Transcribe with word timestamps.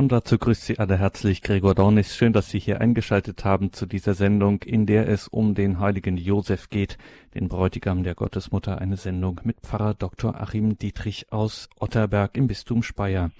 Und 0.00 0.12
dazu 0.12 0.38
grüßt 0.38 0.64
Sie 0.64 0.78
alle 0.78 0.96
herzlich 0.96 1.42
Gregor 1.42 1.74
Dornis. 1.74 2.16
Schön, 2.16 2.32
dass 2.32 2.48
Sie 2.48 2.58
hier 2.58 2.80
eingeschaltet 2.80 3.44
haben 3.44 3.74
zu 3.74 3.84
dieser 3.84 4.14
Sendung, 4.14 4.62
in 4.62 4.86
der 4.86 5.06
es 5.06 5.28
um 5.28 5.54
den 5.54 5.78
heiligen 5.78 6.16
Josef 6.16 6.70
geht, 6.70 6.96
den 7.34 7.48
Bräutigam 7.48 8.02
der 8.02 8.14
Gottesmutter, 8.14 8.78
eine 8.78 8.96
Sendung 8.96 9.42
mit 9.44 9.60
Pfarrer 9.60 9.92
Dr. 9.92 10.40
Achim 10.40 10.78
Dietrich 10.78 11.30
aus 11.34 11.68
Otterberg 11.78 12.34
im 12.38 12.46
Bistum 12.46 12.82
Speyer. 12.82 13.30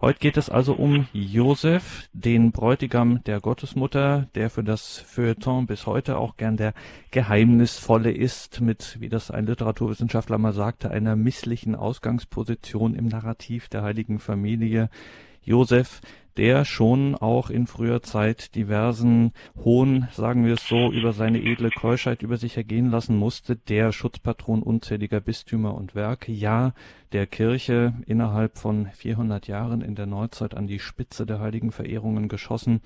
Heute 0.00 0.18
geht 0.18 0.36
es 0.36 0.50
also 0.50 0.74
um 0.74 1.06
Josef, 1.12 2.08
den 2.12 2.50
Bräutigam 2.50 3.22
der 3.22 3.38
Gottesmutter, 3.38 4.26
der 4.34 4.50
für 4.50 4.64
das 4.64 4.98
Feuilleton 4.98 5.68
bis 5.68 5.86
heute 5.86 6.18
auch 6.18 6.36
gern 6.36 6.56
der 6.56 6.74
Geheimnisvolle 7.12 8.10
ist, 8.10 8.60
mit, 8.60 8.96
wie 8.98 9.08
das 9.08 9.30
ein 9.30 9.46
Literaturwissenschaftler 9.46 10.38
mal 10.38 10.52
sagte, 10.52 10.90
einer 10.90 11.14
misslichen 11.14 11.76
Ausgangsposition 11.76 12.96
im 12.96 13.06
Narrativ 13.06 13.68
der 13.68 13.82
heiligen 13.84 14.18
Familie. 14.18 14.90
Josef, 15.48 16.02
der 16.36 16.66
schon 16.66 17.14
auch 17.16 17.48
in 17.48 17.66
früher 17.66 18.02
Zeit 18.02 18.54
diversen 18.54 19.32
Hohn, 19.64 20.06
sagen 20.12 20.44
wir 20.44 20.54
es 20.54 20.68
so, 20.68 20.92
über 20.92 21.12
seine 21.12 21.42
edle 21.42 21.70
Keuschheit 21.70 22.22
über 22.22 22.36
sich 22.36 22.56
ergehen 22.56 22.90
lassen 22.90 23.16
musste, 23.16 23.56
der 23.56 23.90
Schutzpatron 23.90 24.62
unzähliger 24.62 25.20
Bistümer 25.20 25.74
und 25.74 25.94
Werke, 25.94 26.30
ja, 26.30 26.74
der 27.12 27.26
Kirche 27.26 27.94
innerhalb 28.06 28.58
von 28.58 28.88
400 28.92 29.48
Jahren 29.48 29.80
in 29.80 29.94
der 29.94 30.06
Neuzeit 30.06 30.54
an 30.54 30.66
die 30.66 30.78
Spitze 30.78 31.24
der 31.24 31.40
heiligen 31.40 31.72
Verehrungen 31.72 32.28
geschossen, 32.28 32.82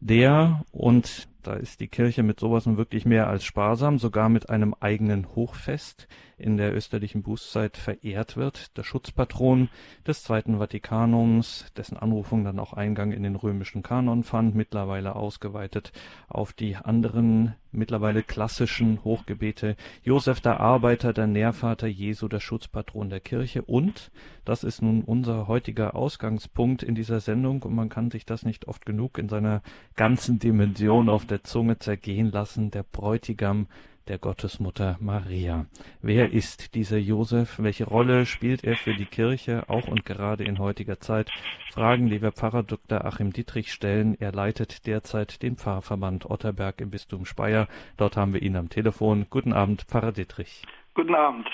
der, 0.00 0.64
und 0.70 1.28
da 1.46 1.54
ist 1.54 1.80
die 1.80 1.88
Kirche 1.88 2.22
mit 2.22 2.40
sowas 2.40 2.66
nun 2.66 2.76
wirklich 2.76 3.04
mehr 3.04 3.28
als 3.28 3.44
sparsam, 3.44 3.98
sogar 3.98 4.28
mit 4.28 4.50
einem 4.50 4.74
eigenen 4.80 5.34
Hochfest 5.34 6.08
in 6.38 6.56
der 6.56 6.74
österlichen 6.74 7.22
Bußzeit 7.22 7.76
verehrt 7.76 8.36
wird, 8.36 8.76
der 8.76 8.82
Schutzpatron 8.82 9.70
des 10.06 10.22
Zweiten 10.22 10.58
Vatikanums, 10.58 11.66
dessen 11.76 11.96
Anrufung 11.96 12.44
dann 12.44 12.58
auch 12.58 12.74
Eingang 12.74 13.12
in 13.12 13.22
den 13.22 13.36
römischen 13.36 13.82
Kanon 13.82 14.22
fand, 14.22 14.54
mittlerweile 14.54 15.16
ausgeweitet 15.16 15.92
auf 16.28 16.52
die 16.52 16.76
anderen 16.76 17.54
mittlerweile 17.76 18.22
klassischen 18.22 19.04
Hochgebete, 19.04 19.76
Josef 20.02 20.40
der 20.40 20.60
Arbeiter, 20.60 21.12
der 21.12 21.26
Nährvater 21.26 21.86
Jesu, 21.86 22.26
der 22.28 22.40
Schutzpatron 22.40 23.10
der 23.10 23.20
Kirche. 23.20 23.62
Und, 23.62 24.10
das 24.44 24.64
ist 24.64 24.82
nun 24.82 25.02
unser 25.02 25.46
heutiger 25.46 25.94
Ausgangspunkt 25.94 26.82
in 26.82 26.94
dieser 26.94 27.20
Sendung 27.20 27.62
und 27.62 27.74
man 27.74 27.88
kann 27.88 28.10
sich 28.10 28.24
das 28.24 28.44
nicht 28.44 28.68
oft 28.68 28.86
genug 28.86 29.18
in 29.18 29.28
seiner 29.28 29.62
ganzen 29.94 30.38
Dimension 30.38 31.08
auf 31.08 31.26
der 31.26 31.35
Zunge 31.42 31.78
zergehen 31.78 32.30
lassen, 32.30 32.70
der 32.70 32.82
Bräutigam 32.82 33.66
der 34.08 34.18
Gottesmutter 34.18 34.96
Maria. 35.00 35.66
Wer 36.00 36.32
ist 36.32 36.74
dieser 36.74 36.98
Josef? 36.98 37.56
Welche 37.58 37.84
Rolle 37.84 38.26
spielt 38.26 38.62
er 38.62 38.76
für 38.76 38.94
die 38.94 39.06
Kirche, 39.06 39.68
auch 39.68 39.88
und 39.88 40.04
gerade 40.04 40.44
in 40.44 40.58
heutiger 40.58 41.00
Zeit? 41.00 41.30
Fragen, 41.72 42.08
die 42.08 42.22
wir 42.22 42.32
Pfarrer 42.32 42.62
Dr. 42.62 43.04
Achim 43.04 43.32
Dietrich 43.32 43.72
stellen. 43.72 44.16
Er 44.18 44.32
leitet 44.32 44.86
derzeit 44.86 45.42
den 45.42 45.56
Pfarrverband 45.56 46.30
Otterberg 46.30 46.80
im 46.80 46.90
Bistum 46.90 47.24
Speyer. 47.24 47.68
Dort 47.96 48.16
haben 48.16 48.32
wir 48.32 48.42
ihn 48.42 48.56
am 48.56 48.68
Telefon. 48.68 49.26
Guten 49.28 49.52
Abend, 49.52 49.82
Pfarrer 49.82 50.12
Dietrich. 50.12 50.62
Guten 50.94 51.14
Abend. 51.14 51.48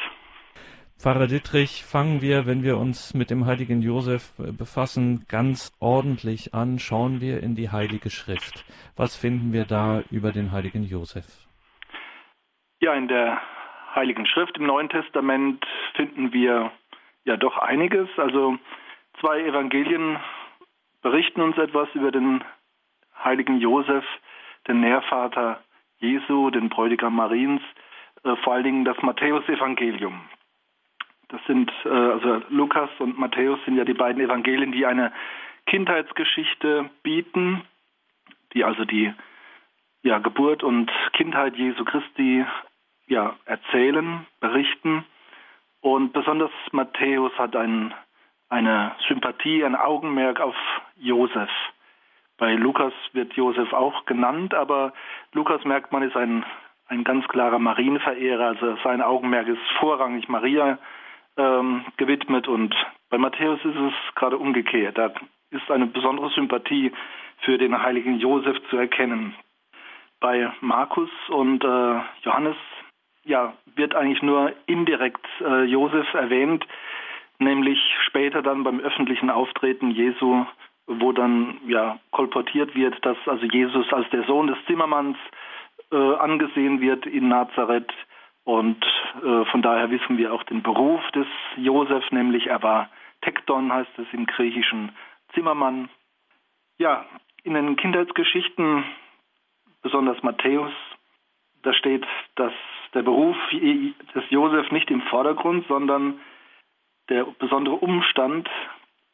Pfarrer 1.03 1.27
Dietrich, 1.27 1.83
fangen 1.83 2.23
wir, 2.23 2.47
wenn 2.47 2.63
wir 2.63 2.79
uns 2.79 3.13
mit 3.13 3.29
dem 3.31 3.45
heiligen 3.45 3.83
Josef 3.83 4.37
befassen, 4.57 5.27
ganz 5.29 5.77
ordentlich 5.81 6.55
an. 6.55 6.79
Schauen 6.79 7.21
wir 7.21 7.43
in 7.43 7.57
die 7.57 7.71
Heilige 7.71 8.09
Schrift. 8.09 8.65
Was 8.97 9.17
finden 9.17 9.53
wir 9.53 9.65
da 9.65 10.05
über 10.13 10.31
den 10.31 10.53
heiligen 10.53 10.85
Josef? 10.85 11.27
Ja, 12.79 12.95
in 12.95 13.09
der 13.09 13.41
Heiligen 13.97 14.27
Schrift 14.27 14.57
im 14.59 14.67
Neuen 14.67 14.91
Testament 14.91 15.67
finden 15.97 16.33
wir 16.33 16.71
ja 17.25 17.37
doch 17.37 17.59
einiges. 17.59 18.09
Also 18.17 18.59
zwei 19.19 19.41
Evangelien 19.41 20.21
berichten 21.03 21.41
uns 21.41 21.59
etwas 21.59 21.89
über 21.95 22.13
den 22.13 22.45
heiligen 23.25 23.59
Josef, 23.59 24.05
den 24.69 24.83
Nährvater 24.83 25.59
Jesu, 25.99 26.51
den 26.51 26.69
Bräutigam 26.69 27.17
Mariens, 27.17 27.61
äh, 28.23 28.37
vor 28.45 28.53
allen 28.53 28.63
Dingen 28.63 28.85
das 28.85 29.03
Matthäusevangelium. 29.03 30.21
Das 31.33 31.41
sind, 31.47 31.73
äh, 31.85 31.89
also 31.89 32.43
Lukas 32.51 32.91
und 32.99 33.19
Matthäus 33.19 33.59
sind 33.65 33.77
ja 33.77 33.85
die 33.85 33.95
beiden 33.95 34.23
Evangelien, 34.23 34.71
die 34.71 34.85
eine 34.85 35.13
Kindheitsgeschichte 35.67 36.91
bieten, 37.03 37.63
die 38.53 38.65
also 38.65 38.85
die 38.85 39.13
ja, 40.03 40.19
Geburt 40.19 40.63
und 40.63 40.93
Kindheit 41.15 41.57
Jesu 41.57 41.85
Christi 41.85 42.45
ja, 43.07 43.35
erzählen, 43.47 44.27
berichten. 44.41 45.05
Und 45.81 46.13
besonders 46.13 46.51
Matthäus 46.71 47.33
hat 47.39 47.57
ein, 47.57 47.95
eine 48.51 48.93
Sympathie, 49.09 49.65
ein 49.65 49.75
Augenmerk 49.75 50.39
auf 50.39 50.57
Josef. 50.97 51.51
Bei 52.37 52.55
Lukas 52.55 52.93
wird 53.15 53.33
Josef 53.35 53.73
auch 53.73 54.05
genannt, 54.05 54.53
aber 54.53 54.93
Lukas 55.33 55.65
merkt 55.65 55.93
man 55.93 56.03
ist 56.03 56.17
ein, 56.17 56.45
ein 56.89 57.05
ganz 57.05 57.27
klarer 57.29 57.59
Marienverehrer, 57.59 58.49
also 58.49 58.77
sein 58.85 59.01
Augenmerk 59.01 59.49
ist 59.49 59.63
vorrangig 59.79 60.29
Maria 60.29 60.79
ähm, 61.37 61.85
gewidmet 61.97 62.49
und 62.49 62.75
bei 63.11 63.19
Matthäus 63.19 63.59
ist 63.65 63.77
es 63.77 64.15
gerade 64.15 64.39
umgekehrt. 64.39 64.99
Da 64.99 65.13
ist 65.51 65.71
eine 65.71 65.87
besondere 65.87 66.31
Sympathie 66.31 66.93
für 67.41 67.59
den 67.59 67.81
heiligen 67.83 68.19
Josef 68.19 68.57
zu 68.71 68.77
erkennen. 68.77 69.35
Bei 70.21 70.53
Markus 70.61 71.11
und 71.29 71.65
äh, 71.65 72.01
Johannes 72.23 72.57
ja, 73.25 73.55
wird 73.75 73.95
eigentlich 73.95 74.23
nur 74.23 74.53
indirekt 74.67 75.27
äh, 75.41 75.65
Josef 75.65 76.13
erwähnt, 76.15 76.67
nämlich 77.39 77.79
später 78.07 78.43
dann 78.43 78.65
beim 78.65 78.81
öffentlichen 78.81 79.31
Auftreten 79.31 79.91
Jesu, 79.91 80.45
wo 80.87 81.13
dann 81.13 81.59
ja 81.67 81.99
kolportiert 82.11 82.75
wird, 82.75 83.05
dass 83.05 83.17
also 83.27 83.45
Jesus 83.47 83.93
als 83.93 84.09
der 84.11 84.25
Sohn 84.25 84.49
des 84.49 84.59
Zimmermanns 84.67 85.17
äh, 85.91 85.97
angesehen 85.97 86.81
wird 86.81 87.07
in 87.07 87.29
Nazareth. 87.29 87.93
Und 88.45 88.85
äh, 89.23 89.45
von 89.47 89.63
daher 89.63 89.91
wissen 89.91 90.19
wir 90.19 90.33
auch 90.33 90.43
den 90.45 90.63
Beruf 90.63 91.01
des 91.13 91.27
Josef, 91.57 92.11
nämlich 92.11 92.49
er 92.49 92.63
war 92.63 92.91
Tekton, 93.21 93.73
heißt 93.73 93.99
es 93.99 94.07
im 94.13 94.27
Griechischen 94.27 94.93
Zimmermann. 95.35 95.89
Ja, 96.79 97.07
in 97.45 97.55
den 97.55 97.77
Kindheitsgeschichten, 97.77 98.85
besonders 99.83 100.23
Matthäus, 100.23 100.73
da 101.63 101.73
steht, 101.73 102.05
dass 102.35 102.53
der 102.95 103.03
Beruf 103.03 103.37
des 103.53 104.25
Josef 104.31 104.71
nicht 104.73 104.91
im 104.91 105.03
Vordergrund, 105.03 105.67
sondern 105.69 106.21
der 107.09 107.25
besondere 107.39 107.77
Umstand, 107.77 108.49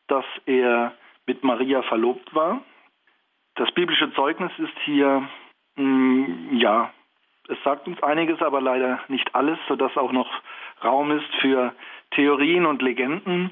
dass 0.08 0.24
er 0.46 0.94
mit 1.26 1.44
Maria 1.44 1.82
verlobt 1.82 2.34
war. 2.34 2.62
Das 3.54 3.70
biblische 3.72 4.12
Zeugnis 4.14 4.52
ist 4.58 4.78
hier, 4.84 5.28
mh, 5.76 5.84
mm, 5.84 6.56
ja, 6.56 6.92
es 7.48 7.58
sagt 7.64 7.86
uns 7.86 8.02
einiges, 8.02 8.40
aber 8.42 8.60
leider 8.60 9.00
nicht 9.08 9.34
alles, 9.34 9.58
sodass 9.68 9.96
auch 9.96 10.12
noch 10.12 10.30
Raum 10.84 11.10
ist 11.10 11.34
für 11.40 11.74
Theorien 12.12 12.66
und 12.66 12.82
Legenden. 12.82 13.50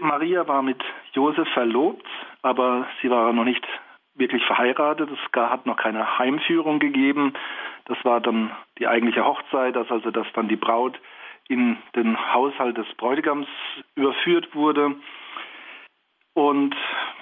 Maria 0.00 0.46
war 0.46 0.62
mit 0.62 0.82
Josef 1.12 1.48
verlobt, 1.54 2.06
aber 2.42 2.86
sie 3.00 3.10
war 3.10 3.32
noch 3.32 3.44
nicht 3.44 3.66
wirklich 4.14 4.44
verheiratet. 4.44 5.08
Es 5.10 5.40
hat 5.40 5.64
noch 5.64 5.76
keine 5.76 6.18
Heimführung 6.18 6.78
gegeben. 6.78 7.32
Das 7.86 7.96
war 8.04 8.20
dann 8.20 8.50
die 8.78 8.86
eigentliche 8.86 9.24
Hochzeit, 9.24 9.74
dass 9.74 9.90
also 9.90 10.10
dass 10.10 10.26
dann 10.34 10.48
die 10.48 10.56
Braut 10.56 11.00
in 11.48 11.78
den 11.96 12.16
Haushalt 12.34 12.76
des 12.76 12.86
Bräutigams 12.96 13.48
überführt 13.94 14.54
wurde. 14.54 14.96
Und 16.34 16.74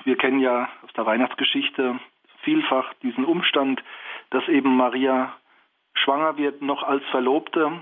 wir 0.04 0.16
kennen 0.16 0.40
ja 0.40 0.68
aus 0.84 0.92
der 0.94 1.06
Weihnachtsgeschichte 1.06 1.98
vielfach 2.42 2.92
diesen 3.02 3.24
Umstand, 3.24 3.82
dass 4.30 4.46
eben 4.48 4.76
Maria 4.76 5.34
schwanger 5.94 6.36
wird, 6.36 6.62
noch 6.62 6.82
als 6.82 7.04
Verlobte 7.10 7.72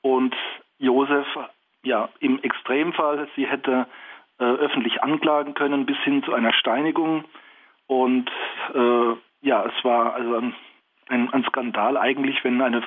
und 0.00 0.34
Josef, 0.78 1.26
ja, 1.82 2.08
im 2.20 2.42
Extremfall, 2.42 3.28
sie 3.36 3.46
hätte 3.46 3.86
äh, 4.38 4.44
öffentlich 4.44 5.02
anklagen 5.02 5.54
können 5.54 5.86
bis 5.86 5.98
hin 5.98 6.22
zu 6.22 6.32
einer 6.32 6.52
Steinigung. 6.52 7.24
Und 7.86 8.30
äh, 8.74 9.14
ja, 9.42 9.64
es 9.64 9.84
war 9.84 10.14
also 10.14 10.36
ein 10.36 10.54
ein, 11.08 11.44
Skandal 11.48 11.96
eigentlich, 11.96 12.42
wenn 12.44 12.60
eine 12.60 12.82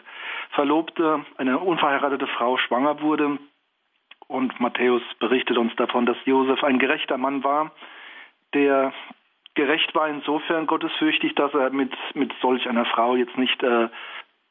Verlobte, 0.51 1.25
eine 1.37 1.59
unverheiratete 1.59 2.27
Frau 2.27 2.57
schwanger 2.57 3.01
wurde. 3.01 3.37
Und 4.27 4.59
Matthäus 4.59 5.01
berichtet 5.19 5.57
uns 5.57 5.75
davon, 5.75 6.05
dass 6.05 6.17
Josef 6.25 6.63
ein 6.63 6.79
gerechter 6.79 7.17
Mann 7.17 7.43
war, 7.43 7.71
der 8.53 8.93
gerecht 9.53 9.93
war 9.93 10.07
insofern 10.07 10.67
gottesfürchtig, 10.67 11.35
dass 11.35 11.53
er 11.53 11.69
mit, 11.71 11.91
mit 12.13 12.31
solch 12.41 12.67
einer 12.69 12.85
Frau 12.85 13.15
jetzt 13.15 13.37
nicht, 13.37 13.61
äh, 13.63 13.89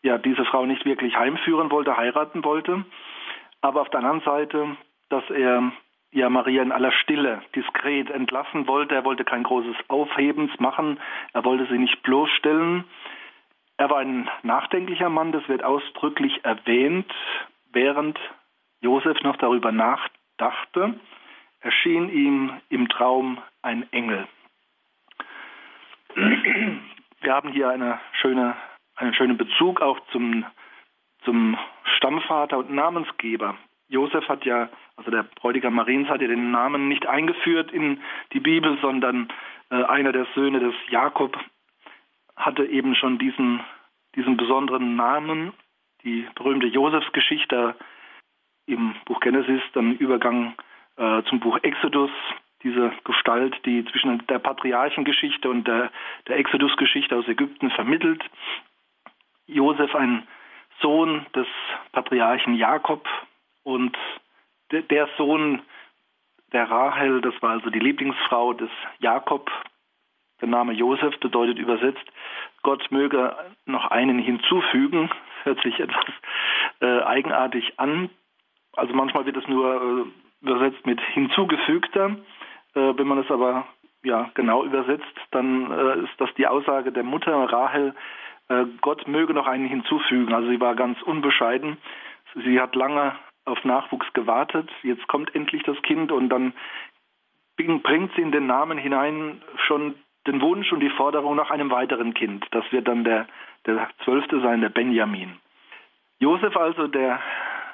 ja, 0.03 0.19
diese 0.19 0.45
Frau 0.45 0.67
nicht 0.67 0.85
wirklich 0.85 1.17
heimführen 1.17 1.71
wollte, 1.71 1.97
heiraten 1.97 2.45
wollte. 2.45 2.85
Aber 3.61 3.83
auf 3.83 3.91
der 3.91 4.01
anderen 4.01 4.23
Seite, 4.23 4.77
dass 5.09 5.29
er 5.31 5.73
ja 6.13 6.29
Maria 6.29 6.63
in 6.63 6.73
aller 6.73 6.93
Stille 6.93 7.43
diskret 7.55 8.11
entlassen 8.11 8.67
wollte. 8.67 8.95
Er 8.95 9.05
wollte 9.05 9.25
kein 9.25 9.43
großes 9.43 9.77
Aufhebens 9.89 10.51
machen. 10.59 10.99
Er 11.33 11.45
wollte 11.45 11.67
sie 11.67 11.79
nicht 11.79 12.03
bloßstellen. 12.03 12.85
Er 13.77 13.89
war 13.89 13.99
ein 13.99 14.29
nachdenklicher 14.43 15.09
Mann, 15.09 15.33
das 15.33 15.49
wird 15.49 15.65
ausdrücklich 15.65 16.45
erwähnt, 16.45 17.11
während 17.73 18.19
Josef 18.83 19.19
noch 19.23 19.37
darüber 19.37 19.73
nachdachte, 19.73 21.01
erschien 21.61 22.11
ihm 22.11 22.61
im 22.69 22.91
Traum 22.91 23.39
ein 23.63 23.91
Engel. 23.91 24.29
wir 26.15 27.35
haben 27.35 27.53
hier 27.53 27.71
eine 27.71 27.99
schöne, 28.21 28.55
einen 29.01 29.15
schönen 29.15 29.37
Bezug 29.37 29.81
auch 29.81 29.99
zum, 30.13 30.45
zum 31.25 31.59
Stammvater 31.97 32.59
und 32.59 32.71
Namensgeber. 32.71 33.57
Josef 33.89 34.29
hat 34.29 34.45
ja, 34.45 34.69
also 34.97 35.11
der 35.11 35.25
Bräutigam 35.25 35.75
Mariens 35.75 36.09
hat 36.09 36.21
ja 36.21 36.29
den 36.29 36.51
Namen 36.51 36.89
nicht 36.89 37.07
eingeführt 37.07 37.73
in 37.73 38.01
die 38.33 38.41
Bibel, 38.41 38.79
sondern 38.81 39.29
äh, 39.71 39.83
einer 39.83 40.13
der 40.13 40.27
Söhne 40.35 40.61
des 40.61 40.75
Jakob 40.89 41.37
hatte 42.37 42.65
eben 42.67 42.95
schon 42.95 43.19
diesen, 43.19 43.61
diesen 44.15 44.37
besonderen 44.37 44.97
Namen, 44.97 45.53
die 46.05 46.27
berühmte 46.35 46.69
Josefsgeschichte 46.69 47.75
im 48.67 48.95
Buch 49.07 49.21
Genesis, 49.21 49.63
dann 49.73 49.97
Übergang 49.97 50.55
äh, 50.97 51.23
zum 51.25 51.41
Buch 51.41 51.59
Exodus, 51.63 52.11
diese 52.63 52.93
Gestalt, 53.05 53.57
die 53.65 53.85
zwischen 53.87 54.25
der 54.27 54.39
Patriarchengeschichte 54.39 55.49
und 55.49 55.67
der, 55.67 55.91
der 56.29 56.39
Exodus-Geschichte 56.39 57.17
aus 57.17 57.27
Ägypten 57.27 57.71
vermittelt. 57.71 58.23
Josef, 59.51 59.95
ein 59.95 60.27
Sohn 60.81 61.27
des 61.35 61.47
Patriarchen 61.93 62.55
Jakob 62.55 63.07
und 63.65 63.97
de, 64.73 64.83
der 64.83 65.09
Sohn 65.17 65.63
der 66.53 66.71
Rahel, 66.71 67.21
das 67.21 67.35
war 67.43 67.51
also 67.51 67.71
die 67.71 67.79
Lieblingsfrau 67.79 68.55
des 68.55 68.71
Jakob. 68.99 69.51
Der 70.41 70.49
Name 70.49 70.73
Josef 70.73 71.19
bedeutet 71.21 71.59
übersetzt, 71.59 72.05
Gott 72.63 72.91
möge 72.91 73.37
noch 73.67 73.91
einen 73.91 74.19
hinzufügen. 74.19 75.11
Hört 75.45 75.63
sich 75.63 75.79
etwas 75.79 76.05
äh, 76.81 77.03
eigenartig 77.03 77.79
an. 77.79 78.11
Also 78.75 78.95
manchmal 78.95 79.27
wird 79.27 79.37
es 79.37 79.49
nur 79.49 80.07
äh, 80.07 80.45
übersetzt 80.45 80.87
mit 80.87 81.01
hinzugefügter. 81.01 82.17
Äh, 82.75 82.95
wenn 82.97 83.07
man 83.07 83.19
es 83.19 83.31
aber 83.31 83.67
ja, 84.03 84.31
genau 84.35 84.65
übersetzt, 84.65 85.05
dann 85.31 85.71
äh, 85.71 86.05
ist 86.05 86.19
das 86.19 86.33
die 86.37 86.47
Aussage 86.47 86.93
der 86.93 87.05
Mutter 87.05 87.33
Rahel, 87.33 87.95
Gott 88.81 89.07
möge 89.07 89.35
noch 89.35 89.47
einen 89.47 89.67
hinzufügen. 89.67 90.33
Also 90.35 90.49
sie 90.49 90.61
war 90.61 90.75
ganz 90.75 91.01
unbescheiden. 91.03 91.79
Sie 92.35 92.61
hat 92.61 92.75
lange 92.75 93.15
auf 93.45 93.65
Nachwuchs 93.65 94.13
gewartet. 94.13 94.69
Jetzt 94.83 95.07
kommt 95.09 95.35
endlich 95.35 95.63
das 95.63 95.81
Kind 95.83 96.13
und 96.13 96.29
dann 96.29 96.53
bringt 97.57 98.13
sie 98.15 98.23
in 98.23 98.33
den 98.33 98.47
Namen 98.47 98.79
hinein 98.79 99.43
schon 99.67 99.95
den 100.27 100.41
Wunsch 100.41 100.73
und 100.73 100.81
die 100.81 100.91
Forderung 100.91 101.37
nach 101.37 101.51
einem 101.51 101.71
weiteren 101.71 102.15
Kind. 102.15 102.47
Das 102.53 102.65
wird 102.73 102.89
dann 102.89 103.05
der, 103.05 103.27
der 103.67 103.89
Zwölfte 104.05 104.41
sein, 104.41 104.61
der 104.61 104.69
Benjamin. 104.69 105.37
Josef 106.19 106.57
also, 106.57 106.87
der 106.87 107.21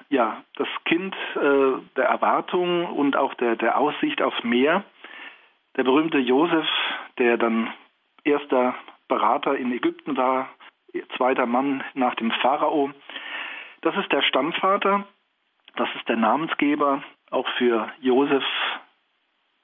ja, 0.08 0.42
das 0.54 0.68
Kind 0.84 1.14
äh, 1.34 1.80
der 1.96 2.04
Erwartung 2.04 2.86
und 2.86 3.16
auch 3.16 3.34
der, 3.34 3.56
der 3.56 3.78
Aussicht 3.78 4.22
auf 4.22 4.44
mehr. 4.44 4.84
Der 5.76 5.84
berühmte 5.84 6.18
Josef, 6.18 6.66
der 7.18 7.36
dann 7.36 7.72
erster 8.24 8.74
Berater 9.08 9.56
in 9.56 9.72
Ägypten 9.72 10.16
war, 10.16 10.48
zweiter 11.16 11.46
Mann 11.46 11.82
nach 11.94 12.14
dem 12.14 12.30
Pharao. 12.30 12.90
Das 13.82 13.96
ist 13.96 14.10
der 14.12 14.22
Stammvater, 14.22 15.06
das 15.76 15.88
ist 15.96 16.08
der 16.08 16.16
Namensgeber 16.16 17.02
auch 17.30 17.48
für 17.58 17.92
Josef, 18.00 18.44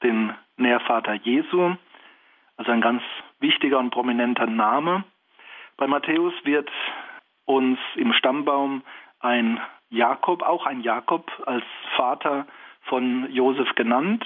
den 0.03 0.35
Nährvater 0.57 1.15
Jesu, 1.15 1.77
also 2.57 2.73
ein 2.73 2.81
ganz 2.81 3.03
wichtiger 3.41 3.79
und 3.79 3.91
prominenter 3.91 4.47
Name. 4.47 5.05
Bei 5.77 5.87
Matthäus 5.87 6.35
wird 6.45 6.71
uns 7.45 7.79
im 7.97 8.13
Stammbaum 8.13 8.83
ein 9.21 9.61
Jakob, 9.91 10.43
auch 10.43 10.67
ein 10.67 10.81
Jakob 10.81 11.31
als 11.47 11.65
Vater 11.97 12.47
von 12.83 13.31
Josef 13.33 13.75
genannt. 13.75 14.25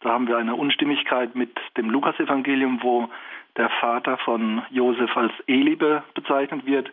Da 0.00 0.10
haben 0.10 0.28
wir 0.28 0.36
eine 0.36 0.54
Unstimmigkeit 0.54 1.34
mit 1.34 1.58
dem 1.76 1.90
Lukasevangelium, 1.90 2.82
wo 2.82 3.08
der 3.56 3.70
Vater 3.80 4.18
von 4.18 4.62
Josef 4.70 5.16
als 5.16 5.32
Elibe 5.46 6.02
bezeichnet 6.14 6.66
wird. 6.66 6.90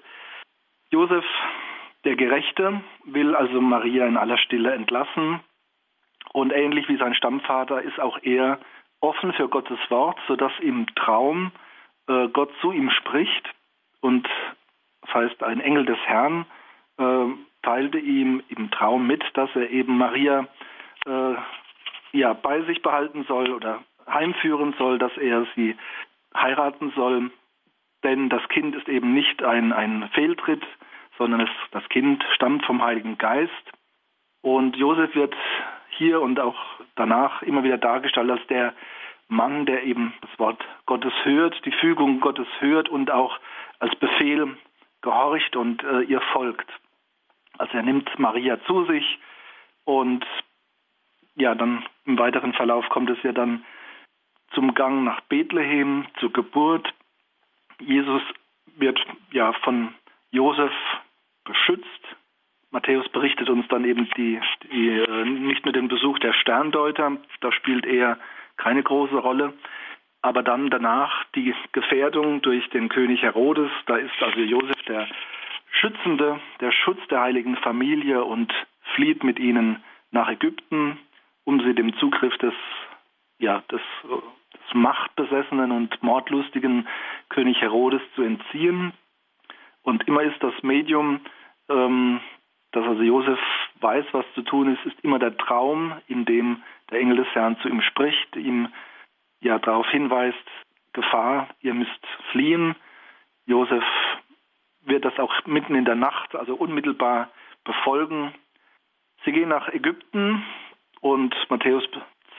Josef, 0.90 1.26
der 2.04 2.16
Gerechte, 2.16 2.82
will 3.06 3.36
also 3.36 3.62
Maria 3.62 4.06
in 4.06 4.18
aller 4.18 4.38
Stille 4.38 4.74
entlassen. 4.74 5.40
Und 6.34 6.52
ähnlich 6.52 6.88
wie 6.88 6.98
sein 6.98 7.16
Stammvater 7.16 7.82
ist 7.82 8.00
auch 8.00 8.20
er 8.22 8.60
offen 9.00 9.34
für 9.34 9.50
Gottes 9.50 9.80
Wort, 9.90 10.18
sodass 10.28 10.52
im 10.60 10.88
Traum 10.96 11.52
äh, 12.08 12.28
Gott 12.30 12.52
zu 12.62 12.72
ihm 12.72 12.90
spricht. 12.92 13.50
Und 14.02 14.28
das 15.02 15.14
heißt, 15.14 15.44
ein 15.44 15.60
Engel 15.60 15.86
des 15.86 16.00
Herrn 16.06 16.46
äh, 16.98 17.26
teilte 17.64 17.98
ihm 17.98 18.44
im 18.50 18.72
Traum 18.72 19.08
mit, 19.08 19.24
dass 19.34 19.50
er 19.56 19.70
eben 19.70 19.98
Maria 19.98 20.48
äh, 21.06 21.36
ja, 22.14 22.34
bei 22.34 22.62
sich 22.64 22.82
behalten 22.82 23.26
soll 23.28 23.52
oder 23.52 23.84
heimführen 24.08 24.74
soll, 24.78 24.98
dass 25.00 25.16
er 25.18 25.46
sie 25.56 25.76
heiraten 26.36 26.92
soll. 26.96 27.32
Denn 28.04 28.30
das 28.30 28.48
Kind 28.50 28.76
ist 28.76 28.90
eben 28.90 29.14
nicht 29.14 29.44
ein, 29.44 29.72
ein 29.74 30.10
Fehltritt, 30.14 30.64
sondern 31.18 31.42
es, 31.42 31.50
das 31.72 31.88
Kind 31.90 32.24
stammt 32.34 32.66
vom 32.66 32.82
Heiligen 32.82 33.18
Geist. 33.18 33.52
Und 34.42 34.76
Josef 34.76 35.14
wird 35.16 35.36
hier 35.90 36.22
und 36.22 36.40
auch 36.40 36.58
danach 36.96 37.42
immer 37.44 37.64
wieder 37.64 37.78
dargestellt 37.78 38.32
als 38.32 38.46
der 38.48 38.74
Mann, 39.28 39.66
der 39.66 39.84
eben 39.84 40.14
das 40.22 40.40
Wort 40.40 40.64
Gottes 40.86 41.14
hört, 41.24 41.64
die 41.66 41.72
Fügung 41.72 42.20
Gottes 42.20 42.48
hört 42.60 42.90
und 42.90 43.12
auch 43.12 43.40
als 43.80 43.96
Befehl 43.96 44.58
gehorcht 45.02 45.56
und 45.56 45.84
äh, 45.84 46.02
ihr 46.02 46.22
folgt. 46.34 46.70
Also 47.58 47.78
er 47.78 47.84
nimmt 47.84 48.18
Maria 48.20 48.60
zu 48.66 48.86
sich 48.86 49.20
und 49.86 50.26
ja, 51.36 51.56
dann 51.56 51.86
im 52.06 52.18
weiteren 52.18 52.54
Verlauf 52.54 52.88
kommt 52.90 53.10
es 53.10 53.22
ja 53.24 53.32
dann 53.32 53.64
zum 54.54 54.74
Gang 54.74 55.04
nach 55.04 55.22
Bethlehem, 55.22 56.06
zur 56.20 56.32
Geburt. 56.32 56.94
Jesus 57.80 58.22
wird 58.78 59.00
ja 59.32 59.54
von 59.54 59.94
Josef 60.32 60.74
beschützt. 61.44 61.88
Matthäus 62.72 63.08
berichtet 63.10 63.50
uns 63.50 63.68
dann 63.68 63.84
eben 63.84 64.10
die, 64.16 64.40
die, 64.72 64.90
äh, 64.90 65.26
nicht 65.26 65.66
nur 65.66 65.74
den 65.74 65.90
Besuch 65.90 66.20
der 66.20 66.34
Sterndeuter, 66.34 67.18
da 67.42 67.52
spielt 67.52 67.86
er 67.86 68.18
keine 68.56 68.82
große 68.82 69.18
Rolle, 69.18 69.54
aber 70.22 70.42
dann 70.42 70.70
danach 70.70 71.26
die 71.36 71.54
Gefährdung 71.74 72.42
durch 72.42 72.70
den 72.70 72.88
König 72.88 73.24
Herodes, 73.24 73.72
da 73.88 73.98
ist 73.98 74.22
also 74.22 74.40
Josef 74.40 74.82
der 74.84 75.08
Schützende, 75.72 76.40
der 76.62 76.72
Schutz 76.72 77.00
der 77.10 77.22
heiligen 77.22 77.58
Familie 77.58 78.24
und 78.24 78.54
flieht 78.96 79.24
mit 79.24 79.40
ihnen 79.40 79.84
nach 80.12 80.30
Ägypten, 80.30 81.00
um 81.44 81.60
sie 81.62 81.74
dem 81.74 81.96
Zugriff 81.98 82.38
des, 82.38 82.54
ja, 83.40 83.64
des, 83.72 83.82
des 84.04 84.22
machtbesessenen 84.74 85.72
und 85.72 86.02
mordlustigen 86.04 86.88
König 87.30 87.60
Herodes 87.62 88.02
zu 88.16 88.24
entziehen. 88.24 88.94
Und 89.84 90.08
immer 90.08 90.24
ist 90.24 90.42
das 90.42 90.54
Medium, 90.64 91.22
ähm, 91.70 92.20
dass 92.72 92.86
also 92.86 93.02
Josef 93.02 93.40
weiß, 93.82 94.06
was 94.12 94.26
zu 94.36 94.42
tun 94.44 94.74
ist, 94.74 94.86
ist 94.86 95.00
immer 95.04 95.20
der 95.20 95.36
Traum, 95.38 95.94
in 96.08 96.26
dem 96.26 96.62
der 96.90 97.00
Engel 97.00 97.18
des 97.18 97.28
Herrn 97.34 97.58
zu 97.62 97.70
ihm 97.70 97.82
spricht, 97.82 98.36
ihm 98.36 98.70
ja 99.42 99.60
darauf 99.60 99.88
hinweist, 99.90 100.38
Gefahr, 100.94 101.48
ihr 101.62 101.74
müsst 101.74 102.06
fliehen. 102.32 102.76
Josef 103.46 103.84
wird 104.82 105.06
das 105.06 105.18
auch 105.20 105.46
mitten 105.46 105.76
in 105.76 105.86
der 105.86 105.96
Nacht, 105.96 106.36
also 106.36 106.54
unmittelbar 106.56 107.30
befolgen. 107.64 108.34
Sie 109.24 109.32
gehen 109.32 109.50
nach 109.50 109.70
Ägypten 109.70 110.44
und 111.00 111.36
Matthäus 111.50 111.84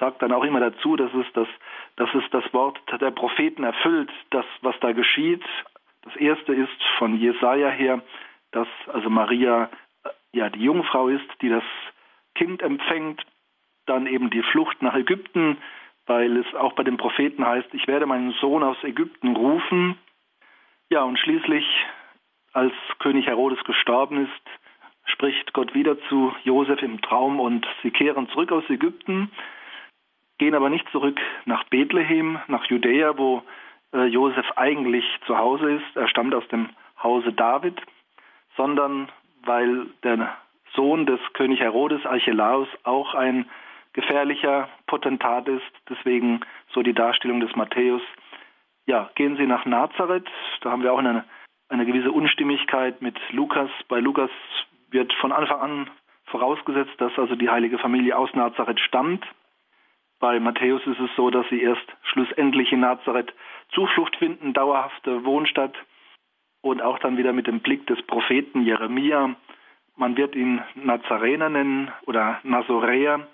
sagt 0.02 0.20
dann 0.20 0.32
auch 0.32 0.42
immer 0.42 0.58
dazu, 0.58 0.96
dass 0.96 1.14
es 1.14 1.26
das, 1.32 1.46
dass 1.94 2.12
es 2.12 2.24
das 2.32 2.42
Wort 2.52 2.76
der 3.00 3.12
Propheten 3.12 3.62
erfüllt, 3.62 4.10
das, 4.30 4.44
was 4.60 4.74
da 4.80 4.90
geschieht. 4.90 5.44
Das 6.02 6.16
erste 6.16 6.52
ist 6.52 6.82
von 6.98 7.16
Jesaja 7.16 7.68
her, 7.68 8.02
dass 8.50 8.66
also 8.92 9.08
Maria 9.08 9.70
äh, 10.02 10.08
ja 10.32 10.50
die 10.50 10.64
Jungfrau 10.64 11.06
ist, 11.06 11.28
die 11.40 11.50
das 11.50 11.62
Kind 12.34 12.62
empfängt. 12.62 13.22
Dann 13.86 14.08
eben 14.08 14.28
die 14.30 14.42
Flucht 14.42 14.82
nach 14.82 14.96
Ägypten, 14.96 15.58
weil 16.06 16.36
es 16.36 16.52
auch 16.56 16.72
bei 16.72 16.82
den 16.82 16.96
Propheten 16.96 17.46
heißt, 17.46 17.72
ich 17.72 17.86
werde 17.86 18.06
meinen 18.06 18.32
Sohn 18.40 18.64
aus 18.64 18.82
Ägypten 18.82 19.36
rufen. 19.36 19.96
Ja, 20.90 21.04
und 21.04 21.16
schließlich 21.20 21.64
als 22.52 22.74
König 22.98 23.26
Herodes 23.26 23.62
gestorben 23.62 24.24
ist, 24.24 24.60
spricht 25.04 25.52
Gott 25.52 25.74
wieder 25.74 25.96
zu 26.08 26.34
Josef 26.42 26.82
im 26.82 27.00
Traum 27.02 27.38
und 27.38 27.64
sie 27.84 27.92
kehren 27.92 28.28
zurück 28.30 28.50
aus 28.50 28.68
Ägypten, 28.68 29.30
gehen 30.42 30.56
aber 30.56 30.70
nicht 30.70 30.88
zurück 30.90 31.20
nach 31.44 31.62
Bethlehem, 31.70 32.36
nach 32.48 32.64
Judäa, 32.64 33.16
wo 33.16 33.44
äh, 33.94 34.06
Josef 34.06 34.44
eigentlich 34.56 35.04
zu 35.24 35.38
Hause 35.38 35.74
ist. 35.74 35.94
Er 35.96 36.08
stammt 36.08 36.34
aus 36.34 36.48
dem 36.48 36.68
Hause 37.00 37.32
David, 37.32 37.80
sondern 38.56 39.08
weil 39.44 39.86
der 40.02 40.36
Sohn 40.74 41.06
des 41.06 41.20
König 41.34 41.60
Herodes, 41.60 42.04
Archelaus, 42.04 42.66
auch 42.82 43.14
ein 43.14 43.48
gefährlicher 43.92 44.68
Potentat 44.88 45.46
ist. 45.46 45.72
Deswegen 45.88 46.40
so 46.74 46.82
die 46.82 46.92
Darstellung 46.92 47.38
des 47.38 47.54
Matthäus. 47.54 48.02
Ja, 48.86 49.10
gehen 49.14 49.36
Sie 49.36 49.46
nach 49.46 49.64
Nazareth. 49.64 50.26
Da 50.62 50.72
haben 50.72 50.82
wir 50.82 50.92
auch 50.92 50.98
eine 50.98 51.24
eine 51.68 51.86
gewisse 51.86 52.10
Unstimmigkeit 52.10 53.00
mit 53.00 53.16
Lukas. 53.30 53.70
Bei 53.88 54.00
Lukas 54.00 54.30
wird 54.90 55.12
von 55.20 55.30
Anfang 55.30 55.60
an 55.60 55.90
vorausgesetzt, 56.24 56.94
dass 56.98 57.16
also 57.16 57.36
die 57.36 57.48
heilige 57.48 57.78
Familie 57.78 58.18
aus 58.18 58.34
Nazareth 58.34 58.80
stammt. 58.80 59.24
Bei 60.22 60.38
Matthäus 60.38 60.80
ist 60.86 61.00
es 61.00 61.10
so, 61.16 61.30
dass 61.30 61.44
sie 61.48 61.60
erst 61.60 61.82
schlussendlich 62.04 62.70
in 62.70 62.78
Nazareth 62.78 63.34
Zuflucht 63.74 64.14
finden, 64.14 64.52
dauerhafte 64.52 65.24
Wohnstadt 65.24 65.74
und 66.60 66.80
auch 66.80 67.00
dann 67.00 67.16
wieder 67.16 67.32
mit 67.32 67.48
dem 67.48 67.58
Blick 67.58 67.88
des 67.88 68.00
Propheten 68.06 68.64
Jeremia. 68.64 69.34
Man 69.96 70.16
wird 70.16 70.36
ihn 70.36 70.62
Nazarener 70.76 71.48
nennen 71.48 71.90
oder 72.06 72.38
Nazoräer, 72.44 73.26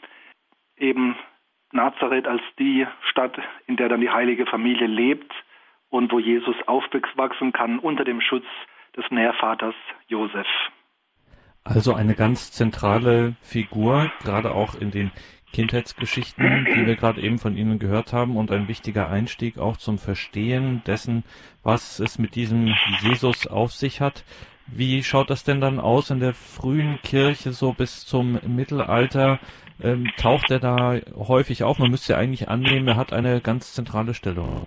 eben 0.79 1.15
Nazareth 1.73 2.27
als 2.27 2.41
die 2.59 2.87
Stadt, 3.03 3.39
in 3.67 3.77
der 3.77 3.91
dann 3.91 4.01
die 4.01 4.09
heilige 4.09 4.47
Familie 4.47 4.87
lebt 4.87 5.31
und 5.91 6.11
wo 6.11 6.19
Jesus 6.19 6.57
aufwachsen 6.67 7.53
kann 7.53 7.81
unter 7.81 8.05
dem 8.05 8.23
Schutz 8.23 8.47
des 8.97 9.05
Nährvaters 9.11 9.75
Josef. 10.07 10.47
Also 11.65 11.93
eine 11.93 12.15
ganz 12.15 12.51
zentrale 12.51 13.37
Figur, 13.43 14.11
gerade 14.23 14.53
auch 14.53 14.75
in 14.75 14.91
den 14.91 15.11
Kindheitsgeschichten, 15.53 16.67
die 16.75 16.87
wir 16.87 16.97
gerade 16.97 17.21
eben 17.21 17.39
von 17.39 17.57
Ihnen 17.57 17.79
gehört 17.79 18.13
haben 18.13 18.37
und 18.37 18.51
ein 18.51 18.69
wichtiger 18.69 19.11
Einstieg 19.11 19.59
auch 19.59 19.77
zum 19.77 19.99
Verstehen 19.99 20.83
dessen, 20.87 21.25
was 21.63 22.01
es 22.01 22.19
mit 22.19 22.35
diesem 22.35 22.75
Jesus 23.01 23.47
auf 23.47 23.73
sich 23.73 24.01
hat. 24.01 24.25
Wie 24.67 25.03
schaut 25.03 25.31
das 25.31 25.45
denn 25.45 25.61
dann 25.61 25.81
aus 25.81 26.11
in 26.11 26.21
der 26.21 26.35
frühen 26.35 26.99
Kirche 27.03 27.53
so 27.53 27.73
bis 27.73 28.05
zum 28.07 28.39
Mittelalter? 28.47 29.39
Ähm, 29.83 30.11
taucht 30.17 30.51
er 30.51 30.59
da 30.59 30.97
häufig 31.17 31.65
auf? 31.65 31.79
Man 31.79 31.91
müsste 31.91 32.19
eigentlich 32.19 32.49
annehmen, 32.49 32.89
er 32.89 32.97
hat 32.97 33.13
eine 33.13 33.41
ganz 33.41 33.75
zentrale 33.75 34.13
Stellung. 34.13 34.67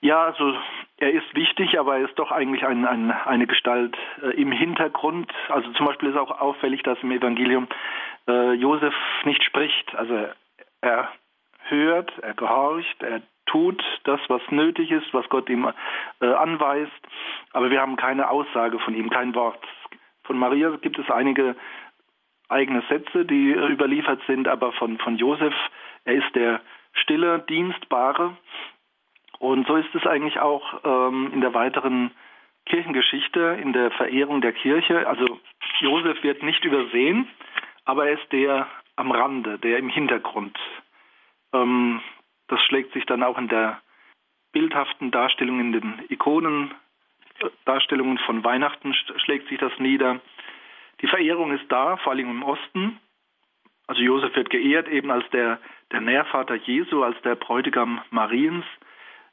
Ja, 0.00 0.24
also 0.24 0.54
er 0.98 1.12
ist 1.12 1.32
wichtig, 1.34 1.78
aber 1.78 1.98
er 1.98 2.08
ist 2.08 2.18
doch 2.18 2.32
eigentlich 2.32 2.64
ein, 2.64 2.84
ein, 2.84 3.10
eine 3.10 3.46
Gestalt 3.46 3.96
äh, 4.22 4.30
im 4.40 4.50
Hintergrund. 4.50 5.30
Also 5.48 5.70
zum 5.72 5.86
Beispiel 5.86 6.08
ist 6.10 6.16
auch 6.16 6.40
auffällig, 6.40 6.82
dass 6.82 6.98
im 7.02 7.12
Evangelium 7.12 7.68
äh, 8.28 8.52
Josef 8.52 8.94
nicht 9.24 9.42
spricht. 9.42 9.94
Also 9.94 10.28
er 10.80 11.08
hört, 11.68 12.12
er 12.20 12.34
gehorcht, 12.34 13.02
er 13.02 13.22
tut 13.46 13.82
das, 14.04 14.20
was 14.28 14.42
nötig 14.50 14.90
ist, 14.90 15.12
was 15.12 15.28
Gott 15.28 15.48
ihm 15.48 15.70
äh, 16.20 16.26
anweist. 16.26 16.92
Aber 17.52 17.70
wir 17.70 17.80
haben 17.80 17.96
keine 17.96 18.30
Aussage 18.30 18.78
von 18.78 18.94
ihm, 18.94 19.10
kein 19.10 19.34
Wort. 19.34 19.64
Von 20.24 20.38
Maria 20.38 20.70
gibt 20.76 20.98
es 20.98 21.10
einige 21.10 21.56
eigene 22.48 22.82
Sätze, 22.88 23.24
die 23.24 23.52
äh, 23.52 23.66
überliefert 23.68 24.20
sind, 24.26 24.48
aber 24.48 24.72
von, 24.72 24.98
von 24.98 25.16
Josef, 25.16 25.54
er 26.04 26.14
ist 26.14 26.34
der 26.34 26.60
stille, 26.92 27.40
dienstbare. 27.48 28.36
Und 29.38 29.66
so 29.66 29.76
ist 29.76 29.94
es 29.94 30.06
eigentlich 30.06 30.40
auch 30.40 30.80
ähm, 30.84 31.30
in 31.32 31.40
der 31.40 31.54
weiteren 31.54 32.10
Kirchengeschichte, 32.66 33.58
in 33.62 33.72
der 33.72 33.90
Verehrung 33.92 34.40
der 34.40 34.52
Kirche. 34.52 35.06
Also 35.06 35.38
Josef 35.80 36.22
wird 36.22 36.42
nicht 36.42 36.64
übersehen, 36.64 37.28
aber 37.88 38.06
er 38.06 38.20
ist 38.20 38.30
der 38.32 38.66
am 38.96 39.10
Rande, 39.10 39.58
der 39.58 39.78
im 39.78 39.88
Hintergrund. 39.88 40.58
Ähm, 41.54 42.02
das 42.48 42.60
schlägt 42.64 42.92
sich 42.92 43.06
dann 43.06 43.22
auch 43.22 43.38
in 43.38 43.48
der 43.48 43.80
bildhaften 44.52 45.10
Darstellung, 45.10 45.58
in 45.58 45.72
den 45.72 46.04
Ikonen, 46.10 46.74
äh, 47.40 47.48
Darstellungen 47.64 48.18
von 48.18 48.44
Weihnachten 48.44 48.92
schlägt 48.92 49.48
sich 49.48 49.58
das 49.58 49.72
nieder. 49.78 50.20
Die 51.00 51.06
Verehrung 51.06 51.50
ist 51.52 51.64
da, 51.72 51.96
vor 51.96 52.12
allem 52.12 52.30
im 52.30 52.42
Osten. 52.42 53.00
Also 53.86 54.02
Josef 54.02 54.36
wird 54.36 54.50
geehrt 54.50 54.88
eben 54.88 55.10
als 55.10 55.24
der, 55.30 55.58
der 55.90 56.02
Nährvater 56.02 56.56
Jesu, 56.56 57.02
als 57.02 57.18
der 57.22 57.36
Bräutigam 57.36 58.02
Mariens. 58.10 58.66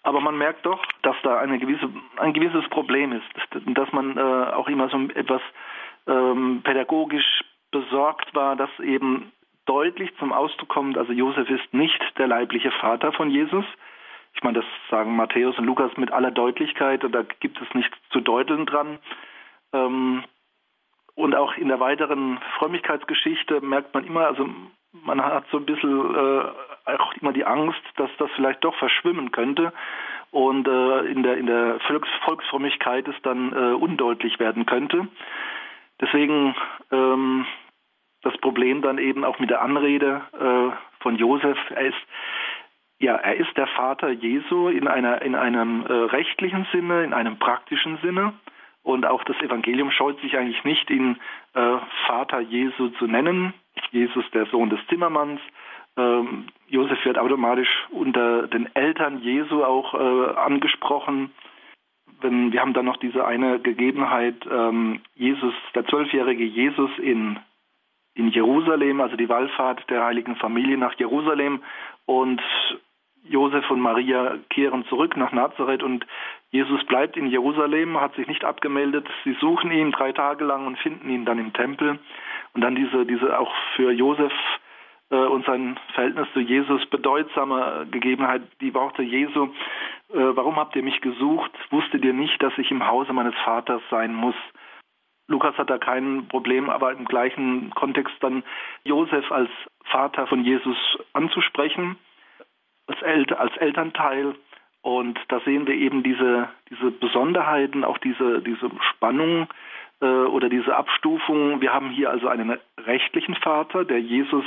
Aber 0.04 0.22
man 0.22 0.38
merkt 0.38 0.66
doch, 0.66 0.86
dass 1.02 1.18
da 1.24 1.44
gewisse, 1.46 1.90
ein 2.18 2.32
gewisses 2.32 2.70
Problem 2.70 3.12
ist, 3.12 3.26
dass 3.66 3.92
man 3.92 4.18
äh, 4.18 4.22
auch 4.22 4.70
immer 4.70 4.88
so 4.88 4.98
etwas 5.14 5.42
ähm, 6.08 6.62
pädagogisch 6.64 7.44
besorgt 7.76 8.34
war, 8.34 8.56
dass 8.56 8.70
eben 8.80 9.34
deutlich 9.66 10.16
zum 10.18 10.32
Ausdruck 10.32 10.70
kommt, 10.70 10.98
also 10.98 11.12
Josef 11.12 11.50
ist 11.50 11.74
nicht 11.74 12.02
der 12.18 12.28
leibliche 12.28 12.72
Vater 12.72 13.12
von 13.12 13.30
Jesus. 13.30 13.66
Ich 14.34 14.44
meine, 14.44 14.60
das 14.60 14.66
sagen 14.90 15.16
Matthäus 15.16 15.58
und 15.58 15.66
Lukas 15.66 15.92
mit 15.98 16.12
aller 16.12 16.32
Deutlichkeit 16.32 17.04
und 17.04 17.12
da 17.12 17.24
gibt 17.40 17.62
es 17.62 17.74
nichts 17.74 17.98
zu 18.12 18.22
deuteln 18.22 18.66
dran. 18.66 19.00
Ähm, 19.74 20.24
und 21.16 21.36
auch 21.36 21.56
in 21.58 21.68
der 21.68 21.80
weiteren 21.80 22.40
Frömmigkeitsgeschichte 22.58 23.62
merkt 23.62 23.94
man 23.94 24.06
immer, 24.06 24.28
also 24.28 24.48
man 24.92 25.22
hat 25.22 25.46
so 25.52 25.58
ein 25.58 25.66
bisschen 25.66 26.16
äh, 26.16 26.44
auch 26.98 27.14
immer 27.20 27.34
die 27.34 27.46
Angst, 27.46 27.82
dass 27.98 28.10
das 28.18 28.30
vielleicht 28.36 28.64
doch 28.64 28.76
verschwimmen 28.76 29.32
könnte 29.32 29.74
und 30.32 30.68
äh, 30.68 31.00
in 31.12 31.24
der 31.24 31.38
in 31.38 31.48
der 31.48 31.80
Volks 31.88 32.10
Volksfrömmigkeit 32.24 33.08
es 33.08 33.16
dann 33.24 33.54
äh, 33.54 33.74
undeutlich 33.74 34.40
werden 34.40 34.66
könnte. 34.66 35.08
Deswegen 36.02 36.56
ähm, 36.92 37.46
das 38.26 38.36
Problem 38.40 38.82
dann 38.82 38.98
eben 38.98 39.24
auch 39.24 39.40
mit 39.40 39.52
der 39.52 39.62
Anrede 39.62 40.22
äh, 40.34 40.76
von 41.02 41.16
Josef. 41.16 41.58
Er 41.70 41.86
ist 41.86 42.08
ja, 43.00 43.16
er 43.16 43.36
ist 43.36 43.56
der 43.56 43.68
Vater 43.68 44.10
Jesu 44.10 44.70
in 44.70 44.88
einer 44.88 45.22
in 45.22 45.36
einem 45.36 45.86
äh, 45.86 45.94
rechtlichen 45.94 46.66
Sinne, 46.72 47.04
in 47.04 47.14
einem 47.14 47.38
praktischen 47.38 47.98
Sinne. 48.02 48.34
Und 48.84 49.06
auch 49.06 49.24
das 49.24 49.38
Evangelium 49.42 49.92
scheut 49.92 50.20
sich 50.22 50.38
eigentlich 50.38 50.64
nicht, 50.64 50.90
ihn 50.90 51.18
äh, 51.54 51.78
Vater 52.08 52.40
Jesu 52.40 52.90
zu 53.00 53.06
nennen. 53.06 53.54
Jesus, 53.92 54.24
der 54.32 54.46
Sohn 54.48 54.70
des 54.70 54.80
Zimmermanns. 54.88 55.42
Ähm, 55.98 56.48
Josef 56.68 57.04
wird 57.06 57.18
automatisch 57.18 57.70
unter 57.92 58.48
den 58.48 58.74
Eltern 58.76 59.22
Jesu 59.22 59.64
auch 59.64 59.94
äh, 59.94 60.36
angesprochen. 60.36 61.32
Wir 62.22 62.62
haben 62.62 62.74
dann 62.74 62.86
noch 62.86 62.98
diese 62.98 63.26
eine 63.26 63.60
Gegebenheit, 63.60 64.36
ähm, 64.50 65.02
Jesus, 65.16 65.54
der 65.76 65.86
zwölfjährige 65.86 66.46
Jesus 66.46 66.90
in, 66.98 67.38
in 68.16 68.30
Jerusalem, 68.30 69.02
also 69.02 69.16
die 69.16 69.30
Wallfahrt 69.30 69.90
der 69.90 70.04
heiligen 70.04 70.36
Familie 70.38 70.78
nach 70.78 70.94
Jerusalem. 70.98 71.62
Und 72.06 72.42
Josef 73.24 73.70
und 73.70 73.80
Maria 73.80 74.38
kehren 74.50 74.86
zurück 74.86 75.18
nach 75.18 75.32
Nazareth 75.32 75.84
und 75.84 76.06
Jesus 76.52 76.84
bleibt 76.86 77.18
in 77.18 77.28
Jerusalem, 77.28 78.00
hat 78.00 78.16
sich 78.16 78.28
nicht 78.28 78.46
abgemeldet. 78.46 79.08
Sie 79.24 79.34
suchen 79.42 79.72
ihn 79.72 79.92
drei 79.92 80.14
Tage 80.14 80.46
lang 80.46 80.68
und 80.68 80.78
finden 80.80 81.10
ihn 81.10 81.26
dann 81.26 81.40
im 81.40 81.52
Tempel. 81.52 82.00
Und 82.54 82.62
dann 82.62 82.76
diese, 82.76 83.06
diese 83.06 83.38
auch 83.38 83.54
für 83.76 83.92
Josef 83.92 84.32
äh, 85.10 85.16
und 85.16 85.46
sein 85.46 85.78
Verhältnis 85.94 86.28
zu 86.34 86.40
Jesus 86.40 86.86
bedeutsame 86.86 87.88
Gegebenheit, 87.92 88.44
die 88.62 88.74
Worte 88.74 89.02
Jesu. 89.02 89.46
Äh, 90.14 90.36
warum 90.36 90.56
habt 90.56 90.76
ihr 90.78 90.84
mich 90.84 91.02
gesucht? 91.02 91.52
Wusstet 91.72 92.06
ihr 92.06 92.14
nicht, 92.14 92.42
dass 92.42 92.58
ich 92.58 92.72
im 92.72 92.88
Hause 92.88 93.12
meines 93.12 93.36
Vaters 93.44 93.82
sein 93.90 94.14
muss? 94.14 94.36
Lukas 95.28 95.58
hat 95.58 95.70
da 95.70 95.78
kein 95.78 96.28
Problem, 96.28 96.70
aber 96.70 96.92
im 96.92 97.06
gleichen 97.06 97.72
Kontext 97.72 98.16
dann 98.22 98.44
Josef 98.84 99.32
als 99.32 99.50
Vater 99.86 100.28
von 100.28 100.44
Jesus 100.44 100.78
anzusprechen 101.14 101.98
als, 102.88 103.02
El 103.02 103.34
als 103.34 103.56
Elternteil. 103.58 104.36
Und 104.82 105.20
da 105.30 105.40
sehen 105.40 105.66
wir 105.66 105.74
eben 105.74 106.04
diese, 106.04 106.50
diese 106.70 106.92
Besonderheiten, 106.92 107.84
auch 107.84 107.98
diese, 107.98 108.42
diese 108.42 108.70
Spannung 108.92 109.48
äh, 110.00 110.06
oder 110.06 110.48
diese 110.48 110.76
Abstufung. 110.76 111.60
Wir 111.60 111.74
haben 111.74 111.90
hier 111.90 112.12
also 112.12 112.28
einen 112.28 112.58
rechtlichen 112.78 113.36
Vater, 113.36 113.84
der 113.84 114.00
Jesus 114.00 114.46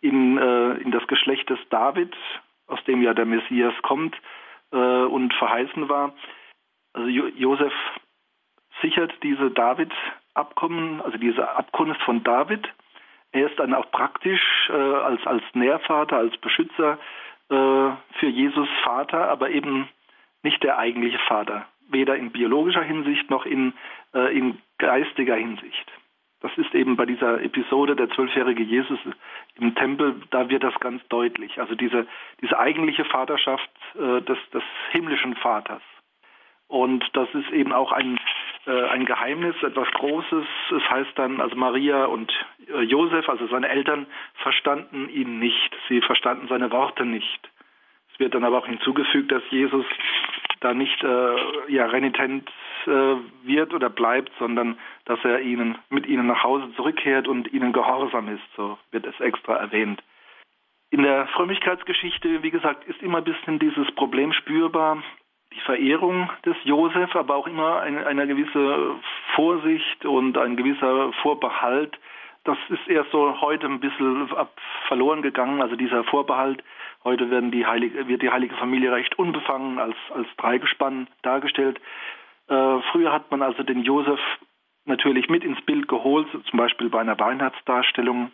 in, 0.00 0.38
äh, 0.38 0.74
in 0.74 0.92
das 0.92 1.06
Geschlecht 1.08 1.50
des 1.50 1.58
David, 1.70 2.14
aus 2.68 2.82
dem 2.84 3.02
ja 3.02 3.14
der 3.14 3.26
Messias 3.26 3.74
kommt 3.82 4.16
äh, 4.72 4.76
und 4.76 5.34
verheißen 5.34 5.88
war. 5.88 6.14
Also 6.92 7.08
jo 7.08 7.26
Josef 7.26 7.72
sichert 8.80 9.12
diese 9.24 9.50
David-Abkommen, 10.40 11.00
also 11.02 11.18
diese 11.18 11.48
Abkunft 11.56 12.02
von 12.02 12.22
David. 12.22 12.66
Er 13.32 13.48
ist 13.48 13.58
dann 13.58 13.74
auch 13.74 13.90
praktisch 13.90 14.42
äh, 14.70 14.72
als, 14.72 15.24
als 15.26 15.42
Nährvater, 15.54 16.16
als 16.16 16.36
Beschützer 16.38 16.98
äh, 17.48 17.54
für 18.18 18.26
Jesus 18.26 18.68
Vater, 18.82 19.28
aber 19.28 19.50
eben 19.50 19.88
nicht 20.42 20.62
der 20.62 20.78
eigentliche 20.78 21.18
Vater, 21.28 21.66
weder 21.90 22.16
in 22.16 22.32
biologischer 22.32 22.82
Hinsicht 22.82 23.30
noch 23.30 23.46
in, 23.46 23.74
äh, 24.14 24.36
in 24.36 24.58
geistiger 24.78 25.36
Hinsicht. 25.36 25.92
Das 26.40 26.50
ist 26.56 26.74
eben 26.74 26.96
bei 26.96 27.04
dieser 27.04 27.42
Episode 27.42 27.94
der 27.94 28.08
zwölfjährige 28.08 28.62
Jesus 28.62 28.98
im 29.56 29.74
Tempel, 29.74 30.22
da 30.30 30.48
wird 30.48 30.64
das 30.64 30.74
ganz 30.80 31.06
deutlich. 31.08 31.60
Also 31.60 31.74
diese, 31.74 32.06
diese 32.40 32.58
eigentliche 32.58 33.04
Vaterschaft 33.04 33.70
äh, 33.94 34.22
des, 34.22 34.38
des 34.54 34.62
himmlischen 34.90 35.36
Vaters. 35.36 35.82
Und 36.66 37.04
das 37.12 37.28
ist 37.34 37.50
eben 37.50 37.72
auch 37.72 37.92
ein, 37.92 38.18
ein 38.66 39.06
Geheimnis, 39.06 39.56
etwas 39.62 39.90
Großes. 39.92 40.44
Es 40.76 40.90
heißt 40.90 41.12
dann, 41.16 41.40
also 41.40 41.56
Maria 41.56 42.04
und 42.04 42.32
äh, 42.68 42.82
Josef, 42.82 43.28
also 43.28 43.46
seine 43.48 43.68
Eltern, 43.68 44.06
verstanden 44.34 45.08
ihn 45.08 45.38
nicht. 45.38 45.76
Sie 45.88 46.00
verstanden 46.00 46.46
seine 46.48 46.70
Worte 46.70 47.04
nicht. 47.04 47.50
Es 48.12 48.20
wird 48.20 48.34
dann 48.34 48.44
aber 48.44 48.58
auch 48.58 48.66
hinzugefügt, 48.66 49.32
dass 49.32 49.42
Jesus 49.50 49.86
da 50.60 50.74
nicht 50.74 51.02
äh, 51.02 51.72
ja, 51.72 51.86
renitent 51.86 52.48
äh, 52.86 53.16
wird 53.44 53.72
oder 53.72 53.88
bleibt, 53.88 54.30
sondern 54.38 54.78
dass 55.06 55.18
er 55.24 55.40
ihnen 55.40 55.78
mit 55.88 56.06
ihnen 56.06 56.26
nach 56.26 56.42
Hause 56.42 56.70
zurückkehrt 56.76 57.28
und 57.28 57.52
ihnen 57.52 57.72
gehorsam 57.72 58.28
ist. 58.28 58.44
So 58.56 58.78
wird 58.90 59.06
es 59.06 59.18
extra 59.20 59.56
erwähnt. 59.56 60.02
In 60.90 61.02
der 61.02 61.28
Frömmigkeitsgeschichte, 61.28 62.42
wie 62.42 62.50
gesagt, 62.50 62.84
ist 62.84 63.00
immer 63.02 63.18
ein 63.18 63.24
bisschen 63.24 63.58
dieses 63.58 63.90
Problem 63.92 64.32
spürbar, 64.32 65.02
die 65.52 65.60
Verehrung 65.60 66.30
des 66.44 66.56
Josef, 66.64 67.14
aber 67.16 67.36
auch 67.36 67.46
immer 67.46 67.80
eine, 67.80 68.06
eine 68.06 68.26
gewisse 68.26 68.96
Vorsicht 69.34 70.04
und 70.04 70.38
ein 70.38 70.56
gewisser 70.56 71.12
Vorbehalt, 71.22 71.98
das 72.44 72.56
ist 72.70 72.88
erst 72.88 73.10
so 73.10 73.40
heute 73.40 73.66
ein 73.66 73.80
bisschen 73.80 74.28
verloren 74.88 75.22
gegangen, 75.22 75.60
also 75.60 75.76
dieser 75.76 76.04
Vorbehalt. 76.04 76.64
Heute 77.04 77.30
werden 77.30 77.50
die 77.50 77.66
Heilige, 77.66 78.08
wird 78.08 78.22
die 78.22 78.30
heilige 78.30 78.54
Familie 78.56 78.92
recht 78.92 79.18
unbefangen 79.18 79.78
als, 79.78 79.96
als 80.14 80.26
Dreigespann 80.38 81.06
dargestellt. 81.22 81.80
Äh, 82.48 82.80
früher 82.92 83.12
hat 83.12 83.30
man 83.30 83.42
also 83.42 83.62
den 83.62 83.82
Josef 83.82 84.20
natürlich 84.86 85.28
mit 85.28 85.44
ins 85.44 85.60
Bild 85.62 85.86
geholt, 85.88 86.28
zum 86.30 86.58
Beispiel 86.58 86.88
bei 86.88 87.00
einer 87.00 87.18
Weihnachtsdarstellung. 87.18 88.32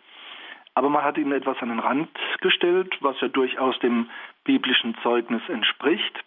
Aber 0.73 0.89
man 0.89 1.03
hat 1.03 1.17
ihn 1.17 1.31
etwas 1.31 1.57
an 1.61 1.69
den 1.69 1.79
Rand 1.79 2.09
gestellt, 2.39 2.95
was 3.01 3.19
ja 3.19 3.27
durchaus 3.27 3.77
dem 3.79 4.09
biblischen 4.43 4.95
Zeugnis 5.03 5.41
entspricht. 5.49 6.23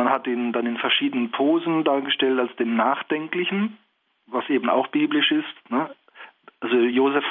Man 0.00 0.08
hat 0.08 0.26
ihn 0.26 0.54
dann 0.54 0.64
in 0.64 0.78
verschiedenen 0.78 1.30
Posen 1.30 1.84
dargestellt 1.84 2.40
als 2.40 2.56
den 2.56 2.74
Nachdenklichen, 2.74 3.76
was 4.28 4.48
eben 4.48 4.70
auch 4.70 4.86
biblisch 4.86 5.30
ist. 5.30 5.70
Ne? 5.70 5.90
Also 6.60 6.74
Josef 6.74 7.24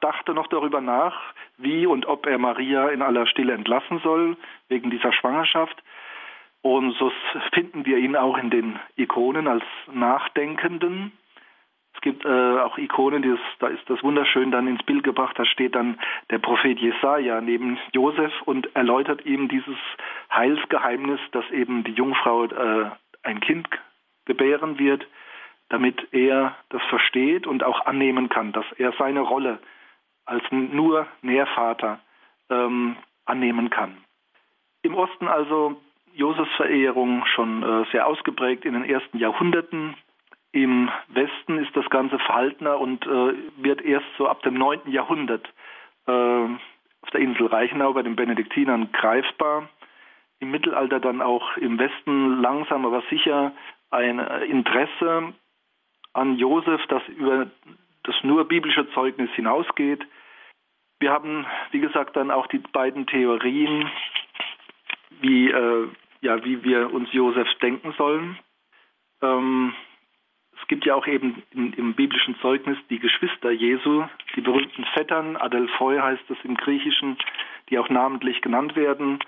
dachte 0.00 0.34
noch 0.34 0.48
darüber 0.48 0.80
nach, 0.80 1.14
wie 1.56 1.86
und 1.86 2.06
ob 2.06 2.26
er 2.26 2.38
Maria 2.38 2.88
in 2.88 3.00
aller 3.00 3.28
Stille 3.28 3.52
entlassen 3.52 4.00
soll, 4.00 4.36
wegen 4.66 4.90
dieser 4.90 5.12
Schwangerschaft. 5.12 5.84
Und 6.62 6.96
so 6.96 7.12
finden 7.52 7.86
wir 7.86 7.98
ihn 7.98 8.16
auch 8.16 8.38
in 8.38 8.50
den 8.50 8.76
Ikonen 8.96 9.46
als 9.46 9.62
Nachdenkenden. 9.92 11.12
Es 11.94 12.00
gibt 12.00 12.24
äh, 12.24 12.58
auch 12.58 12.76
Ikonen, 12.76 13.22
die 13.22 13.30
ist, 13.30 13.40
da 13.60 13.68
ist 13.68 13.88
das 13.88 14.02
wunderschön 14.02 14.50
dann 14.50 14.66
ins 14.66 14.82
Bild 14.82 15.04
gebracht. 15.04 15.38
Da 15.38 15.44
steht 15.44 15.74
dann 15.74 15.98
der 16.30 16.38
Prophet 16.38 16.78
Jesaja 16.78 17.40
neben 17.40 17.78
Josef 17.92 18.32
und 18.44 18.74
erläutert 18.74 19.24
ihm 19.24 19.48
dieses 19.48 19.76
Heilsgeheimnis, 20.32 21.20
dass 21.32 21.48
eben 21.50 21.84
die 21.84 21.92
Jungfrau 21.92 22.44
äh, 22.44 22.90
ein 23.22 23.40
Kind 23.40 23.68
gebären 24.26 24.78
wird, 24.78 25.06
damit 25.68 26.08
er 26.12 26.56
das 26.68 26.82
versteht 26.84 27.46
und 27.46 27.62
auch 27.62 27.86
annehmen 27.86 28.28
kann, 28.28 28.52
dass 28.52 28.66
er 28.76 28.92
seine 28.98 29.20
Rolle 29.20 29.58
als 30.26 30.44
nur 30.50 31.06
Nährvater 31.22 32.00
ähm, 32.50 32.96
annehmen 33.24 33.70
kann. 33.70 33.96
Im 34.82 34.94
Osten 34.94 35.28
also 35.28 35.80
Josefs 36.14 36.54
Verehrung 36.56 37.24
schon 37.26 37.62
äh, 37.62 37.84
sehr 37.90 38.06
ausgeprägt 38.06 38.64
in 38.64 38.74
den 38.74 38.84
ersten 38.84 39.18
Jahrhunderten. 39.18 39.96
Im 40.54 40.88
Westen 41.08 41.58
ist 41.58 41.74
das 41.74 41.90
Ganze 41.90 42.16
verhaltener 42.20 42.78
und 42.78 43.04
äh, 43.04 43.34
wird 43.56 43.82
erst 43.82 44.06
so 44.16 44.28
ab 44.28 44.40
dem 44.42 44.54
9. 44.54 44.82
Jahrhundert 44.86 45.52
äh, 46.06 46.12
auf 46.12 47.10
der 47.12 47.20
Insel 47.20 47.48
Reichenau 47.48 47.92
bei 47.92 48.04
den 48.04 48.14
Benediktinern 48.14 48.92
greifbar. 48.92 49.68
Im 50.38 50.52
Mittelalter 50.52 51.00
dann 51.00 51.22
auch 51.22 51.56
im 51.56 51.76
Westen 51.80 52.40
langsam 52.40 52.86
aber 52.86 53.02
sicher 53.10 53.50
ein 53.90 54.20
Interesse 54.20 55.34
an 56.12 56.36
Josef, 56.36 56.86
das 56.86 57.02
über 57.08 57.50
das 58.04 58.14
nur 58.22 58.46
biblische 58.46 58.88
Zeugnis 58.92 59.30
hinausgeht. 59.32 60.06
Wir 61.00 61.10
haben, 61.10 61.46
wie 61.72 61.80
gesagt, 61.80 62.14
dann 62.14 62.30
auch 62.30 62.46
die 62.46 62.58
beiden 62.58 63.08
Theorien, 63.08 63.90
wie, 65.20 65.50
äh, 65.50 65.88
ja, 66.20 66.44
wie 66.44 66.62
wir 66.62 66.94
uns 66.94 67.12
Josef 67.12 67.48
denken 67.60 67.92
sollen. 67.98 68.38
Ähm, 69.20 69.74
es 70.64 70.68
gibt 70.68 70.86
ja 70.86 70.94
auch 70.94 71.06
eben 71.06 71.42
im, 71.50 71.74
im, 71.74 71.92
biblischen 71.92 72.36
Zeugnis 72.40 72.78
die 72.88 72.98
Geschwister 72.98 73.50
Jesu, 73.50 74.04
die 74.34 74.40
berühmten 74.40 74.86
Vettern, 74.94 75.36
Adelphoi 75.36 75.98
heißt 75.98 76.24
es 76.30 76.38
im 76.42 76.56
Griechischen, 76.56 77.18
die 77.68 77.78
auch 77.78 77.90
namentlich 77.90 78.40
genannt 78.40 78.74
werden. 78.74 79.18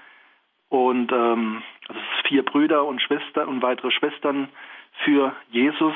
Und 0.71 1.13
ähm, 1.13 1.63
also 1.89 2.01
vier 2.27 2.43
Brüder 2.43 2.87
und 2.87 3.03
Schwestern 3.03 3.49
und 3.49 3.61
weitere 3.61 3.91
Schwestern 3.91 4.49
für 5.05 5.35
Jesus, 5.51 5.93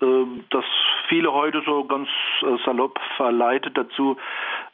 äh, 0.00 0.24
das 0.50 0.64
viele 1.08 1.32
heute 1.32 1.62
so 1.64 1.84
ganz 1.84 2.08
äh, 2.42 2.56
salopp 2.64 2.98
verleitet 3.16 3.78
dazu, 3.78 4.16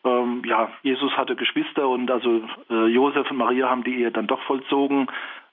ähm, 0.03 0.43
ja, 0.47 0.71
Jesus 0.83 1.13
hatte 1.13 1.37
Geschwister 1.37 1.87
und 1.91 2.11
also 2.11 2.43
äh, 2.71 2.87
Josef 2.87 3.31
und 3.31 3.37
Maria 3.37 3.69
haben 3.69 3.85
die 3.85 4.01
Ehe 4.01 4.11
dann 4.11 4.27
doch 4.27 4.41
vollzogen. 4.45 5.09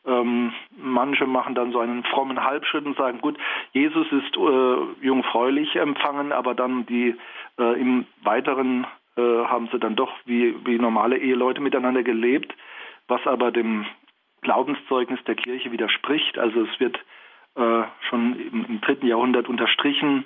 Ähm, 0.06 0.52
manche 0.78 1.26
machen 1.26 1.56
dann 1.56 1.72
so 1.72 1.80
einen 1.80 2.04
frommen 2.04 2.44
Halbschritt 2.44 2.86
und 2.86 2.98
sagen, 2.98 3.22
gut, 3.22 3.38
Jesus 3.72 4.06
ist 4.12 4.36
äh, 4.36 5.06
jungfräulich 5.06 5.76
empfangen, 5.76 6.34
aber 6.34 6.56
dann 6.56 6.86
die 6.86 7.16
äh, 7.58 7.80
im 7.80 8.06
Weiteren 8.22 8.86
äh, 9.16 9.22
haben 9.22 9.70
sie 9.72 9.80
dann 9.80 9.96
doch 9.96 10.12
wie, 10.26 10.56
wie 10.66 10.78
normale 10.78 11.18
Eheleute 11.18 11.62
miteinander 11.62 12.04
gelebt, 12.04 12.54
was 13.08 13.26
aber 13.26 13.52
dem 13.52 13.86
Glaubenszeugnis 14.42 15.24
der 15.24 15.36
Kirche 15.36 15.72
widerspricht. 15.72 16.38
Also 16.38 16.64
es 16.64 16.80
wird 16.80 16.98
äh, 17.56 17.84
schon 18.10 18.36
im, 18.40 18.66
im, 18.66 18.82
dritten 18.82 19.08
Jahrhundert 19.08 19.48
unterstrichen, 19.48 20.26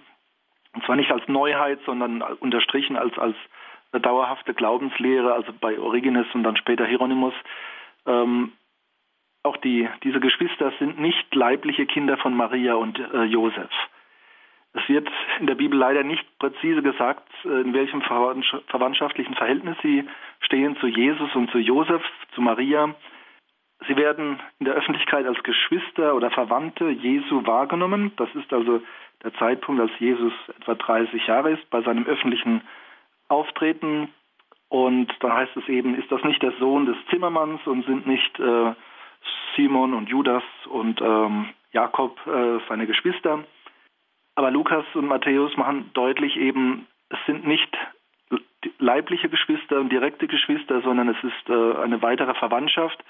und 0.73 0.85
zwar 0.85 0.95
nicht 0.95 1.11
als 1.11 1.27
Neuheit, 1.27 1.79
sondern 1.85 2.21
unterstrichen 2.21 2.97
als, 2.97 3.17
als 3.17 3.35
dauerhafte 3.91 4.53
Glaubenslehre, 4.53 5.33
also 5.33 5.51
bei 5.59 5.79
Origenes 5.79 6.27
und 6.33 6.43
dann 6.43 6.57
später 6.57 6.85
Hieronymus. 6.85 7.33
Ähm, 8.05 8.53
auch 9.43 9.57
die, 9.57 9.87
diese 10.03 10.19
Geschwister 10.19 10.73
sind 10.79 10.99
nicht 10.99 11.33
leibliche 11.33 11.85
Kinder 11.85 12.17
von 12.17 12.35
Maria 12.35 12.75
und 12.75 12.99
äh, 12.99 13.23
Josef. 13.23 13.71
Es 14.73 14.87
wird 14.89 15.09
in 15.39 15.47
der 15.47 15.55
Bibel 15.55 15.77
leider 15.77 16.03
nicht 16.03 16.25
präzise 16.39 16.81
gesagt, 16.81 17.27
äh, 17.45 17.61
in 17.61 17.73
welchem 17.73 18.01
verwandtschaftlichen 18.01 19.35
Verhältnis 19.35 19.77
sie 19.81 20.07
stehen 20.41 20.77
zu 20.77 20.87
Jesus 20.87 21.33
und 21.35 21.49
zu 21.51 21.57
Josef, 21.57 22.03
zu 22.35 22.41
Maria. 22.41 22.93
Sie 23.87 23.95
werden 23.95 24.39
in 24.59 24.65
der 24.65 24.75
Öffentlichkeit 24.75 25.25
als 25.25 25.41
Geschwister 25.43 26.15
oder 26.15 26.31
Verwandte 26.31 26.89
Jesu 26.89 27.45
wahrgenommen. 27.45 28.11
Das 28.17 28.29
ist 28.35 28.51
also 28.51 28.81
der 29.23 29.33
Zeitpunkt, 29.35 29.81
als 29.81 29.91
Jesus 29.99 30.33
etwa 30.59 30.75
30 30.75 31.25
Jahre 31.27 31.51
ist, 31.51 31.69
bei 31.69 31.81
seinem 31.81 32.05
öffentlichen 32.05 32.61
Auftreten. 33.29 34.09
Und 34.69 35.13
dann 35.21 35.33
heißt 35.33 35.55
es 35.57 35.67
eben, 35.69 35.95
ist 35.95 36.11
das 36.11 36.23
nicht 36.23 36.41
der 36.41 36.53
Sohn 36.59 36.85
des 36.85 36.97
Zimmermanns 37.09 37.65
und 37.65 37.85
sind 37.85 38.05
nicht 38.07 38.39
äh, 38.39 38.73
Simon 39.55 39.93
und 39.93 40.09
Judas 40.09 40.43
und 40.69 41.01
ähm, 41.01 41.49
Jakob 41.71 42.19
äh, 42.27 42.59
seine 42.67 42.87
Geschwister. 42.87 43.43
Aber 44.35 44.51
Lukas 44.51 44.85
und 44.93 45.07
Matthäus 45.07 45.55
machen 45.57 45.89
deutlich 45.93 46.37
eben, 46.37 46.87
es 47.09 47.17
sind 47.25 47.47
nicht 47.47 47.75
leibliche 48.79 49.29
Geschwister 49.29 49.79
und 49.79 49.91
direkte 49.91 50.27
Geschwister, 50.27 50.81
sondern 50.81 51.09
es 51.09 51.23
ist 51.23 51.49
äh, 51.49 51.81
eine 51.81 52.01
weitere 52.01 52.33
Verwandtschaft 52.35 53.03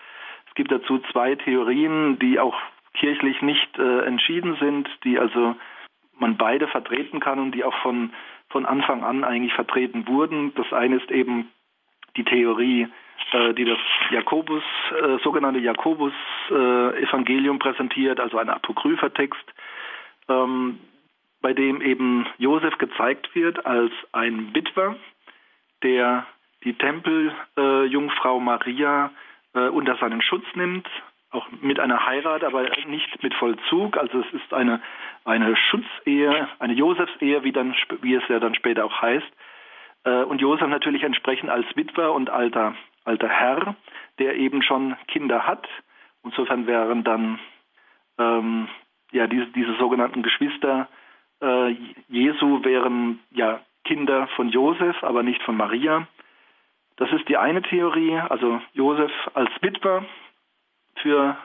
gibt 0.58 0.72
dazu 0.72 1.00
zwei 1.12 1.36
Theorien, 1.36 2.18
die 2.20 2.40
auch 2.40 2.56
kirchlich 2.96 3.42
nicht 3.44 3.78
äh, 3.78 4.00
entschieden 4.06 4.58
sind, 4.60 4.90
die 5.04 5.20
also 5.20 5.56
man 6.20 6.36
beide 6.36 6.68
vertreten 6.68 7.20
kann 7.20 7.40
und 7.40 7.52
die 7.52 7.64
auch 7.64 7.76
von, 7.84 8.12
von 8.50 8.66
Anfang 8.66 9.04
an 9.04 9.24
eigentlich 9.24 9.54
vertreten 9.54 10.08
wurden. 10.08 10.54
Das 10.56 10.74
eine 10.74 10.96
ist 10.96 11.12
eben 11.12 11.50
die 12.18 12.24
Theorie, 12.24 12.88
die 13.54 13.66
das 13.66 13.80
Jakobus, 14.12 14.64
äh, 14.92 15.18
sogenannte 15.24 15.60
Jakobus-Evangelium 15.60 17.58
äh, 17.58 17.60
präsentiert, 17.60 18.20
also 18.20 18.38
ein 18.38 18.50
apokrypher 18.50 19.14
Text, 19.14 19.44
ähm, 20.30 20.80
bei 21.42 21.54
dem 21.54 21.82
eben 21.82 22.26
Josef 22.38 22.78
gezeigt 22.78 23.34
wird 23.36 23.66
als 23.66 23.92
ein 24.12 24.54
Witwer, 24.54 24.96
der 25.84 26.26
die 26.64 26.74
Tempeljungfrau 26.74 28.40
Maria 28.40 29.12
äh, 29.54 29.68
unter 29.70 29.96
seinen 29.98 30.22
Schutz 30.22 30.46
nimmt, 30.56 30.88
auch 31.32 31.48
mit 31.62 31.80
einer 31.80 32.06
Heirat, 32.06 32.44
aber 32.44 32.64
nicht 32.88 33.22
mit 33.22 33.34
Vollzug. 33.34 33.98
Also 33.98 34.20
es 34.20 34.34
ist 34.34 34.54
eine, 34.54 34.82
eine 35.26 35.56
Schutzehe, 35.56 36.48
eine 36.60 36.74
Josefsehe, 36.74 37.44
wie, 37.44 37.52
dann, 37.52 37.76
wie 38.02 38.16
es 38.16 38.24
ja 38.30 38.40
dann 38.40 38.56
später 38.56 38.86
auch 38.86 39.02
heißt. 39.02 39.28
Äh, 40.06 40.24
und 40.24 40.42
Josef 40.42 40.68
natürlich 40.68 41.04
entsprechend 41.04 41.50
als 41.50 41.66
Witwer 41.76 42.14
und 42.14 42.30
alter, 42.30 42.76
alter 43.08 43.30
Herr, 43.30 43.76
der 44.20 44.36
eben 44.36 44.62
schon 44.62 44.96
Kinder 45.08 45.48
hat. 45.48 45.68
Insofern 46.24 46.68
wären 46.68 47.04
dann 47.04 47.40
ähm, 48.18 48.68
ja 49.12 49.28
diese, 49.28 49.48
diese 49.48 49.76
sogenannten 49.78 50.24
Geschwister 50.24 50.88
äh, 51.42 51.76
Jesu 52.08 52.64
wären 52.64 53.20
ja 53.32 53.62
Kinder 53.84 54.28
von 54.36 54.50
Josef, 54.50 55.04
aber 55.04 55.24
nicht 55.24 55.42
von 55.44 55.56
Maria. 55.56 56.08
Das 56.98 57.12
ist 57.12 57.30
die 57.30 57.38
eine 57.38 57.62
Theorie, 57.62 58.18
also 58.18 58.60
Josef 58.74 59.12
als 59.34 59.52
Witwer 59.62 60.06
für 61.02 61.38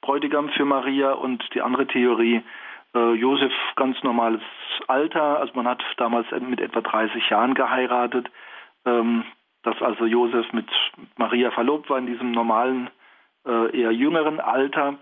Bräutigam 0.00 0.48
für 0.50 0.64
Maria 0.64 1.12
und 1.12 1.44
die 1.54 1.60
andere 1.60 1.86
Theorie, 1.86 2.42
äh, 2.94 3.12
Josef 3.14 3.52
ganz 3.76 4.02
normales 4.02 4.40
Alter, 4.86 5.40
also 5.40 5.52
man 5.54 5.68
hat 5.68 5.82
damals 5.98 6.26
mit 6.40 6.60
etwa 6.60 6.80
30 6.80 7.28
Jahren 7.28 7.54
geheiratet, 7.54 8.30
ähm, 8.86 9.24
dass 9.62 9.80
also 9.82 10.06
Josef 10.06 10.52
mit 10.52 10.66
Maria 11.16 11.50
verlobt 11.50 11.90
war 11.90 11.98
in 11.98 12.06
diesem 12.06 12.32
normalen, 12.32 12.90
äh, 13.46 13.80
eher 13.80 13.92
jüngeren 13.92 14.40
Alter 14.40 14.98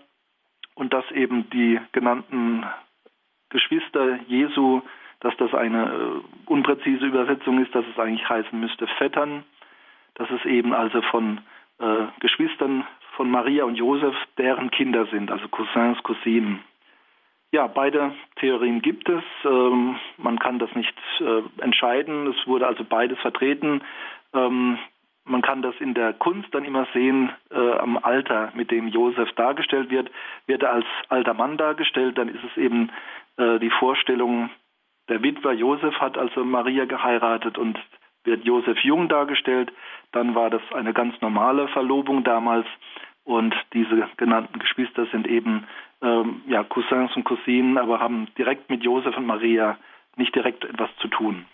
und 0.75 0.93
dass 0.93 1.11
eben 1.11 1.49
die 1.51 1.81
genannten 1.93 2.65
Geschwister 3.51 4.19
Jesu, 4.27 4.83
dass 5.21 5.37
das 5.37 5.55
eine 5.55 5.85
äh, 5.87 6.51
unpräzise 6.51 7.07
Übersetzung 7.07 7.63
ist, 7.63 7.75
dass 7.75 7.85
es 7.87 7.99
eigentlich 7.99 8.29
heißen 8.29 8.59
müsste 8.59 8.87
Vettern 8.99 9.45
dass 10.17 10.29
es 10.31 10.45
eben 10.45 10.75
also 10.75 11.01
von 11.03 11.41
äh, 11.79 12.07
Geschwistern 12.21 12.85
von 13.17 13.31
Maria 13.31 13.65
und 13.65 13.77
Josef, 13.77 14.15
deren 14.37 14.71
Kinder 14.71 15.07
sind, 15.07 15.31
also 15.31 15.47
Cousins, 15.49 16.03
Cousinen. 16.03 16.61
Ja, 17.53 17.67
beide 17.69 18.13
Theorien 18.37 18.83
gibt 18.83 19.09
es. 19.09 19.23
Ähm, 19.45 19.97
man 20.19 20.39
kann 20.39 20.59
das 20.59 20.75
nicht 20.75 20.95
äh, 21.21 21.43
entscheiden. 21.63 22.27
Es 22.27 22.47
wurde 22.47 22.67
also 22.67 22.85
beides 22.85 23.19
vertreten. 23.21 23.83
Ähm, 24.37 24.79
man 25.25 25.43
kann 25.43 25.63
das 25.63 25.75
in 25.81 25.95
der 25.95 26.13
Kunst 26.13 26.55
dann 26.55 26.65
immer 26.65 26.87
sehen, 26.93 27.31
äh, 27.51 27.73
am 27.79 27.99
Alter, 27.99 28.53
mit 28.55 28.71
dem 28.71 28.89
Josef 28.89 29.33
dargestellt 29.33 29.91
wird. 29.91 30.11
Wird 30.47 30.63
er 30.63 30.73
als 30.73 30.87
alter 31.09 31.35
Mann 31.35 31.57
dargestellt, 31.57 32.17
dann 32.17 32.29
ist 32.29 32.45
es 32.45 32.57
eben 32.57 32.91
äh, 33.37 33.59
die 33.59 33.71
Vorstellung, 33.71 34.51
der 35.09 35.23
Witwer 35.23 35.53
Josef 35.53 35.95
hat 36.01 36.19
also 36.19 36.45
Maria 36.45 36.85
geheiratet 36.85 37.59
und 37.59 37.79
wird 38.25 38.45
Josef 38.45 38.79
jung 38.81 39.09
dargestellt. 39.09 39.73
Dann 40.13 40.35
war 40.35 40.51
das 40.51 40.63
eine 40.73 40.93
ganz 40.93 41.21
normale 41.21 41.69
Verlobung 41.69 42.25
damals. 42.25 42.67
Und 43.25 43.55
diese 43.73 44.09
genannten 44.17 44.59
Geschwister 44.59 45.07
sind 45.07 45.27
eben 45.27 45.67
ähm, 46.03 46.43
ja, 46.47 46.63
Cousins 46.65 47.15
und 47.17 47.25
Cousinen, 47.25 47.79
aber 47.79 48.01
haben 48.01 48.29
direkt 48.39 48.71
mit 48.71 48.83
Josef 48.85 49.17
und 49.17 49.27
Maria 49.27 49.79
nicht 50.17 50.35
direkt 50.35 50.65
etwas 50.65 50.91
zu 50.99 51.09
tun. 51.09 51.45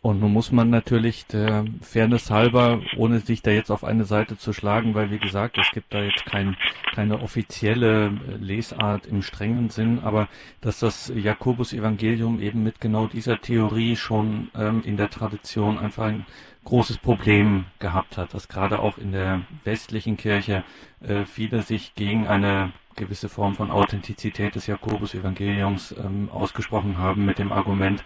Und 0.00 0.20
nun 0.20 0.32
muss 0.32 0.52
man 0.52 0.70
natürlich 0.70 1.26
der 1.26 1.64
Fairness 1.82 2.30
halber, 2.30 2.80
ohne 2.96 3.18
sich 3.18 3.42
da 3.42 3.50
jetzt 3.50 3.70
auf 3.72 3.82
eine 3.82 4.04
Seite 4.04 4.38
zu 4.38 4.52
schlagen, 4.52 4.94
weil 4.94 5.10
wie 5.10 5.18
gesagt, 5.18 5.58
es 5.58 5.68
gibt 5.72 5.92
da 5.92 6.00
jetzt 6.00 6.24
kein, 6.24 6.56
keine 6.94 7.20
offizielle 7.20 8.12
Lesart 8.38 9.06
im 9.06 9.22
strengen 9.22 9.70
Sinn, 9.70 9.98
aber 9.98 10.28
dass 10.60 10.78
das 10.78 11.12
Jakobus-Evangelium 11.12 12.40
eben 12.40 12.62
mit 12.62 12.80
genau 12.80 13.08
dieser 13.08 13.40
Theorie 13.40 13.96
schon 13.96 14.52
ähm, 14.54 14.82
in 14.84 14.96
der 14.96 15.10
Tradition 15.10 15.78
einfach 15.78 16.04
ein 16.04 16.26
großes 16.64 16.98
Problem 16.98 17.64
gehabt 17.80 18.16
hat, 18.16 18.34
dass 18.34 18.46
gerade 18.46 18.78
auch 18.78 18.98
in 18.98 19.10
der 19.10 19.40
westlichen 19.64 20.16
Kirche 20.16 20.62
äh, 21.00 21.24
viele 21.24 21.62
sich 21.62 21.96
gegen 21.96 22.28
eine 22.28 22.72
gewisse 22.94 23.28
Form 23.28 23.54
von 23.54 23.70
Authentizität 23.70 24.54
des 24.54 24.66
Jakobus-Evangeliums 24.66 25.92
ähm, 25.92 26.28
ausgesprochen 26.30 26.98
haben 26.98 27.24
mit 27.24 27.38
dem 27.38 27.52
Argument, 27.52 28.04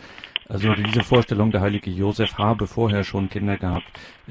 also 0.49 0.75
diese 0.75 1.03
Vorstellung, 1.03 1.51
der 1.51 1.61
heilige 1.61 1.91
Josef 1.91 2.39
habe 2.39 2.67
vorher 2.67 3.05
schon 3.05 3.29
Kinder 3.29 3.57
gehabt, 3.57 3.87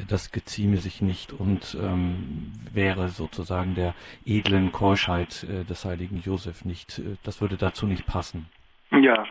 das 0.09 0.31
gezieme 0.31 0.77
sich 0.77 1.01
nicht 1.01 1.33
und 1.33 1.77
ähm, 1.81 2.51
wäre 2.73 3.09
sozusagen 3.09 3.75
der 3.75 3.93
edlen 4.25 4.71
Keuschheit 4.71 5.43
äh, 5.43 5.63
des 5.63 5.85
heiligen 5.85 6.19
Josef 6.19 6.65
nicht, 6.65 6.99
äh, 6.99 7.17
das 7.23 7.41
würde 7.41 7.57
dazu 7.57 7.85
nicht 7.87 8.05
passen. 8.05 8.47
Ja, 8.91 9.25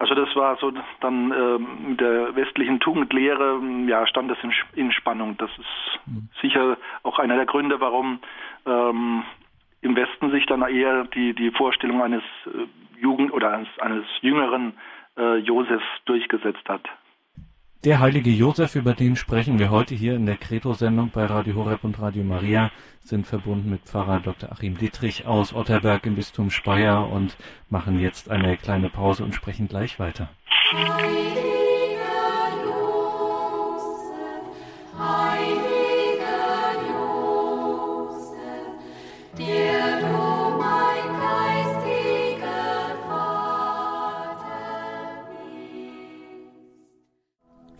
also 0.00 0.14
das 0.14 0.34
war 0.34 0.56
so 0.56 0.72
dann 1.00 1.30
ähm, 1.30 1.90
mit 1.90 2.00
der 2.00 2.34
westlichen 2.34 2.80
Tugendlehre, 2.80 3.60
ja, 3.86 4.06
stand 4.06 4.30
das 4.30 4.38
in, 4.42 4.52
in 4.74 4.92
Spannung. 4.92 5.36
Das 5.36 5.50
ist 5.50 6.06
mhm. 6.06 6.30
sicher 6.40 6.78
auch 7.02 7.18
einer 7.18 7.36
der 7.36 7.44
Gründe, 7.44 7.80
warum 7.80 8.18
ähm, 8.66 9.24
im 9.82 9.96
Westen 9.96 10.30
sich 10.30 10.46
dann 10.46 10.62
eher 10.62 11.04
die, 11.04 11.34
die 11.34 11.50
Vorstellung 11.50 12.02
eines 12.02 12.22
äh, 12.46 12.66
Jugend- 12.98 13.32
oder 13.32 13.52
eines, 13.52 13.68
eines 13.78 14.04
jüngeren 14.22 14.72
äh, 15.20 15.36
Josef 15.36 15.82
durchgesetzt 16.06 16.66
hat. 16.68 16.82
Der 17.84 17.98
heilige 17.98 18.30
Josef, 18.30 18.74
über 18.74 18.92
den 18.92 19.16
sprechen 19.16 19.58
wir 19.58 19.70
heute 19.70 19.94
hier 19.94 20.14
in 20.14 20.26
der 20.26 20.36
Credo-Sendung 20.36 21.10
bei 21.14 21.24
Radio 21.24 21.54
Horeb 21.54 21.82
und 21.82 21.98
Radio 21.98 22.22
Maria, 22.24 22.70
sind 23.00 23.26
verbunden 23.26 23.70
mit 23.70 23.82
Pfarrer 23.82 24.20
Dr. 24.20 24.52
Achim 24.52 24.76
Dietrich 24.76 25.26
aus 25.26 25.54
Otterberg 25.54 26.04
im 26.04 26.14
Bistum 26.14 26.50
Speyer 26.50 27.10
und 27.10 27.38
machen 27.70 27.98
jetzt 27.98 28.30
eine 28.30 28.58
kleine 28.58 28.90
Pause 28.90 29.24
und 29.24 29.34
sprechen 29.34 29.66
gleich 29.66 29.98
weiter. 29.98 30.28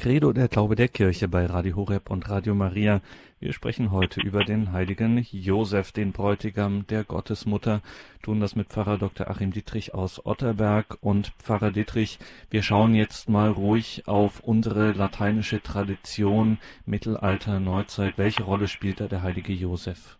Credo, 0.01 0.33
der 0.33 0.49
Glaube 0.49 0.77
der 0.77 0.89
Kirche 0.89 1.29
bei 1.29 1.45
Radio 1.45 1.77
Horeb 1.77 2.09
und 2.09 2.31
Radio 2.31 2.55
Maria. 2.55 3.03
Wir 3.39 3.53
sprechen 3.53 3.91
heute 3.91 4.23
über 4.23 4.45
den 4.45 4.73
heiligen 4.73 5.19
Josef, 5.31 5.93
den 5.93 6.13
Bräutigam 6.13 6.87
der 6.87 7.05
Gottesmutter, 7.05 7.83
tun 8.23 8.41
das 8.41 8.57
mit 8.57 8.69
Pfarrer 8.69 8.97
Dr. 8.97 9.29
Achim 9.29 9.51
Dietrich 9.51 9.93
aus 9.93 10.25
Otterberg 10.25 10.97
und 11.03 11.35
Pfarrer 11.39 11.71
Dietrich. 11.71 12.19
Wir 12.51 12.63
schauen 12.63 12.95
jetzt 12.95 13.29
mal 13.29 13.51
ruhig 13.51 14.05
auf 14.07 14.41
unsere 14.41 14.93
lateinische 14.93 15.63
Tradition, 15.63 16.57
Mittelalter, 16.87 17.61
Neuzeit. 17.61 18.17
Welche 18.17 18.45
Rolle 18.45 18.69
spielt 18.69 19.01
da 19.03 19.07
der 19.07 19.23
heilige 19.23 19.53
Josef? 19.53 20.17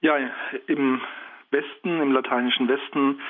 Ja, 0.00 0.16
im 0.66 1.00
Westen, 1.52 2.00
im 2.00 2.10
lateinischen 2.10 2.66
Westen 2.66 3.20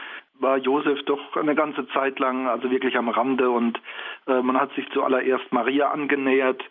war 0.41 0.59
Josef 0.59 1.03
doch 1.05 1.37
eine 1.37 1.55
ganze 1.55 1.87
Zeit 1.89 2.19
lang 2.19 2.49
also 2.49 2.71
wirklich 2.71 2.97
am 2.97 3.09
Rande 3.09 3.51
und 3.51 3.81
äh, 4.27 4.43
man 4.43 4.61
hat 4.61 4.73
sich 4.75 4.89
zuallererst 4.91 5.53
Maria 5.53 5.91
angenähert. 5.91 6.63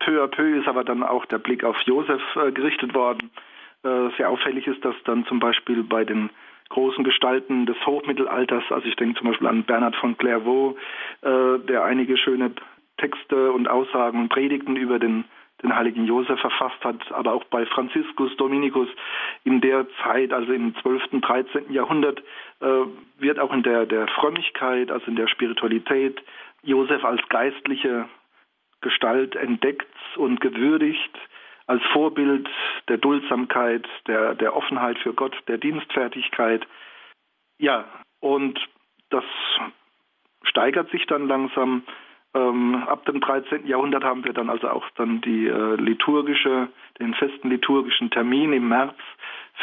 Peu 0.00 0.22
à 0.22 0.28
peu 0.28 0.58
ist 0.58 0.68
aber 0.68 0.84
dann 0.84 1.02
auch 1.02 1.26
der 1.26 1.38
Blick 1.38 1.64
auf 1.64 1.76
Josef 1.82 2.22
äh, 2.36 2.52
gerichtet 2.52 2.94
worden. 2.94 3.30
Äh, 3.82 4.10
sehr 4.16 4.30
auffällig 4.30 4.66
ist 4.66 4.84
das 4.84 4.94
dann 5.04 5.26
zum 5.26 5.40
Beispiel 5.40 5.82
bei 5.82 6.04
den 6.04 6.30
großen 6.68 7.02
Gestalten 7.02 7.66
des 7.66 7.76
Hochmittelalters, 7.86 8.64
also 8.70 8.86
ich 8.86 8.96
denke 8.96 9.18
zum 9.18 9.28
Beispiel 9.28 9.46
an 9.46 9.64
Bernhard 9.64 9.96
von 9.96 10.16
Clairvaux, 10.18 10.76
äh, 11.22 11.58
der 11.66 11.84
einige 11.84 12.16
schöne 12.16 12.52
Texte 12.98 13.52
und 13.52 13.68
Aussagen 13.68 14.20
und 14.20 14.28
Predigten 14.28 14.76
über 14.76 14.98
den 14.98 15.24
den 15.62 15.74
heiligen 15.74 16.04
Josef 16.04 16.38
verfasst 16.40 16.84
hat, 16.84 17.12
aber 17.12 17.32
auch 17.32 17.44
bei 17.44 17.66
Franziskus 17.66 18.36
Dominikus 18.36 18.88
in 19.44 19.60
der 19.60 19.86
Zeit, 20.02 20.32
also 20.32 20.52
im 20.52 20.74
12., 20.76 21.20
13. 21.20 21.72
Jahrhundert, 21.72 22.22
äh, 22.60 22.84
wird 23.18 23.38
auch 23.38 23.52
in 23.52 23.62
der, 23.62 23.86
der 23.86 24.06
Frömmigkeit, 24.08 24.90
also 24.90 25.06
in 25.06 25.16
der 25.16 25.26
Spiritualität, 25.26 26.22
Josef 26.62 27.04
als 27.04 27.20
geistliche 27.28 28.08
Gestalt 28.80 29.34
entdeckt 29.34 29.86
und 30.16 30.40
gewürdigt, 30.40 31.18
als 31.66 31.82
Vorbild 31.92 32.48
der 32.88 32.98
Duldsamkeit, 32.98 33.86
der, 34.06 34.34
der 34.34 34.56
Offenheit 34.56 34.98
für 34.98 35.12
Gott, 35.12 35.36
der 35.48 35.58
Dienstfertigkeit. 35.58 36.66
Ja, 37.58 37.84
und 38.20 38.58
das 39.10 39.24
steigert 40.44 40.90
sich 40.90 41.06
dann 41.06 41.28
langsam 41.28 41.82
ähm, 42.34 42.84
ab 42.86 43.04
dem 43.06 43.20
13. 43.20 43.66
Jahrhundert 43.66 44.04
haben 44.04 44.24
wir 44.24 44.32
dann 44.32 44.50
also 44.50 44.68
auch 44.68 44.84
dann 44.96 45.20
die 45.20 45.46
äh, 45.46 45.76
liturgische, 45.76 46.68
den 46.98 47.14
festen 47.14 47.48
liturgischen 47.48 48.10
Termin 48.10 48.52
im 48.52 48.68
März 48.68 48.96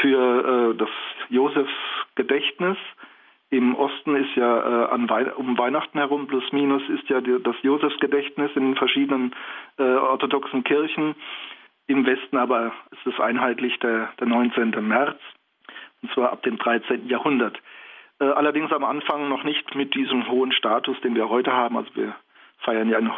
für 0.01 0.73
äh, 0.73 0.77
das 0.77 0.89
Josefsgedächtnis. 1.29 2.77
Im 3.51 3.75
Osten 3.75 4.15
ist 4.15 4.35
ja 4.35 4.93
äh, 4.93 5.09
Wei 5.09 5.31
um 5.33 5.57
Weihnachten 5.57 5.99
herum 5.99 6.27
plus 6.27 6.51
minus 6.51 6.81
ist 6.89 7.07
ja 7.09 7.21
die, 7.21 7.41
das 7.41 7.55
Josefsgedächtnis 7.61 8.51
in 8.55 8.75
verschiedenen 8.75 9.33
äh, 9.77 9.83
orthodoxen 9.83 10.63
Kirchen. 10.63 11.15
Im 11.87 12.05
Westen 12.05 12.37
aber 12.37 12.73
ist 12.91 13.13
es 13.13 13.19
einheitlich 13.19 13.77
der, 13.79 14.09
der 14.19 14.27
19. 14.27 14.71
März 14.87 15.19
und 16.01 16.11
zwar 16.13 16.31
ab 16.31 16.41
dem 16.43 16.57
13. 16.57 17.07
Jahrhundert. 17.07 17.59
Äh, 18.19 18.25
allerdings 18.25 18.71
am 18.71 18.83
Anfang 18.83 19.29
noch 19.29 19.43
nicht 19.43 19.75
mit 19.75 19.93
diesem 19.93 20.27
hohen 20.27 20.51
Status, 20.51 20.99
den 21.01 21.15
wir 21.15 21.29
heute 21.29 21.53
haben. 21.53 21.77
Also 21.77 21.89
wir 21.95 22.15
feiern 22.65 22.89
ja 22.89 22.97
ein 22.97 23.11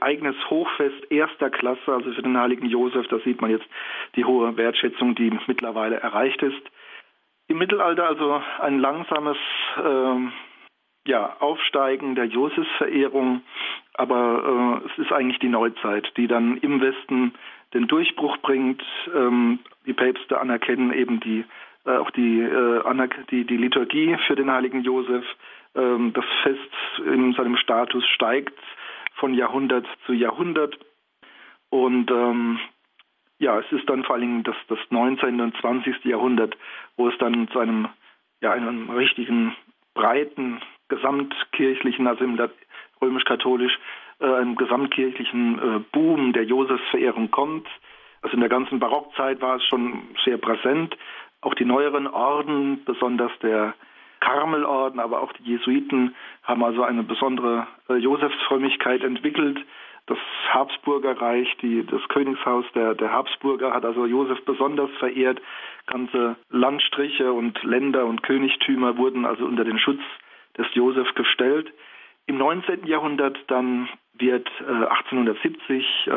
eigenes 0.00 0.36
Hochfest 0.48 1.10
erster 1.10 1.50
Klasse, 1.50 1.92
also 1.92 2.12
für 2.12 2.22
den 2.22 2.38
heiligen 2.38 2.66
Josef. 2.66 3.06
Da 3.08 3.18
sieht 3.18 3.40
man 3.40 3.50
jetzt 3.50 3.66
die 4.14 4.24
hohe 4.24 4.56
Wertschätzung, 4.56 5.14
die 5.14 5.36
mittlerweile 5.46 5.96
erreicht 5.96 6.42
ist. 6.42 6.62
Im 7.48 7.58
Mittelalter 7.58 8.08
also 8.08 8.42
ein 8.60 8.78
langsames 8.78 9.36
ähm, 9.84 10.32
ja, 11.06 11.36
Aufsteigen 11.40 12.14
der 12.14 12.26
Josefsverehrung, 12.26 13.42
aber 13.94 14.80
äh, 14.82 14.90
es 14.90 14.98
ist 14.98 15.12
eigentlich 15.12 15.40
die 15.40 15.48
Neuzeit, 15.48 16.10
die 16.16 16.28
dann 16.28 16.56
im 16.58 16.80
Westen 16.80 17.34
den 17.74 17.86
Durchbruch 17.88 18.38
bringt. 18.38 18.82
Ähm, 19.14 19.58
die 19.86 19.92
Päpste 19.92 20.40
anerkennen 20.40 20.92
eben 20.92 21.20
die 21.20 21.44
äh, 21.86 21.96
auch 21.96 22.10
die, 22.10 22.40
äh, 22.40 23.08
die, 23.30 23.44
die 23.44 23.56
Liturgie 23.56 24.16
für 24.26 24.36
den 24.36 24.50
heiligen 24.50 24.82
Josef 24.82 25.24
das 25.74 26.24
Fest 26.42 27.04
in 27.04 27.32
seinem 27.32 27.56
Status 27.56 28.06
steigt 28.06 28.58
von 29.14 29.34
Jahrhundert 29.34 29.86
zu 30.06 30.12
Jahrhundert. 30.12 30.78
Und 31.70 32.10
ähm, 32.10 32.58
ja, 33.38 33.58
es 33.58 33.70
ist 33.72 33.88
dann 33.88 34.04
vor 34.04 34.16
allem 34.16 34.42
das, 34.42 34.56
das 34.68 34.78
19. 34.90 35.40
und 35.40 35.56
20. 35.60 36.04
Jahrhundert, 36.04 36.56
wo 36.96 37.08
es 37.08 37.18
dann 37.18 37.48
zu 37.48 37.58
einem, 37.58 37.88
ja, 38.40 38.52
einem 38.52 38.90
richtigen 38.90 39.56
breiten 39.94 40.60
gesamtkirchlichen, 40.88 42.06
also 42.06 42.24
im 42.24 42.38
römisch-katholisch, 43.00 43.78
äh, 44.20 44.26
einem 44.26 44.56
gesamtkirchlichen 44.56 45.58
äh, 45.58 45.80
Boom 45.92 46.32
der 46.32 46.44
Josefsverehrung 46.44 47.30
kommt. 47.30 47.66
Also 48.22 48.34
in 48.34 48.40
der 48.40 48.48
ganzen 48.48 48.78
Barockzeit 48.78 49.40
war 49.40 49.56
es 49.56 49.64
schon 49.64 50.02
sehr 50.24 50.38
präsent. 50.38 50.96
Auch 51.40 51.54
die 51.54 51.64
neueren 51.64 52.06
Orden, 52.06 52.84
besonders 52.84 53.32
der 53.42 53.74
Karmelorden, 54.24 55.00
aber 55.00 55.22
auch 55.22 55.32
die 55.34 55.52
Jesuiten 55.52 56.14
haben 56.42 56.64
also 56.64 56.82
eine 56.82 57.02
besondere 57.02 57.66
äh, 57.88 57.94
Josefsfrömmigkeit 57.94 59.02
entwickelt. 59.04 59.58
Das 60.06 60.18
Habsburger 60.50 61.20
Reich, 61.20 61.48
die, 61.62 61.84
das 61.84 62.00
Königshaus 62.08 62.64
der, 62.74 62.94
der 62.94 63.12
Habsburger 63.12 63.72
hat 63.72 63.84
also 63.84 64.06
Josef 64.06 64.42
besonders 64.44 64.90
verehrt. 64.98 65.40
Ganze 65.86 66.36
Landstriche 66.50 67.32
und 67.32 67.62
Länder 67.62 68.06
und 68.06 68.22
Königtümer 68.22 68.96
wurden 68.96 69.26
also 69.26 69.44
unter 69.44 69.64
den 69.64 69.78
Schutz 69.78 70.00
des 70.56 70.66
Josef 70.74 71.14
gestellt. 71.14 71.72
Im 72.26 72.38
19. 72.38 72.86
Jahrhundert 72.86 73.38
dann 73.48 73.88
wird 74.14 74.48
äh, 74.60 74.86
1870 74.86 76.06
äh, 76.06 76.10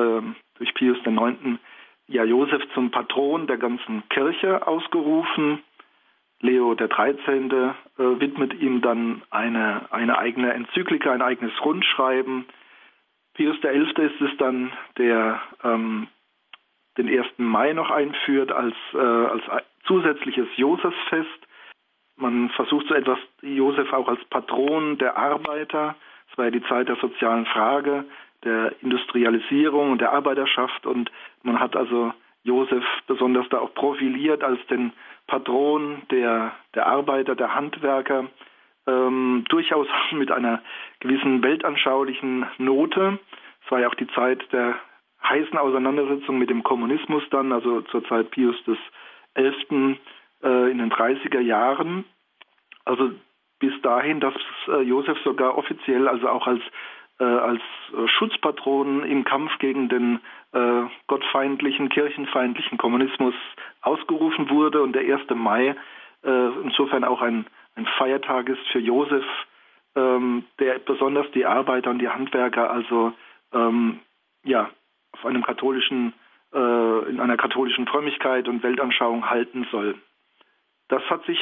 durch 0.57 0.73
Pius 0.75 0.97
IX. 1.05 1.59
ja 2.07 2.23
Josef 2.23 2.61
zum 2.73 2.91
Patron 2.91 3.47
der 3.47 3.57
ganzen 3.57 4.07
Kirche 4.09 4.65
ausgerufen. 4.65 5.59
Leo 6.41 6.75
XIII. 6.75 7.73
Äh, 7.97 8.19
widmet 8.19 8.53
ihm 8.53 8.81
dann 8.81 9.23
eine, 9.29 9.91
eine 9.91 10.17
eigene 10.17 10.53
Enzyklika, 10.53 11.11
ein 11.11 11.21
eigenes 11.21 11.53
Rundschreiben. 11.63 12.45
Pius 13.33 13.57
XI. 13.61 14.01
ist 14.01 14.21
es 14.21 14.37
dann, 14.37 14.71
der 14.97 15.41
ähm, 15.63 16.07
den 16.97 17.07
1. 17.07 17.27
Mai 17.37 17.73
noch 17.73 17.91
einführt 17.91 18.51
als, 18.51 18.75
äh, 18.93 18.97
als 18.97 19.43
zusätzliches 19.85 20.47
Josefsfest. 20.55 21.47
Man 22.15 22.49
versucht 22.49 22.87
so 22.87 22.95
etwas 22.95 23.19
Josef 23.41 23.93
auch 23.93 24.07
als 24.07 24.23
Patron 24.25 24.97
der 24.97 25.17
Arbeiter. 25.17 25.95
Es 26.31 26.37
war 26.37 26.45
ja 26.45 26.51
die 26.51 26.63
Zeit 26.63 26.89
der 26.89 26.95
sozialen 26.95 27.45
Frage, 27.45 28.05
der 28.43 28.73
Industrialisierung 28.81 29.91
und 29.91 30.01
der 30.01 30.13
Arbeiterschaft 30.13 30.85
und 30.85 31.11
man 31.43 31.59
hat 31.59 31.75
also 31.75 32.13
Josef 32.47 32.83
besonders 33.07 33.47
da 33.49 33.59
auch 33.59 33.73
profiliert 33.73 34.43
als 34.43 34.59
den 34.67 34.93
Patron 35.27 36.01
der, 36.09 36.53
der 36.73 36.87
Arbeiter, 36.87 37.35
der 37.35 37.53
Handwerker, 37.53 38.27
ähm, 38.87 39.43
durchaus 39.49 39.87
mit 40.11 40.31
einer 40.31 40.61
gewissen 40.99 41.43
weltanschaulichen 41.43 42.45
Note. 42.57 43.19
Es 43.65 43.71
war 43.71 43.81
ja 43.81 43.89
auch 43.89 43.95
die 43.95 44.07
Zeit 44.07 44.41
der 44.51 44.75
heißen 45.23 45.57
Auseinandersetzung 45.57 46.37
mit 46.37 46.49
dem 46.49 46.63
Kommunismus 46.63 47.23
dann, 47.31 47.51
also 47.51 47.81
zur 47.81 48.03
Zeit 48.05 48.31
Pius 48.31 48.55
XI. 49.35 49.97
Äh, 50.43 50.71
in 50.71 50.77
den 50.77 50.91
30er 50.91 51.39
Jahren. 51.39 52.05
Also 52.85 53.11
bis 53.59 53.73
dahin, 53.81 54.19
dass 54.19 54.35
äh, 54.67 54.81
Josef 54.81 55.17
sogar 55.23 55.57
offiziell, 55.57 56.07
also 56.07 56.29
auch 56.29 56.45
als 56.45 56.61
äh, 57.19 57.23
als 57.23 57.61
Schutzpatron 58.05 59.03
im 59.03 59.23
Kampf 59.23 59.57
gegen 59.57 59.89
den 59.89 60.19
äh, 60.53 60.83
gottfeindlichen, 61.07 61.89
kirchenfeindlichen 61.89 62.77
Kommunismus 62.77 63.35
ausgerufen 63.81 64.49
wurde 64.49 64.81
und 64.81 64.93
der 64.93 65.01
1. 65.01 65.29
Mai 65.35 65.75
äh, 66.23 66.47
insofern 66.63 67.03
auch 67.03 67.21
ein, 67.21 67.45
ein 67.75 67.85
Feiertag 67.97 68.49
ist 68.49 68.65
für 68.71 68.79
Josef, 68.79 69.25
ähm, 69.95 70.45
der 70.59 70.79
besonders 70.79 71.29
die 71.31 71.45
Arbeiter 71.45 71.89
und 71.89 71.99
die 71.99 72.09
Handwerker 72.09 72.71
also 72.71 73.13
ähm, 73.53 73.99
ja 74.43 74.69
auf 75.13 75.25
einem 75.25 75.43
katholischen 75.43 76.13
äh, 76.53 77.09
in 77.09 77.19
einer 77.19 77.37
katholischen 77.37 77.87
Frömmigkeit 77.87 78.47
und 78.47 78.63
Weltanschauung 78.63 79.29
halten 79.29 79.67
soll. 79.71 79.95
Das 80.87 81.03
hat 81.09 81.25
sich 81.25 81.39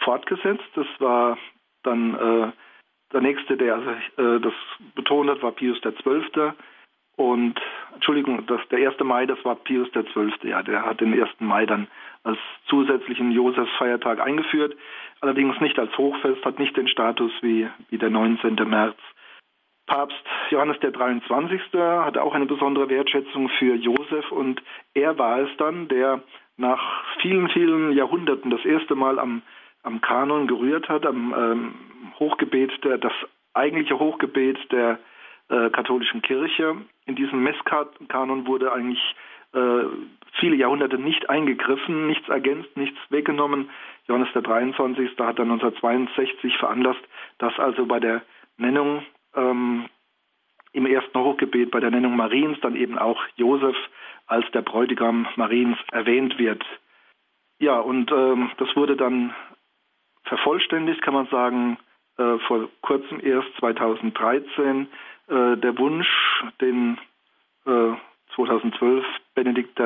fortgesetzt. 0.00 0.64
Das 0.74 0.86
war 0.98 1.38
dann 1.82 2.14
äh, 2.14 2.52
der 3.12 3.20
nächste, 3.20 3.56
der 3.56 3.78
äh, 4.16 4.40
das 4.40 4.52
betont 4.94 5.30
hat, 5.30 5.42
war 5.42 5.52
Pius 5.52 5.80
XII. 5.80 6.52
Und 7.16 7.60
Entschuldigung, 7.94 8.44
das, 8.46 8.60
der 8.70 8.90
1. 8.90 8.98
Mai, 9.00 9.26
das 9.26 9.42
war 9.44 9.54
Pius 9.54 9.88
XII. 9.92 10.32
Ja, 10.42 10.62
der 10.62 10.84
hat 10.84 11.00
den 11.00 11.12
1. 11.12 11.28
Mai 11.38 11.64
dann 11.64 11.86
als 12.24 12.38
zusätzlichen 12.66 13.30
Josefsfeiertag 13.30 14.20
eingeführt. 14.20 14.76
Allerdings 15.20 15.60
nicht 15.60 15.78
als 15.78 15.96
Hochfest, 15.96 16.44
hat 16.44 16.58
nicht 16.58 16.76
den 16.76 16.88
Status 16.88 17.30
wie, 17.40 17.68
wie 17.90 17.98
der 17.98 18.10
19. 18.10 18.56
März. 18.68 18.96
Papst 19.86 20.16
Johannes 20.50 20.80
der 20.80 20.92
23. 20.92 21.60
hatte 21.74 22.22
auch 22.22 22.34
eine 22.34 22.46
besondere 22.46 22.88
Wertschätzung 22.88 23.50
für 23.58 23.74
Josef 23.74 24.32
und 24.32 24.62
er 24.94 25.18
war 25.18 25.40
es 25.40 25.50
dann, 25.58 25.88
der 25.88 26.22
nach 26.56 27.04
vielen, 27.20 27.48
vielen 27.50 27.92
Jahrhunderten 27.92 28.50
das 28.50 28.64
erste 28.64 28.94
Mal 28.94 29.18
am, 29.18 29.42
am 29.82 30.00
Kanon 30.00 30.46
gerührt 30.46 30.88
hat, 30.88 31.04
am 31.04 31.34
ähm, 31.36 31.74
Hochgebet, 32.18 32.72
der, 32.82 32.96
das 32.96 33.12
eigentliche 33.52 33.98
Hochgebet 33.98 34.58
der 34.72 34.98
äh, 35.48 35.70
katholischen 35.70 36.22
Kirche. 36.22 36.76
In 37.06 37.16
diesem 37.16 37.42
Messkanon 37.42 38.46
wurde 38.46 38.72
eigentlich 38.72 39.14
äh, 39.52 39.84
viele 40.40 40.56
Jahrhunderte 40.56 40.98
nicht 40.98 41.30
eingegriffen, 41.30 42.06
nichts 42.06 42.28
ergänzt, 42.28 42.76
nichts 42.76 42.98
weggenommen. 43.10 43.70
Johannes 44.08 44.32
der 44.34 44.42
23. 44.42 45.10
hat 45.18 45.38
dann 45.38 45.50
1962 45.50 46.56
veranlasst, 46.58 47.02
dass 47.38 47.58
also 47.58 47.86
bei 47.86 48.00
der 48.00 48.22
Nennung 48.56 49.04
ähm, 49.34 49.86
im 50.72 50.86
ersten 50.86 51.18
Hochgebet, 51.18 51.70
bei 51.70 51.80
der 51.80 51.90
Nennung 51.90 52.16
Mariens, 52.16 52.58
dann 52.60 52.74
eben 52.74 52.98
auch 52.98 53.20
Josef 53.36 53.76
als 54.26 54.44
der 54.52 54.62
Bräutigam 54.62 55.26
Mariens 55.36 55.78
erwähnt 55.92 56.38
wird. 56.38 56.64
Ja, 57.60 57.78
und 57.78 58.10
ähm, 58.10 58.50
das 58.56 58.74
wurde 58.74 58.96
dann 58.96 59.32
vervollständigt, 60.24 61.00
kann 61.02 61.14
man 61.14 61.26
sagen, 61.28 61.78
äh, 62.18 62.38
vor 62.46 62.68
kurzem 62.80 63.20
erst 63.20 63.48
2013 63.58 64.88
äh, 65.28 65.56
der 65.56 65.78
Wunsch, 65.78 66.08
den 66.60 66.98
äh, 67.66 67.92
2012 68.34 69.04
Benedikt 69.34 69.80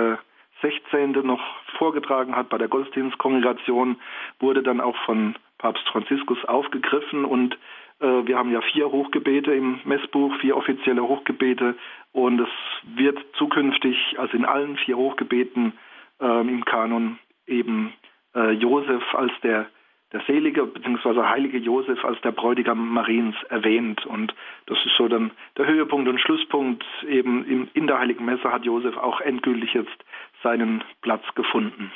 16. 0.62 1.12
noch 1.24 1.40
vorgetragen 1.78 2.34
hat 2.34 2.48
bei 2.48 2.58
der 2.58 2.68
Gottesdienstkongregation, 2.68 3.96
wurde 4.40 4.62
dann 4.62 4.80
auch 4.80 4.96
von 5.04 5.36
Papst 5.58 5.86
Franziskus 5.88 6.44
aufgegriffen 6.44 7.24
und 7.24 7.56
äh, 8.00 8.26
wir 8.26 8.38
haben 8.38 8.52
ja 8.52 8.60
vier 8.60 8.90
Hochgebete 8.90 9.52
im 9.52 9.80
Messbuch, 9.84 10.34
vier 10.40 10.56
offizielle 10.56 11.02
Hochgebete 11.02 11.76
und 12.12 12.40
es 12.40 12.48
wird 12.96 13.18
zukünftig, 13.36 13.96
also 14.18 14.36
in 14.36 14.44
allen 14.44 14.76
vier 14.78 14.96
Hochgebeten 14.96 15.72
äh, 16.20 16.40
im 16.40 16.64
Kanon 16.64 17.18
eben 17.46 17.92
äh, 18.34 18.52
Josef 18.52 19.02
als 19.14 19.32
der 19.42 19.66
der 20.12 20.20
selige 20.26 20.64
bzw. 20.64 21.22
heilige 21.22 21.58
Josef 21.58 22.04
als 22.04 22.20
der 22.22 22.32
Bräutigam 22.32 22.88
Mariens 22.92 23.36
erwähnt. 23.48 24.06
Und 24.06 24.34
das 24.66 24.78
ist 24.84 24.96
so 24.96 25.08
dann 25.08 25.30
der 25.56 25.66
Höhepunkt 25.66 26.08
und 26.08 26.20
Schlusspunkt. 26.20 26.84
Eben 27.06 27.68
in 27.74 27.86
der 27.86 27.98
Heiligen 27.98 28.24
Messe 28.24 28.50
hat 28.50 28.64
Josef 28.64 28.96
auch 28.96 29.20
endgültig 29.20 29.74
jetzt 29.74 30.04
seinen 30.42 30.82
Platz 31.02 31.24
gefunden. 31.34 31.92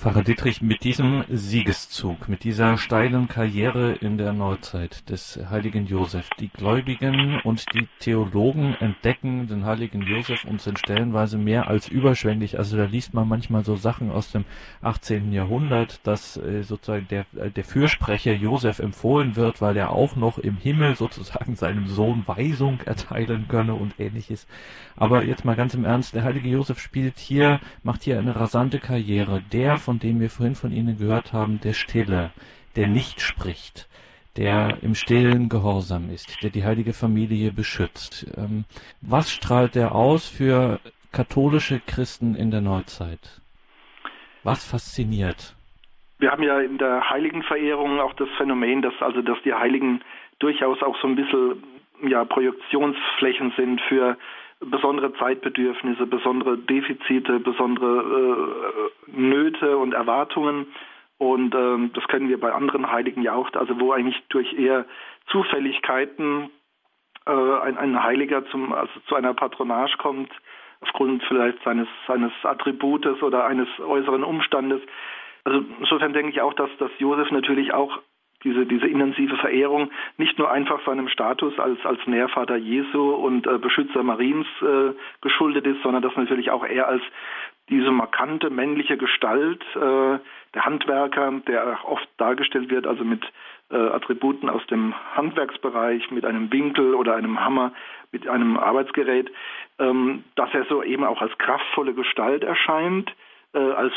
Pfarrer 0.00 0.24
Dietrich, 0.24 0.62
mit 0.62 0.82
diesem 0.82 1.24
Siegeszug, 1.28 2.26
mit 2.26 2.42
dieser 2.42 2.78
steilen 2.78 3.28
Karriere 3.28 3.92
in 3.92 4.16
der 4.16 4.32
Neuzeit 4.32 5.10
des 5.10 5.38
heiligen 5.50 5.84
Josef, 5.86 6.26
die 6.38 6.48
Gläubigen 6.48 7.38
und 7.44 7.66
die 7.74 7.86
Theologen 7.98 8.74
entdecken 8.80 9.46
den 9.46 9.66
heiligen 9.66 10.00
Josef 10.00 10.46
und 10.46 10.62
sind 10.62 10.78
stellenweise 10.78 11.36
mehr 11.36 11.68
als 11.68 11.86
überschwänglich. 11.86 12.56
Also 12.56 12.78
da 12.78 12.84
liest 12.84 13.12
man 13.12 13.28
manchmal 13.28 13.62
so 13.62 13.76
Sachen 13.76 14.10
aus 14.10 14.32
dem 14.32 14.46
18. 14.80 15.34
Jahrhundert, 15.34 16.00
dass 16.04 16.38
äh, 16.38 16.62
sozusagen 16.62 17.06
der, 17.08 17.26
äh, 17.36 17.50
der 17.50 17.64
Fürsprecher 17.64 18.32
Josef 18.32 18.78
empfohlen 18.78 19.36
wird, 19.36 19.60
weil 19.60 19.76
er 19.76 19.90
auch 19.90 20.16
noch 20.16 20.38
im 20.38 20.56
Himmel 20.56 20.96
sozusagen 20.96 21.56
seinem 21.56 21.88
Sohn 21.88 22.22
Weisung 22.24 22.80
erteilen 22.86 23.48
könne 23.48 23.74
und 23.74 24.00
ähnliches. 24.00 24.46
Aber 24.96 25.24
jetzt 25.24 25.44
mal 25.44 25.56
ganz 25.56 25.74
im 25.74 25.84
Ernst, 25.84 26.14
der 26.14 26.24
heilige 26.24 26.48
Josef 26.48 26.78
spielt 26.80 27.18
hier, 27.18 27.60
macht 27.82 28.02
hier 28.02 28.18
eine 28.18 28.34
rasante 28.34 28.78
Karriere. 28.78 29.42
Der 29.52 29.76
von 29.89 29.89
dem 29.98 30.20
wir 30.20 30.30
vorhin 30.30 30.54
von 30.54 30.72
Ihnen 30.72 30.98
gehört 30.98 31.32
haben, 31.32 31.60
der 31.60 31.72
Stille, 31.72 32.30
der 32.76 32.86
nicht 32.86 33.20
spricht, 33.20 33.88
der 34.36 34.78
im 34.82 34.94
stillen 34.94 35.48
Gehorsam 35.48 36.10
ist, 36.10 36.42
der 36.42 36.50
die 36.50 36.64
heilige 36.64 36.92
Familie 36.92 37.52
beschützt. 37.52 38.26
Ähm, 38.36 38.64
was 39.00 39.30
strahlt 39.30 39.76
er 39.76 39.94
aus 39.94 40.28
für 40.28 40.80
katholische 41.12 41.80
Christen 41.80 42.34
in 42.34 42.50
der 42.50 42.60
Neuzeit? 42.60 43.40
Was 44.44 44.64
fasziniert? 44.64 45.54
Wir 46.18 46.30
haben 46.30 46.42
ja 46.42 46.60
in 46.60 46.78
der 46.78 47.10
Heiligenverehrung 47.10 47.98
auch 48.00 48.14
das 48.14 48.28
Phänomen, 48.36 48.82
dass 48.82 48.94
also 49.00 49.22
dass 49.22 49.38
die 49.42 49.54
Heiligen 49.54 50.02
durchaus 50.38 50.82
auch 50.82 50.96
so 51.00 51.08
ein 51.08 51.16
bisschen 51.16 51.62
ja, 52.06 52.24
Projektionsflächen 52.24 53.52
sind 53.56 53.80
für 53.88 54.16
besondere 54.60 55.12
Zeitbedürfnisse, 55.14 56.06
besondere 56.06 56.58
Defizite, 56.58 57.40
besondere 57.40 58.90
äh, 59.06 59.10
Nöte 59.10 59.76
und 59.78 59.94
Erwartungen. 59.94 60.66
Und 61.18 61.54
ähm, 61.54 61.90
das 61.94 62.06
kennen 62.08 62.28
wir 62.28 62.40
bei 62.40 62.52
anderen 62.52 62.90
Heiligen 62.90 63.22
ja 63.22 63.34
auch, 63.34 63.52
also 63.54 63.78
wo 63.78 63.92
eigentlich 63.92 64.22
durch 64.28 64.52
eher 64.54 64.86
Zufälligkeiten 65.26 66.50
äh, 67.26 67.30
ein, 67.30 67.76
ein 67.76 68.02
Heiliger 68.02 68.46
zum, 68.46 68.72
also 68.72 68.92
zu 69.06 69.14
einer 69.14 69.34
Patronage 69.34 69.96
kommt, 69.98 70.30
aufgrund 70.80 71.22
vielleicht 71.24 71.62
seines, 71.62 71.88
seines 72.06 72.32
Attributes 72.42 73.22
oder 73.22 73.44
eines 73.44 73.68
äußeren 73.78 74.24
Umstandes. 74.24 74.80
Also 75.44 75.62
insofern 75.78 76.12
denke 76.12 76.30
ich 76.30 76.40
auch, 76.40 76.54
dass, 76.54 76.70
dass 76.78 76.90
Josef 76.98 77.30
natürlich 77.30 77.72
auch 77.72 77.98
diese, 78.44 78.66
diese 78.66 78.86
intensive 78.86 79.36
Verehrung 79.36 79.90
nicht 80.16 80.38
nur 80.38 80.50
einfach 80.50 80.84
seinem 80.84 81.08
Status 81.08 81.58
als, 81.58 81.78
als 81.84 82.00
Nährvater 82.06 82.56
Jesu 82.56 83.10
und 83.10 83.46
äh, 83.46 83.58
Beschützer 83.58 84.02
Mariens 84.02 84.46
äh, 84.62 84.92
geschuldet 85.20 85.66
ist, 85.66 85.82
sondern 85.82 86.02
dass 86.02 86.16
natürlich 86.16 86.50
auch 86.50 86.64
er 86.64 86.88
als 86.88 87.02
diese 87.68 87.90
markante 87.90 88.50
männliche 88.50 88.96
Gestalt, 88.96 89.62
äh, 89.76 90.18
der 90.54 90.64
Handwerker, 90.64 91.32
der 91.46 91.78
oft 91.84 92.08
dargestellt 92.16 92.70
wird, 92.70 92.86
also 92.86 93.04
mit 93.04 93.24
äh, 93.70 93.76
Attributen 93.76 94.48
aus 94.48 94.66
dem 94.66 94.94
Handwerksbereich, 95.14 96.10
mit 96.10 96.24
einem 96.24 96.52
Winkel 96.52 96.94
oder 96.94 97.14
einem 97.14 97.40
Hammer, 97.40 97.72
mit 98.10 98.26
einem 98.26 98.56
Arbeitsgerät, 98.56 99.30
ähm, 99.78 100.24
dass 100.34 100.52
er 100.52 100.64
so 100.64 100.82
eben 100.82 101.04
auch 101.04 101.22
als 101.22 101.36
kraftvolle 101.38 101.94
Gestalt 101.94 102.42
erscheint, 102.42 103.14
äh, 103.54 103.58
als 103.58 103.92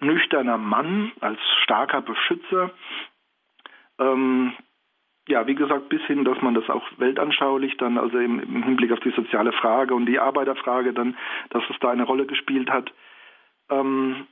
nüchterner 0.00 0.58
Mann, 0.58 1.12
als 1.20 1.38
starker 1.62 2.02
Beschützer. 2.02 2.70
Ähm, 3.98 4.52
ja, 5.28 5.46
wie 5.46 5.54
gesagt, 5.54 5.88
bis 5.88 6.02
hin, 6.02 6.24
dass 6.24 6.40
man 6.42 6.54
das 6.54 6.68
auch 6.68 6.84
weltanschaulich 6.98 7.76
dann, 7.78 7.96
also 7.96 8.18
im, 8.18 8.40
im, 8.40 8.62
Hinblick 8.62 8.92
auf 8.92 9.00
die 9.00 9.12
soziale 9.12 9.52
Frage 9.52 9.94
und 9.94 10.06
die 10.06 10.18
Arbeiterfrage 10.18 10.92
dann, 10.92 11.16
dass 11.50 11.62
es 11.70 11.76
da 11.80 11.90
eine 11.90 12.04
Rolle 12.04 12.26
gespielt 12.26 12.70
hat. 12.70 12.92
Ähm, 13.70 14.26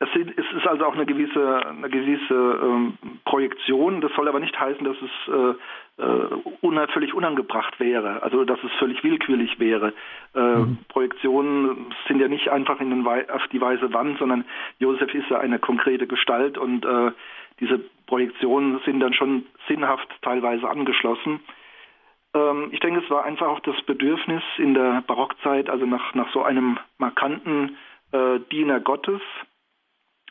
es, 0.00 0.08
ist 0.16 0.66
also 0.66 0.86
auch 0.86 0.94
eine 0.94 1.06
gewisse, 1.06 1.66
eine 1.66 1.88
gewisse 1.88 2.34
ähm, 2.34 2.98
Projektion. 3.24 4.00
Das 4.00 4.12
soll 4.14 4.28
aber 4.28 4.40
nicht 4.40 4.58
heißen, 4.58 4.84
dass 4.84 4.96
es 5.00 5.32
äh, 5.32 6.02
äh, 6.02 6.28
un 6.62 6.88
völlig 6.88 7.14
unangebracht 7.14 7.78
wäre, 7.78 8.22
also 8.22 8.44
dass 8.44 8.58
es 8.64 8.72
völlig 8.78 9.04
willkürlich 9.04 9.60
wäre. 9.60 9.92
Äh, 10.34 10.40
mhm. 10.40 10.78
Projektionen 10.88 11.94
sind 12.08 12.20
ja 12.20 12.28
nicht 12.28 12.48
einfach 12.48 12.80
in 12.80 12.90
den 12.90 13.06
auf 13.06 13.46
die 13.52 13.60
weiße 13.60 13.92
Wand, 13.92 14.18
sondern 14.18 14.44
Josef 14.78 15.14
ist 15.14 15.30
ja 15.30 15.38
eine 15.38 15.60
konkrete 15.60 16.08
Gestalt 16.08 16.58
und 16.58 16.84
äh, 16.84 17.12
diese 17.60 17.78
Projektionen 18.06 18.80
sind 18.84 19.00
dann 19.00 19.14
schon 19.14 19.46
sinnhaft 19.68 20.08
teilweise 20.22 20.68
angeschlossen. 20.68 21.40
Ähm, 22.34 22.68
ich 22.72 22.80
denke, 22.80 23.00
es 23.00 23.10
war 23.10 23.24
einfach 23.24 23.48
auch 23.48 23.60
das 23.60 23.80
Bedürfnis 23.82 24.42
in 24.58 24.74
der 24.74 25.02
Barockzeit, 25.06 25.70
also 25.70 25.86
nach, 25.86 26.14
nach 26.14 26.32
so 26.32 26.42
einem 26.42 26.78
markanten 26.98 27.76
äh, 28.12 28.40
Diener 28.50 28.80
Gottes, 28.80 29.20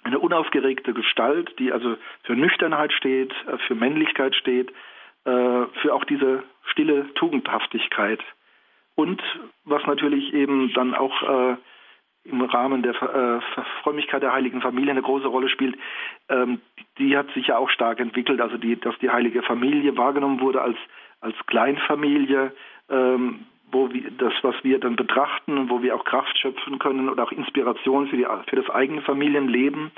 eine 0.04 0.20
unaufgeregte 0.20 0.94
Gestalt, 0.94 1.58
die 1.60 1.72
also 1.72 1.96
für 2.24 2.36
Nüchternheit 2.36 2.92
steht, 2.94 3.32
äh, 3.48 3.58
für 3.68 3.76
Männlichkeit 3.76 4.36
steht, 4.36 4.72
äh, 5.26 5.66
für 5.82 5.94
auch 5.94 6.04
diese 6.04 6.44
stille 6.66 7.14
Tugendhaftigkeit. 7.14 8.20
Und 8.96 9.22
was 9.64 9.84
natürlich 9.86 10.34
eben 10.34 10.72
dann 10.74 10.94
auch 10.94 11.24
äh, 11.24 11.58
im 12.26 12.42
Rahmen 12.42 12.82
der 12.84 12.94
äh, 13.02 13.42
Frömmigkeit 13.82 14.24
der 14.24 14.34
Heiligen 14.34 14.62
Familie 14.62 14.92
eine 14.92 15.02
große 15.02 15.28
Rolle 15.28 15.50
spielt, 15.50 15.78
ähm, 16.30 16.62
die 16.98 17.18
hat 17.18 17.30
sich 17.32 17.48
ja 17.48 17.58
auch 17.58 17.70
stark 17.70 18.00
entwickelt. 18.00 18.40
Also 18.40 18.58
die, 18.58 18.80
dass 18.80 18.98
die 19.00 19.10
Heilige 19.10 19.44
Familie 19.44 19.98
wahrgenommen 19.98 20.40
wurde 20.40 20.62
als, 20.62 20.78
als 21.20 21.36
Kleinfamilie, 21.48 22.54
ähm, 22.90 23.46
wo 23.72 23.92
wir, 23.92 24.10
das, 24.12 24.34
was 24.42 24.56
wir 24.64 24.80
dann 24.80 24.96
betrachten, 24.96 25.70
wo 25.70 25.82
wir 25.82 25.96
auch 25.96 26.06
Kraft 26.06 26.38
schöpfen 26.38 26.80
können 26.80 27.10
oder 27.10 27.24
auch 27.24 27.32
Inspiration 27.32 28.08
für, 28.08 28.18
die, 28.18 28.28
für 28.48 28.56
das 28.56 28.70
eigene 28.70 29.02
Familienleben. 29.02 29.92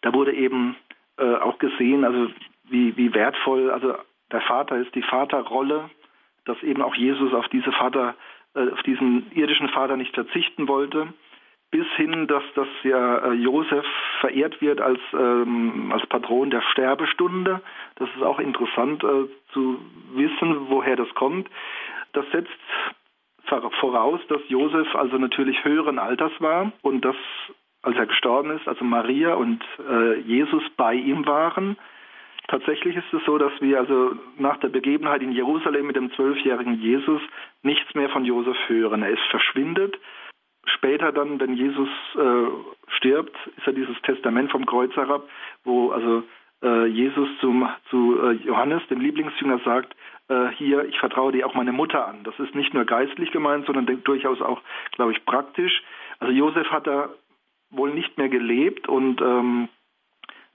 Da 0.00 0.14
wurde 0.14 0.32
eben 0.32 0.76
äh, 1.18 1.34
auch 1.34 1.58
gesehen, 1.58 2.04
also 2.04 2.28
wie, 2.70 2.96
wie 2.96 3.12
wertvoll, 3.12 3.70
also 3.70 3.96
der 4.32 4.40
Vater 4.42 4.78
ist 4.78 4.94
die 4.94 5.02
Vaterrolle, 5.02 5.90
dass 6.46 6.62
eben 6.62 6.80
auch 6.80 6.94
Jesus 6.94 7.34
auf 7.34 7.48
diese 7.48 7.72
Vater, 7.72 8.14
äh, 8.54 8.70
auf 8.70 8.82
diesen 8.82 9.30
irdischen 9.32 9.68
Vater 9.68 9.96
nicht 9.96 10.14
verzichten 10.14 10.68
wollte 10.68 11.12
bis 11.70 11.86
hin, 11.96 12.26
dass 12.26 12.42
das 12.54 12.68
ja 12.82 13.18
äh, 13.18 13.32
Josef 13.34 13.86
verehrt 14.20 14.60
wird 14.60 14.80
als, 14.80 15.00
ähm, 15.12 15.92
als 15.92 16.04
Patron 16.06 16.50
der 16.50 16.62
Sterbestunde. 16.72 17.60
Das 17.96 18.08
ist 18.16 18.22
auch 18.22 18.40
interessant 18.40 19.04
äh, 19.04 19.28
zu 19.52 19.78
wissen, 20.14 20.68
woher 20.68 20.96
das 20.96 21.12
kommt. 21.14 21.48
Das 22.12 22.24
setzt 22.32 22.50
voraus, 23.80 24.20
dass 24.28 24.40
Josef 24.48 24.94
also 24.94 25.18
natürlich 25.18 25.64
höheren 25.64 25.98
Alters 25.98 26.32
war 26.38 26.72
und 26.82 27.04
dass, 27.04 27.16
als 27.82 27.96
er 27.96 28.06
gestorben 28.06 28.50
ist, 28.50 28.68
also 28.68 28.84
Maria 28.84 29.34
und 29.34 29.62
äh, 29.88 30.20
Jesus 30.20 30.62
bei 30.76 30.94
ihm 30.94 31.26
waren. 31.26 31.76
Tatsächlich 32.46 32.96
ist 32.96 33.12
es 33.12 33.24
so, 33.24 33.38
dass 33.38 33.52
wir 33.60 33.78
also 33.78 34.16
nach 34.38 34.58
der 34.58 34.68
Begebenheit 34.68 35.22
in 35.22 35.32
Jerusalem 35.32 35.86
mit 35.86 35.96
dem 35.96 36.12
zwölfjährigen 36.12 36.80
Jesus 36.80 37.20
nichts 37.62 37.92
mehr 37.94 38.08
von 38.10 38.24
Josef 38.24 38.56
hören. 38.68 39.02
Er 39.02 39.10
ist 39.10 39.22
verschwindet 39.30 39.96
später 40.64 41.12
dann, 41.12 41.40
wenn 41.40 41.54
Jesus 41.54 41.88
äh, 42.16 42.94
stirbt, 42.96 43.36
ist 43.56 43.66
ja 43.66 43.72
dieses 43.72 44.00
Testament 44.02 44.50
vom 44.50 44.66
Kreuz 44.66 44.94
herab, 44.96 45.28
wo 45.64 45.90
also 45.90 46.22
äh, 46.62 46.86
Jesus 46.86 47.28
zum, 47.40 47.68
zu 47.88 48.18
äh, 48.22 48.32
Johannes, 48.32 48.86
dem 48.88 49.00
Lieblingsjünger, 49.00 49.60
sagt, 49.64 49.94
äh, 50.28 50.48
hier, 50.56 50.84
ich 50.84 50.98
vertraue 50.98 51.32
dir 51.32 51.46
auch 51.46 51.54
meine 51.54 51.72
Mutter 51.72 52.06
an. 52.06 52.22
Das 52.24 52.38
ist 52.38 52.54
nicht 52.54 52.74
nur 52.74 52.84
geistlich 52.84 53.30
gemeint, 53.30 53.66
sondern 53.66 54.02
durchaus 54.04 54.40
auch, 54.40 54.60
glaube 54.92 55.12
ich, 55.12 55.24
praktisch. 55.24 55.82
Also 56.18 56.32
Josef 56.32 56.70
hat 56.70 56.86
da 56.86 57.10
wohl 57.70 57.90
nicht 57.90 58.18
mehr 58.18 58.28
gelebt 58.28 58.88
und 58.88 59.20
ähm, 59.20 59.68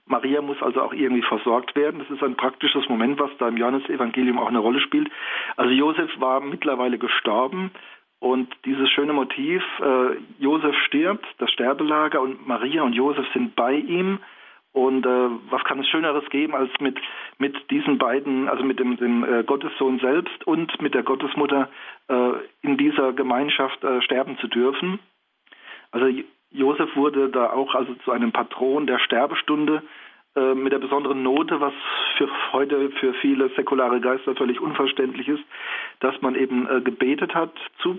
Maria 0.06 0.40
muss 0.40 0.62
also 0.62 0.82
auch 0.82 0.92
irgendwie 0.92 1.22
versorgt 1.22 1.74
werden. 1.74 1.98
Das 1.98 2.10
ist 2.10 2.22
ein 2.22 2.36
praktisches 2.36 2.88
Moment, 2.88 3.18
was 3.18 3.30
da 3.38 3.48
im 3.48 3.56
Johannesevangelium 3.56 4.38
auch 4.38 4.48
eine 4.48 4.60
Rolle 4.60 4.80
spielt. 4.80 5.10
Also 5.56 5.72
Josef 5.72 6.10
war 6.20 6.40
mittlerweile 6.40 6.98
gestorben 6.98 7.72
und 8.18 8.48
dieses 8.64 8.88
schöne 8.90 9.12
Motiv, 9.12 9.62
äh, 9.80 10.16
Josef 10.38 10.74
stirbt, 10.86 11.26
das 11.38 11.50
Sterbelager 11.50 12.20
und 12.20 12.46
Maria 12.46 12.82
und 12.82 12.94
Josef 12.94 13.26
sind 13.32 13.54
bei 13.54 13.74
ihm. 13.74 14.18
Und 14.72 15.06
äh, 15.06 15.28
was 15.50 15.64
kann 15.64 15.80
es 15.80 15.88
Schöneres 15.88 16.28
geben, 16.28 16.54
als 16.54 16.70
mit, 16.80 16.98
mit 17.38 17.70
diesen 17.70 17.96
beiden, 17.96 18.48
also 18.48 18.62
mit 18.62 18.78
dem, 18.78 18.96
dem 18.98 19.24
äh, 19.24 19.42
Gottessohn 19.42 19.98
selbst 20.00 20.46
und 20.46 20.80
mit 20.82 20.94
der 20.94 21.02
Gottesmutter 21.02 21.70
äh, 22.08 22.32
in 22.60 22.76
dieser 22.76 23.14
Gemeinschaft 23.14 23.82
äh, 23.84 24.02
sterben 24.02 24.36
zu 24.38 24.48
dürfen? 24.48 24.98
Also 25.92 26.08
Josef 26.50 26.94
wurde 26.94 27.30
da 27.30 27.50
auch 27.52 27.74
also 27.74 27.94
zu 28.04 28.12
einem 28.12 28.32
Patron 28.32 28.86
der 28.86 28.98
Sterbestunde 28.98 29.82
äh, 30.36 30.54
mit 30.54 30.72
der 30.72 30.78
besonderen 30.78 31.22
Note, 31.22 31.60
was 31.60 31.72
für 32.18 32.28
heute 32.52 32.90
für 32.90 33.14
viele 33.14 33.48
säkulare 33.50 34.00
Geister 34.00 34.34
völlig 34.36 34.60
unverständlich 34.60 35.28
ist, 35.28 35.42
dass 36.00 36.20
man 36.20 36.34
eben 36.34 36.68
äh, 36.68 36.80
gebetet 36.80 37.34
hat 37.34 37.52
zu, 37.78 37.98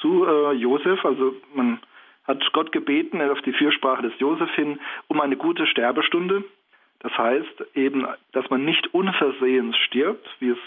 zu 0.00 0.26
äh, 0.26 0.52
Josef, 0.52 1.04
also 1.04 1.34
man 1.54 1.80
hat 2.24 2.42
Gott 2.52 2.72
gebeten 2.72 3.22
auf 3.22 3.40
die 3.42 3.52
Fürsprache 3.52 4.02
des 4.02 4.18
Josef 4.18 4.50
hin 4.54 4.80
um 5.06 5.20
eine 5.20 5.36
gute 5.36 5.66
Sterbestunde. 5.66 6.44
Das 7.00 7.16
heißt 7.16 7.64
eben, 7.74 8.06
dass 8.32 8.50
man 8.50 8.64
nicht 8.64 8.92
unversehens 8.92 9.76
stirbt, 9.76 10.28
wie 10.40 10.50
es 10.50 10.58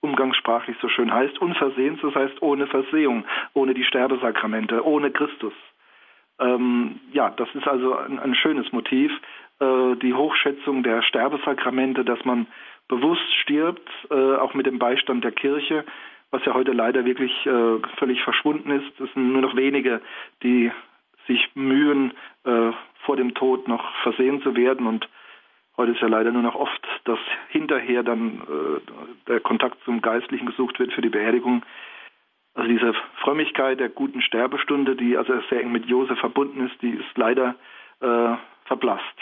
umgangssprachlich 0.00 0.76
so 0.80 0.88
schön 0.88 1.12
heißt. 1.12 1.40
Unversehens, 1.40 2.00
das 2.02 2.14
heißt 2.14 2.42
ohne 2.42 2.66
Versehung, 2.66 3.24
ohne 3.54 3.74
die 3.74 3.84
Sterbesakramente, 3.84 4.84
ohne 4.84 5.10
Christus. 5.10 5.54
Ähm, 6.38 7.00
ja, 7.12 7.30
das 7.30 7.48
ist 7.54 7.66
also 7.68 7.96
ein, 7.96 8.18
ein 8.18 8.34
schönes 8.34 8.72
Motiv, 8.72 9.12
äh, 9.60 9.96
die 9.96 10.14
Hochschätzung 10.14 10.82
der 10.82 11.02
Sterbesakramente, 11.02 12.04
dass 12.04 12.24
man 12.24 12.46
bewusst 12.88 13.34
stirbt, 13.42 13.88
äh, 14.10 14.34
auch 14.36 14.54
mit 14.54 14.66
dem 14.66 14.78
Beistand 14.78 15.24
der 15.24 15.32
Kirche, 15.32 15.84
was 16.30 16.44
ja 16.44 16.54
heute 16.54 16.72
leider 16.72 17.04
wirklich 17.04 17.32
äh, 17.46 17.78
völlig 17.98 18.22
verschwunden 18.22 18.70
ist. 18.70 19.00
Es 19.00 19.12
sind 19.14 19.32
nur 19.32 19.42
noch 19.42 19.56
wenige, 19.56 20.00
die 20.42 20.70
sich 21.26 21.50
mühen, 21.54 22.12
äh, 22.44 22.72
vor 23.04 23.16
dem 23.16 23.34
Tod 23.34 23.68
noch 23.68 23.94
versehen 24.02 24.42
zu 24.42 24.56
werden 24.56 24.86
und 24.86 25.08
Heute 25.80 25.92
ist 25.92 26.02
ja 26.02 26.08
leider 26.08 26.30
nur 26.30 26.42
noch 26.42 26.56
oft, 26.56 26.86
dass 27.04 27.18
hinterher 27.48 28.02
dann 28.02 28.42
äh, 28.42 29.28
der 29.28 29.40
Kontakt 29.40 29.82
zum 29.86 30.02
Geistlichen 30.02 30.44
gesucht 30.44 30.78
wird 30.78 30.92
für 30.92 31.00
die 31.00 31.08
Beerdigung. 31.08 31.64
Also 32.52 32.68
diese 32.68 32.92
Frömmigkeit 33.22 33.80
der 33.80 33.88
guten 33.88 34.20
Sterbestunde, 34.20 34.94
die 34.94 35.16
also 35.16 35.32
sehr 35.48 35.62
eng 35.62 35.72
mit 35.72 35.86
Josef 35.86 36.18
verbunden 36.18 36.66
ist, 36.66 36.82
die 36.82 36.90
ist 36.90 37.16
leider 37.16 37.54
äh, 38.00 38.34
verblasst. 38.66 39.16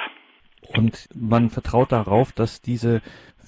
Und 0.67 1.09
man 1.15 1.51
vertraut 1.51 1.93
darauf, 1.93 2.33
dass 2.33 2.61
diese 2.61 3.01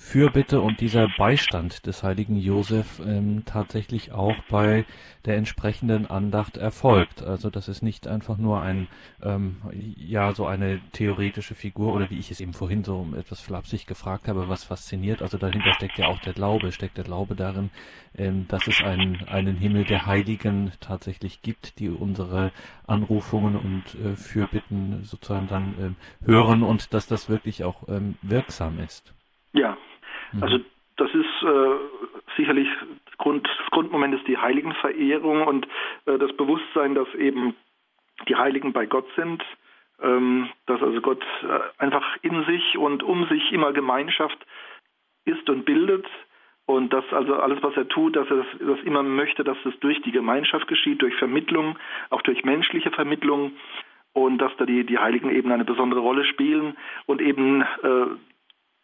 Fürbitte 0.03 0.61
und 0.61 0.81
dieser 0.81 1.07
Beistand 1.19 1.87
des 1.87 2.03
heiligen 2.03 2.35
Josef 2.35 3.01
ähm, 3.07 3.45
tatsächlich 3.45 4.11
auch 4.11 4.35
bei 4.49 4.85
der 5.25 5.37
entsprechenden 5.37 6.07
Andacht 6.07 6.57
erfolgt. 6.57 7.23
Also 7.23 7.49
das 7.49 7.69
ist 7.69 7.83
nicht 7.83 8.09
einfach 8.09 8.37
nur 8.37 8.61
ein 8.61 8.89
ähm, 9.23 9.59
ja 9.73 10.33
so 10.35 10.47
eine 10.47 10.81
theoretische 10.93 11.55
Figur 11.55 11.95
oder 11.95 12.11
wie 12.11 12.19
ich 12.19 12.33
es 12.33 12.41
eben 12.41 12.55
vorhin 12.55 12.83
so 12.83 13.07
etwas 13.17 13.41
flapsig 13.41 13.87
gefragt 13.87 14.27
habe, 14.27 14.49
was 14.49 14.65
fasziniert. 14.65 15.23
Also 15.23 15.39
dahinter 15.39 15.75
steckt 15.75 15.99
ja 15.99 16.09
auch 16.09 16.19
der 16.21 16.33
Glaube, 16.33 16.73
steckt 16.73 16.97
der 16.97 17.05
Glaube 17.05 17.37
darin, 17.37 17.71
ähm, 18.17 18.49
dass 18.49 18.67
es 18.67 18.83
einen 18.83 19.29
einen 19.29 19.59
Himmel 19.59 19.85
der 19.85 20.07
Heiligen 20.07 20.73
tatsächlich 20.81 21.43
gibt, 21.43 21.79
die 21.79 21.89
unsere 21.89 22.51
Anrufungen 22.85 23.55
und 23.55 23.85
äh, 23.95 24.17
Fürbitten 24.17 25.05
sozusagen 25.05 25.47
dann 25.47 25.75
ähm, 25.79 25.97
hören 26.25 26.65
und 26.65 26.95
dass 26.95 27.07
das 27.07 27.29
wirklich 27.29 27.63
auch 27.63 27.87
ähm, 27.87 28.17
wirksam 28.23 28.81
ist. 28.81 29.13
Ja, 29.53 29.77
Mhm. 30.33 30.43
Also 30.43 30.61
das 30.97 31.11
ist 31.15 31.43
äh, 31.43 32.37
sicherlich 32.37 32.69
Grund, 33.19 33.47
das 33.47 33.71
Grundmoment 33.71 34.15
ist 34.15 34.27
die 34.27 34.39
Heiligenverehrung 34.39 35.47
und 35.47 35.67
äh, 36.07 36.19
das 36.19 36.33
Bewusstsein, 36.37 36.95
dass 36.95 37.13
eben 37.15 37.55
die 38.29 38.37
Heiligen 38.37 38.73
bei 38.73 38.87
Gott 38.87 39.07
sind, 39.17 39.43
ähm, 40.03 40.49
dass 40.67 40.83
also 40.83 41.01
Gott 41.01 41.23
äh, 41.43 41.83
einfach 41.83 42.17
in 42.23 42.45
sich 42.45 42.77
und 42.77 43.03
um 43.03 43.27
sich 43.29 43.53
immer 43.53 43.73
Gemeinschaft 43.73 44.39
ist 45.25 45.49
und 45.49 45.65
bildet 45.65 46.07
und 46.67 46.93
dass 46.93 47.05
also 47.13 47.35
alles, 47.37 47.63
was 47.63 47.77
er 47.77 47.89
tut, 47.89 48.17
dass 48.17 48.29
er 48.31 48.37
das, 48.37 48.47
das 48.61 48.81
immer 48.85 49.03
möchte, 49.03 49.45
dass 49.45 49.59
es 49.65 49.79
durch 49.81 50.01
die 50.03 50.13
Gemeinschaft 50.13 50.69
geschieht, 50.69 51.03
durch 51.03 51.15
Vermittlung, 51.17 51.79
auch 52.11 52.23
durch 52.23 52.45
menschliche 52.45 52.91
Vermittlung 52.91 53.53
und 54.13 54.39
dass 54.39 54.53
da 54.57 54.67
die, 54.67 54.85
die 54.85 54.99
Heiligen 54.99 55.31
eben 55.31 55.51
eine 55.51 55.65
besondere 55.65 56.01
Rolle 56.01 56.25
spielen 56.25 56.77
und 57.07 57.21
eben 57.21 57.63
äh, 57.63 58.07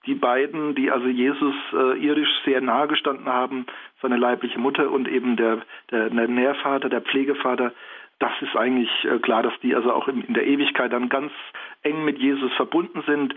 die 0.06 0.14
beiden, 0.14 0.74
die 0.74 0.90
also 0.90 1.06
Jesus 1.06 1.54
äh, 1.72 1.98
irdisch 1.98 2.30
sehr 2.44 2.60
nahe 2.60 2.88
gestanden 2.88 3.26
haben, 3.26 3.66
seine 4.00 4.16
leibliche 4.16 4.58
Mutter 4.58 4.90
und 4.90 5.08
eben 5.08 5.36
der, 5.36 5.62
der, 5.90 6.10
der 6.10 6.28
Nährvater, 6.28 6.88
der 6.88 7.02
Pflegevater, 7.02 7.72
das 8.18 8.32
ist 8.40 8.56
eigentlich 8.56 8.90
äh, 9.04 9.18
klar, 9.18 9.42
dass 9.42 9.58
die 9.62 9.74
also 9.74 9.92
auch 9.92 10.08
in 10.08 10.32
der 10.32 10.46
Ewigkeit 10.46 10.92
dann 10.92 11.08
ganz 11.08 11.32
eng 11.82 12.04
mit 12.04 12.18
Jesus 12.18 12.52
verbunden 12.54 13.02
sind. 13.06 13.34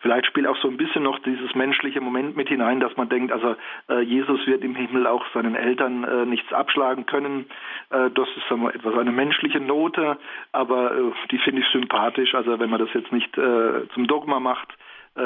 Vielleicht 0.00 0.26
spielt 0.26 0.46
auch 0.46 0.56
so 0.58 0.68
ein 0.68 0.76
bisschen 0.76 1.02
noch 1.02 1.18
dieses 1.20 1.54
menschliche 1.56 2.00
Moment 2.00 2.36
mit 2.36 2.48
hinein, 2.48 2.78
dass 2.78 2.96
man 2.96 3.08
denkt, 3.08 3.32
also 3.32 3.56
äh, 3.88 4.00
Jesus 4.00 4.46
wird 4.46 4.62
im 4.62 4.76
Himmel 4.76 5.06
auch 5.06 5.24
seinen 5.34 5.56
Eltern 5.56 6.04
äh, 6.04 6.24
nichts 6.24 6.52
abschlagen 6.52 7.06
können. 7.06 7.46
Äh, 7.90 8.10
das 8.10 8.28
ist 8.36 8.46
sagen 8.48 8.62
wir, 8.62 8.74
etwas 8.74 8.94
eine 8.96 9.10
menschliche 9.10 9.60
Note, 9.60 10.18
aber 10.52 10.92
äh, 10.92 11.12
die 11.32 11.38
finde 11.38 11.62
ich 11.62 11.68
sympathisch. 11.68 12.34
Also 12.34 12.60
wenn 12.60 12.70
man 12.70 12.78
das 12.78 12.92
jetzt 12.94 13.10
nicht 13.12 13.36
äh, 13.38 13.88
zum 13.94 14.06
Dogma 14.06 14.38
macht, 14.38 14.72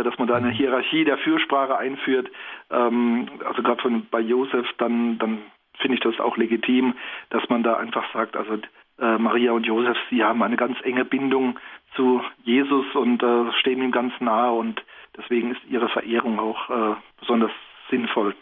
dass 0.02 0.18
man 0.18 0.28
da 0.28 0.34
eine 0.36 0.48
mhm. 0.48 0.52
Hierarchie 0.52 1.04
der 1.04 1.18
Fürsprache 1.18 1.76
einführt, 1.76 2.30
ähm, 2.70 3.28
also 3.44 3.62
gerade 3.62 3.82
von 3.82 4.06
bei 4.10 4.20
Josef, 4.20 4.66
dann, 4.78 5.18
dann 5.18 5.38
finde 5.78 5.96
ich 5.96 6.00
das 6.00 6.18
auch 6.20 6.36
legitim, 6.36 6.94
dass 7.30 7.48
man 7.48 7.62
da 7.62 7.76
einfach 7.76 8.04
sagt, 8.12 8.36
also 8.36 8.58
äh, 8.98 9.18
Maria 9.18 9.52
und 9.52 9.66
Josef, 9.66 9.96
sie 10.10 10.22
haben 10.22 10.42
eine 10.42 10.56
ganz 10.56 10.78
enge 10.84 11.04
Bindung 11.04 11.58
zu 11.96 12.22
Jesus 12.44 12.86
und 12.94 13.22
äh, 13.22 13.52
stehen 13.60 13.82
ihm 13.82 13.92
ganz 13.92 14.12
nahe 14.20 14.52
und 14.52 14.82
deswegen 15.16 15.52
ist 15.52 15.60
ihre 15.68 15.88
Verehrung 15.88 16.38
auch 16.38 16.70
äh, 16.70 16.94
besonders 17.20 17.52
sinnvoll. 17.90 18.34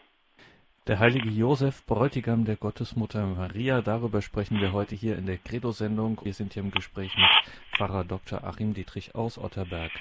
Der 0.87 0.99
heilige 0.99 1.29
Josef, 1.29 1.85
Bräutigam 1.87 2.45
der 2.45 2.57
Gottesmutter 2.57 3.25
Maria, 3.27 3.81
darüber 3.81 4.23
sprechen 4.23 4.61
wir 4.61 4.73
heute 4.73 4.95
hier 4.95 5.17
in 5.19 5.27
der 5.27 5.37
Credo-Sendung. 5.37 6.19
Wir 6.25 6.33
sind 6.33 6.55
hier 6.55 6.63
im 6.63 6.71
Gespräch 6.71 7.15
mit 7.17 7.29
Pfarrer 7.77 8.05
Dr. 8.05 8.43
Achim 8.45 8.75
Dietrich 8.75 9.15
aus 9.15 9.39
Otterberg. 9.39 9.93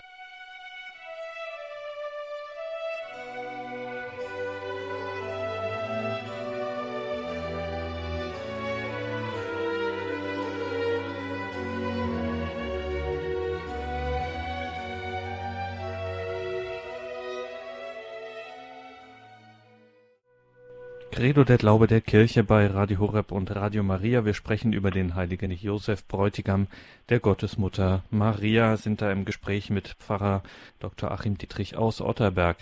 Credo 21.40 21.48
der 21.48 21.58
Glaube 21.58 21.88
der 21.88 22.02
Kirche 22.02 22.44
bei 22.44 22.68
Radio 22.68 23.00
Horeb 23.00 23.32
und 23.32 23.56
Radio 23.56 23.82
Maria. 23.82 24.26
Wir 24.26 24.34
sprechen 24.34 24.74
über 24.74 24.92
den 24.92 25.16
heiligen 25.16 25.52
Josef 25.52 26.06
Bräutigam 26.06 26.68
der 27.08 27.22
Gottesmutter 27.22 28.04
Maria, 28.10 28.76
sind 28.76 29.02
da 29.02 29.10
im 29.10 29.24
Gespräch 29.24 29.70
mit 29.70 29.96
Pfarrer 30.00 30.44
Dr. 30.82 31.12
Achim 31.12 31.38
Dietrich 31.38 31.78
aus 31.78 32.02
Otterberg. 32.02 32.58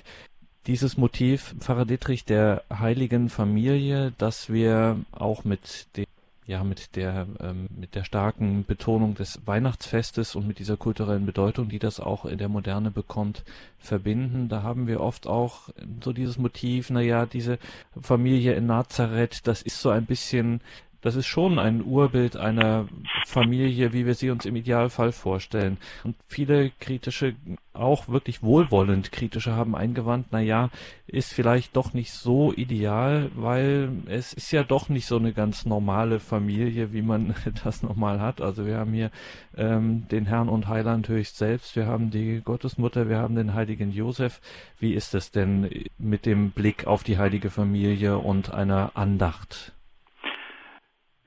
Dieses 0.67 0.95
Motiv, 0.95 1.55
Pfarrer 1.57 1.85
Dietrich, 1.85 2.23
der 2.23 2.65
heiligen 2.71 3.29
Familie, 3.29 4.13
das 4.19 4.53
wir 4.53 4.99
auch 5.11 5.43
mit 5.43 5.87
dem 5.97 6.05
ja 6.47 6.63
mit 6.63 6.95
der 6.95 7.27
ähm, 7.41 7.67
mit 7.69 7.93
der 7.93 8.05
starken 8.05 8.65
Betonung 8.65 9.15
des 9.15 9.41
Weihnachtsfestes 9.45 10.33
und 10.33 10.47
mit 10.47 10.59
dieser 10.59 10.77
kulturellen 10.77 11.25
Bedeutung, 11.25 11.67
die 11.67 11.77
das 11.77 11.99
auch 11.99 12.25
in 12.25 12.37
der 12.37 12.47
Moderne 12.47 12.89
bekommt, 12.89 13.43
verbinden. 13.77 14.47
Da 14.47 14.63
haben 14.63 14.87
wir 14.87 15.01
oft 15.01 15.27
auch 15.27 15.69
so 16.03 16.13
dieses 16.13 16.37
Motiv, 16.37 16.89
na 16.89 17.01
ja, 17.01 17.25
diese 17.25 17.59
Familie 18.01 18.53
in 18.53 18.65
Nazareth, 18.65 19.45
das 19.45 19.61
ist 19.61 19.81
so 19.81 19.89
ein 19.89 20.05
bisschen 20.05 20.61
das 21.01 21.15
ist 21.15 21.27
schon 21.27 21.59
ein 21.59 21.83
Urbild 21.83 22.37
einer 22.37 22.87
Familie, 23.25 23.93
wie 23.93 24.05
wir 24.05 24.15
sie 24.15 24.29
uns 24.29 24.45
im 24.45 24.55
Idealfall 24.55 25.11
vorstellen. 25.11 25.77
Und 26.03 26.15
viele 26.27 26.71
kritische, 26.79 27.35
auch 27.73 28.07
wirklich 28.07 28.41
wohlwollend 28.41 29.11
kritische 29.11 29.53
haben 29.53 29.75
eingewandt, 29.75 30.27
na 30.31 30.39
ja, 30.39 30.69
ist 31.05 31.33
vielleicht 31.33 31.75
doch 31.75 31.93
nicht 31.93 32.11
so 32.11 32.51
ideal, 32.51 33.29
weil 33.35 33.89
es 34.07 34.33
ist 34.33 34.51
ja 34.51 34.63
doch 34.63 34.89
nicht 34.89 35.05
so 35.05 35.17
eine 35.17 35.33
ganz 35.33 35.65
normale 35.65 36.19
Familie, 36.19 36.91
wie 36.93 37.03
man 37.03 37.35
das 37.63 37.83
normal 37.83 38.19
hat. 38.19 38.41
Also 38.41 38.65
wir 38.65 38.77
haben 38.77 38.93
hier 38.93 39.11
ähm, 39.55 40.07
den 40.09 40.25
Herrn 40.25 40.49
und 40.49 40.67
Heiland 40.67 41.07
höchst 41.07 41.37
selbst, 41.37 41.75
wir 41.75 41.85
haben 41.85 42.09
die 42.09 42.41
Gottesmutter, 42.43 43.07
wir 43.07 43.19
haben 43.19 43.35
den 43.35 43.53
heiligen 43.53 43.91
Josef. 43.91 44.41
Wie 44.79 44.93
ist 44.93 45.13
es 45.13 45.31
denn 45.31 45.69
mit 45.97 46.25
dem 46.25 46.51
Blick 46.51 46.87
auf 46.87 47.03
die 47.03 47.17
heilige 47.17 47.49
Familie 47.49 48.17
und 48.17 48.51
einer 48.53 48.91
Andacht? 48.95 49.73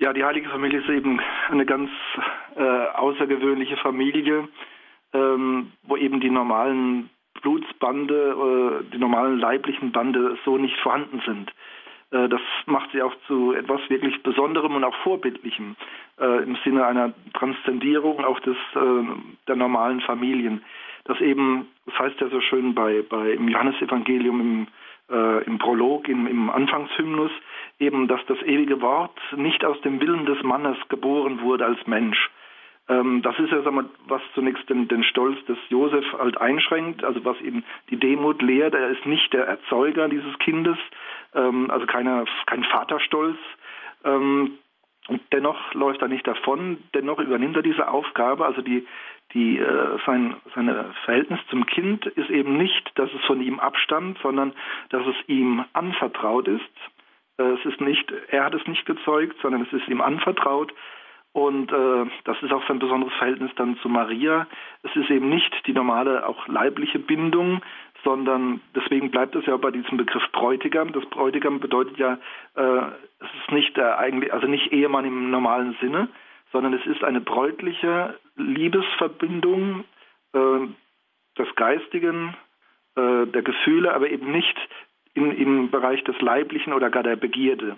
Ja, 0.01 0.15
die 0.15 0.25
Heilige 0.25 0.49
Familie 0.49 0.81
ist 0.81 0.89
eben 0.89 1.21
eine 1.51 1.67
ganz 1.67 1.91
äh, 2.57 2.63
außergewöhnliche 2.63 3.77
Familie, 3.77 4.49
ähm, 5.13 5.73
wo 5.83 5.95
eben 5.95 6.21
die 6.21 6.31
normalen 6.31 7.11
Blutsbande, 7.43 8.81
äh, 8.83 8.91
die 8.95 8.99
normalen 8.99 9.39
leiblichen 9.39 9.93
Bande 9.93 10.39
so 10.47 10.57
nicht 10.57 10.79
vorhanden 10.79 11.21
sind. 11.27 11.53
Äh, 12.13 12.31
das 12.31 12.41
macht 12.65 12.93
sie 12.93 13.03
auch 13.03 13.15
zu 13.27 13.53
etwas 13.53 13.83
wirklich 13.91 14.23
Besonderem 14.23 14.75
und 14.75 14.85
auch 14.85 14.97
Vorbildlichem 15.03 15.77
äh, 16.19 16.45
im 16.45 16.57
Sinne 16.65 16.87
einer 16.87 17.13
Transzendierung 17.35 18.25
auch 18.25 18.41
des, 18.41 18.57
äh, 18.75 19.05
der 19.49 19.57
normalen 19.57 20.01
Familien. 20.01 20.65
Das 21.05 21.21
eben, 21.21 21.69
das 21.85 21.99
heißt 21.99 22.21
ja 22.23 22.29
so 22.29 22.41
schön 22.41 22.75
bei, 22.75 23.03
bei 23.07 23.33
im 23.33 23.49
Johannesevangelium 23.49 24.41
im 24.41 24.67
äh, 25.11 25.45
im 25.45 25.59
Prolog, 25.59 26.09
im, 26.09 26.27
im 26.27 26.51
Anfangshymnus, 26.51 27.31
eben, 27.79 28.09
dass 28.09 28.21
das 28.27 28.41
ewige 28.43 28.81
Wort 28.81 29.19
nicht 29.37 29.65
aus 29.65 29.81
dem 29.83 30.01
Willen 30.01 30.27
des 30.27 30.43
Mannes 30.43 30.77
geboren 30.89 31.41
wurde 31.43 31.67
als 31.67 31.87
Mensch. 31.87 32.31
Ähm, 32.89 33.23
das 33.23 33.39
ist 33.39 33.53
ja, 33.53 33.63
sagen 33.63 33.77
wir, 33.77 33.91
was 34.09 34.23
zunächst 34.35 34.69
den, 34.69 34.89
den 34.89 35.05
Stolz 35.05 35.43
des 35.47 35.59
Josef 35.69 36.05
halt 36.19 36.41
einschränkt, 36.41 37.05
also 37.05 37.25
was 37.25 37.41
eben 37.41 37.65
die 37.89 37.97
Demut 37.97 38.43
lehrt. 38.43 38.75
Er 38.75 38.89
ist 38.91 39.07
nicht 39.07 39.33
der 39.33 39.47
Erzeuger 39.47 40.09
dieses 40.09 40.39
Kindes, 40.41 40.79
ähm, 41.35 41.71
also 41.71 41.87
keine, 41.87 42.25
kein 42.47 42.65
Vaterstolz. 42.65 43.39
Ähm, 44.05 44.59
und 45.09 45.21
dennoch 45.33 45.75
läuft 45.75 46.03
er 46.03 46.09
nicht 46.09 46.27
davon, 46.27 46.79
dennoch 46.95 47.19
übernimmt 47.19 47.57
er 47.57 47.63
diese 47.63 47.89
Aufgabe, 47.89 48.45
also 48.45 48.61
die, 48.61 48.87
die, 49.35 49.59
äh, 49.59 49.99
sein 50.07 50.37
seine 50.55 50.93
Verhältnis 51.05 51.41
zum 51.51 51.67
Kind 51.67 52.07
ist 52.07 52.31
eben 52.31 52.57
nicht, 52.57 52.91
dass 52.97 53.11
es 53.13 53.25
von 53.27 53.41
ihm 53.41 53.61
abstammt, 53.61 54.19
sondern 54.23 54.53
dass 54.91 55.07
es 55.07 55.17
ihm 55.29 55.65
anvertraut 55.73 56.49
ist. 56.49 56.63
Äh, 57.39 57.45
es 57.53 57.65
ist 57.65 57.81
nicht, 57.81 58.13
er 58.29 58.45
hat 58.45 58.55
es 58.55 58.67
nicht 58.67 58.87
gezeugt, 58.87 59.37
sondern 59.43 59.63
es 59.63 59.73
ist 59.73 59.89
ihm 59.89 60.01
anvertraut. 60.01 60.73
Und 61.33 61.71
äh, 61.71 62.07
das 62.25 62.43
ist 62.43 62.53
auch 62.53 62.67
sein 62.67 62.81
besonderes 62.81 63.15
Verhältnis 63.15 63.53
dann 63.55 63.77
zu 63.79 63.89
Maria. 63.89 64.49
Es 64.83 64.95
ist 64.97 65.11
eben 65.11 65.29
nicht 65.29 65.55
die 65.67 65.73
normale, 65.73 66.27
auch 66.27 66.49
leibliche 66.49 66.99
Bindung, 66.99 67.63
sondern 68.03 68.61
deswegen 68.75 69.11
bleibt 69.11 69.37
es 69.37 69.47
ja 69.47 69.57
bei 69.57 69.71
diesem 69.71 69.97
Begriff 69.97 70.25
Bräutigam. 70.33 70.93
Das 70.93 71.05
Bräutigam 71.07 71.61
bedeutet 71.61 71.99
ja, 71.99 72.19
äh, 72.57 72.83
es 73.21 73.29
ist 73.43 73.53
nicht 73.53 73.77
der 73.77 73.99
eigentlich, 73.99 74.33
also 74.33 74.49
nicht 74.49 74.73
Ehemann 74.73 75.05
im 75.05 75.31
normalen 75.31 75.77
Sinne, 75.81 76.09
sondern 76.53 76.75
es 76.75 76.85
ist 76.87 77.05
eine 77.05 77.21
bräutliche 77.21 78.19
Liebesverbindung 78.41 79.85
äh, 80.33 80.67
des 81.39 81.55
Geistigen, 81.57 82.37
äh, 82.97 83.27
der 83.27 83.43
Gefühle, 83.43 83.95
aber 83.95 84.11
eben 84.11 84.33
nicht 84.33 84.57
in, 85.15 85.33
im 85.33 85.71
Bereich 85.71 86.03
des 86.05 86.21
Leiblichen 86.21 86.73
oder 86.73 86.91
gar 86.91 87.03
der 87.03 87.17
Begierde. 87.17 87.77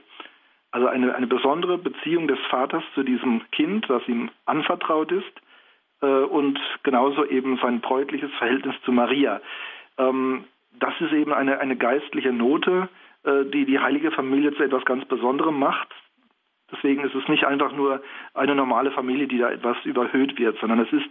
Also 0.71 0.87
eine, 0.87 1.15
eine 1.15 1.27
besondere 1.27 1.79
Beziehung 1.79 2.29
des 2.29 2.39
Vaters 2.49 2.83
zu 2.95 3.03
diesem 3.03 3.43
Kind, 3.51 3.89
das 3.91 4.07
ihm 4.09 4.31
anvertraut 4.47 5.13
ist, 5.13 5.43
äh, 6.03 6.07
und 6.07 6.59
genauso 6.83 7.25
eben 7.25 7.59
sein 7.59 7.81
bräutliches 7.81 8.31
Verhältnis 8.39 8.75
zu 8.85 8.93
Maria. 8.93 9.41
Ähm, 9.99 10.45
das 10.79 10.95
ist 11.01 11.13
eben 11.13 11.33
eine, 11.33 11.61
eine 11.61 11.77
geistliche 11.77 12.33
Note, 12.33 12.89
äh, 13.25 13.45
die 13.47 13.65
die 13.65 13.79
heilige 13.79 14.11
Familie 14.11 14.55
zu 14.55 14.63
etwas 14.63 14.85
ganz 14.85 15.05
Besonderem 15.07 15.59
macht. 15.59 15.89
Deswegen 16.73 17.05
ist 17.05 17.15
es 17.15 17.29
nicht 17.29 17.45
einfach 17.45 17.73
nur 17.73 18.03
eine 18.35 18.55
normale 18.55 18.91
Familie, 18.91 19.27
die 19.27 19.39
da 19.39 19.51
etwas 19.51 19.77
überhöht 19.85 20.39
wird, 20.39 20.59
sondern 20.59 20.81
es 20.81 20.93
ist 20.93 21.09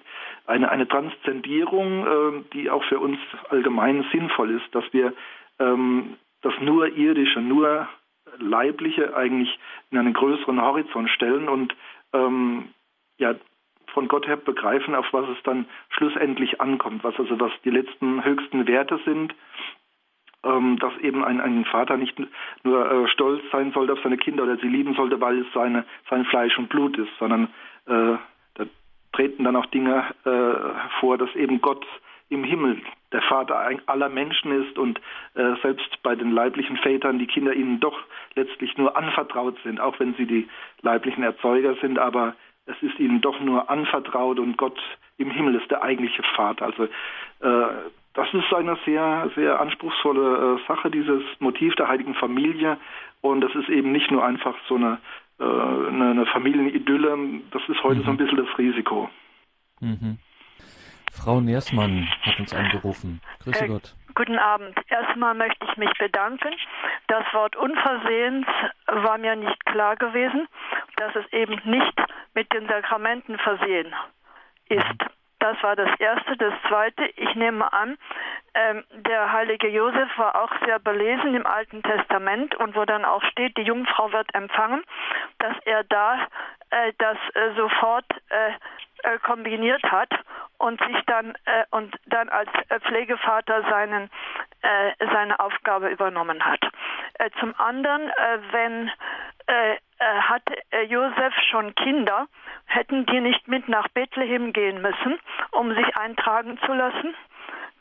eine, 0.48 0.70
eine 0.70 0.88
Transzendierung, 0.88 2.06
äh, 2.06 2.44
die 2.54 2.70
auch 2.70 2.84
für 2.86 3.00
uns 3.00 3.20
allgemein 3.50 4.06
sinnvoll 4.12 4.52
ist, 4.52 4.74
dass 4.74 4.86
wir 4.92 5.14
ähm, 5.60 6.18
das 6.42 6.54
nur 6.60 6.88
irdische, 6.98 7.40
nur 7.40 7.88
leibliche 8.40 9.16
eigentlich 9.16 9.60
in 9.92 9.98
einen 9.98 10.14
größeren 10.14 10.62
Horizont 10.62 11.10
stellen 11.10 11.48
und 11.48 11.76
ähm, 12.14 12.70
ja 13.18 13.36
von 13.94 14.08
Gott 14.08 14.26
her 14.26 14.38
begreifen, 14.38 14.96
auf 14.96 15.06
was 15.12 15.28
es 15.30 15.44
dann 15.44 15.66
schlussendlich 15.90 16.62
ankommt, 16.62 17.04
was 17.04 17.18
also 17.20 17.40
was 17.40 17.52
die 17.66 17.72
letzten 17.72 18.24
höchsten 18.24 18.66
Werte 18.68 19.00
sind 19.06 19.36
ähm, 20.44 20.78
dass 20.80 20.96
eben 21.00 21.24
ein, 21.24 21.40
ein 21.40 21.66
Vater 21.66 21.98
nicht 21.98 22.18
nur 22.64 22.92
äh, 22.92 23.08
stolz 23.10 23.44
sein 23.52 23.72
sollte 23.74 23.94
auf 23.94 24.00
seine 24.04 24.18
Kinder 24.18 24.44
oder 24.44 24.58
sie 24.58 24.68
lieben 24.68 24.96
sollte, 24.96 25.22
weil 25.22 25.40
es 25.40 25.48
seine, 25.54 25.86
sein 26.10 26.26
Fleisch 26.26 26.58
und 26.58 26.70
Blut 26.70 26.98
ist, 26.98 27.12
sondern 27.20 27.46
äh, 27.86 28.18
da 28.56 28.66
treten 29.14 29.44
dann 29.44 29.56
auch 29.56 29.68
Dinge 29.68 30.04
äh, 30.26 31.00
vor, 31.00 31.18
dass 31.18 31.34
eben 31.36 31.62
Gott 31.62 31.86
im 32.30 32.44
Himmel 32.46 32.82
der 33.12 33.22
Vater 33.24 33.70
aller 33.88 34.10
Menschen 34.10 34.64
ist 34.64 34.78
und 34.78 35.00
äh, 35.36 35.56
selbst 35.62 36.02
bei 36.02 36.16
den 36.16 36.32
leiblichen 36.32 36.78
Vätern 36.78 37.20
die 37.20 37.28
Kinder 37.28 37.54
ihnen 37.54 37.82
doch 37.82 38.00
letztlich 38.36 38.78
nur 38.78 38.96
anvertraut 38.96 39.58
sind, 39.64 39.82
auch 39.82 40.00
wenn 40.00 40.14
sie 40.16 40.26
die 40.26 40.48
leiblichen 40.82 41.24
Erzeuger 41.24 41.76
sind, 41.82 42.00
aber 42.00 42.36
es 42.66 42.82
ist 42.82 43.00
ihnen 43.00 43.20
doch 43.20 43.40
nur 43.42 43.70
anvertraut 43.70 44.40
und 44.40 44.58
Gott 44.58 44.80
im 45.18 45.30
Himmel 45.30 45.56
ist 45.56 45.70
der 45.70 45.84
eigentliche 45.84 46.24
Vater. 46.36 46.66
Also 46.66 46.86
äh, 46.86 47.68
das 48.14 48.34
ist 48.34 48.54
eine 48.54 48.78
sehr, 48.86 49.30
sehr 49.36 49.60
anspruchsvolle 49.60 50.58
äh, 50.60 50.68
Sache, 50.68 50.92
dieses 50.92 51.24
Motiv 51.40 51.76
der 51.76 51.88
heiligen 51.88 52.16
Familie. 52.16 52.78
Und 53.22 53.42
das 53.42 53.54
ist 53.56 53.70
eben 53.70 53.92
nicht 53.92 54.12
nur 54.12 54.26
einfach 54.26 54.56
so 54.68 54.76
eine 54.76 55.00
äh, 55.42 55.44
eine, 55.44 56.12
eine 56.12 56.26
Familienidylle. 56.28 57.42
Das 57.52 57.62
ist 57.68 57.84
heute 57.84 58.02
mhm. 58.02 58.04
so 58.04 58.10
ein 58.12 58.14
mhm. 58.14 58.18
bisschen 58.18 58.38
das 58.46 58.58
Risiko. 58.58 59.10
Mhm. 59.80 60.20
Frau 61.12 61.42
Nersmann 61.42 62.08
hat 62.22 62.40
uns 62.40 62.54
angerufen. 62.54 63.22
Grüße 63.44 63.66
äh, 63.66 63.68
Gott. 63.68 63.96
Guten 64.14 64.38
Abend. 64.38 64.78
Erstmal 64.88 65.34
möchte 65.34 65.66
ich 65.70 65.78
mich 65.78 65.92
bedanken. 65.98 66.54
Das 67.08 67.24
Wort 67.34 67.56
unversehens 67.56 68.46
war 68.86 69.18
mir 69.18 69.36
nicht 69.36 69.66
klar 69.66 69.96
gewesen, 69.96 70.48
dass 70.98 71.16
es 71.16 71.34
eben 71.34 71.60
nicht 71.66 71.94
mit 72.34 72.52
den 72.54 72.68
Sakramenten 72.68 73.38
versehen 73.40 73.94
ist. 74.70 75.06
Das 75.42 75.62
war 75.64 75.76
das 75.76 75.90
Erste. 76.00 76.38
Das 76.38 76.54
Zweite, 76.68 77.04
ich 77.16 77.34
nehme 77.34 77.74
an, 77.74 77.98
ähm, 78.54 78.84
der 78.92 79.34
heilige 79.34 79.68
Josef 79.70 80.16
war 80.18 80.36
auch 80.36 80.52
sehr 80.64 80.78
belesen 80.78 81.34
im 81.34 81.48
Alten 81.48 81.82
Testament 81.82 82.54
und 82.56 82.76
wo 82.76 82.86
dann 82.86 83.04
auch 83.04 83.24
steht, 83.24 83.58
die 83.58 83.64
Jungfrau 83.64 84.12
wird 84.12 84.34
empfangen, 84.36 84.84
dass 85.40 85.56
er 85.66 85.84
da 85.86 86.28
äh, 86.70 86.94
das 87.00 87.18
äh, 87.34 87.56
sofort 87.56 88.06
äh, 88.30 88.52
äh 89.04 89.18
kombiniert 89.24 89.82
hat 89.84 90.12
und 90.60 90.80
sich 90.86 91.04
dann 91.08 91.34
äh, 91.46 91.66
und 91.72 91.96
dann 92.06 92.30
als 92.30 92.50
äh, 92.70 92.80
Pflegevater 92.82 93.64
seinen 93.68 94.12
äh, 94.62 94.92
seine 95.12 95.40
Aufgabe 95.40 95.90
übernommen 95.90 96.46
hat. 96.46 96.62
Äh, 97.16 97.32
zum 97.40 97.56
anderen, 97.58 98.12
wenn 98.52 98.92
äh, 99.48 99.78
hatte 100.02 100.56
Josef 100.88 101.34
schon 101.50 101.76
Kinder, 101.76 102.28
hätten 102.66 103.06
die 103.06 103.22
nicht 103.22 103.48
mit 103.48 103.68
nach 103.70 103.88
Bethlehem 103.90 104.54
gehen 104.54 104.82
müssen, 104.82 105.20
um 105.52 105.74
sich 105.76 105.96
eintragen 105.96 106.58
zu 106.66 106.74
lassen? 106.74 107.14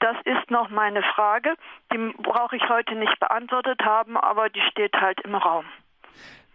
Das 0.01 0.17
ist 0.25 0.51
noch 0.51 0.71
meine 0.71 1.03
Frage. 1.03 1.55
Die 1.93 1.99
brauche 2.23 2.57
ich 2.57 2.69
heute 2.69 2.95
nicht 2.95 3.21
beantwortet 3.21 3.81
haben, 3.85 4.17
aber 4.17 4.49
die 4.49 4.63
steht 4.71 4.95
halt 4.95 5.21
im 5.21 5.35
Raum. 5.35 5.67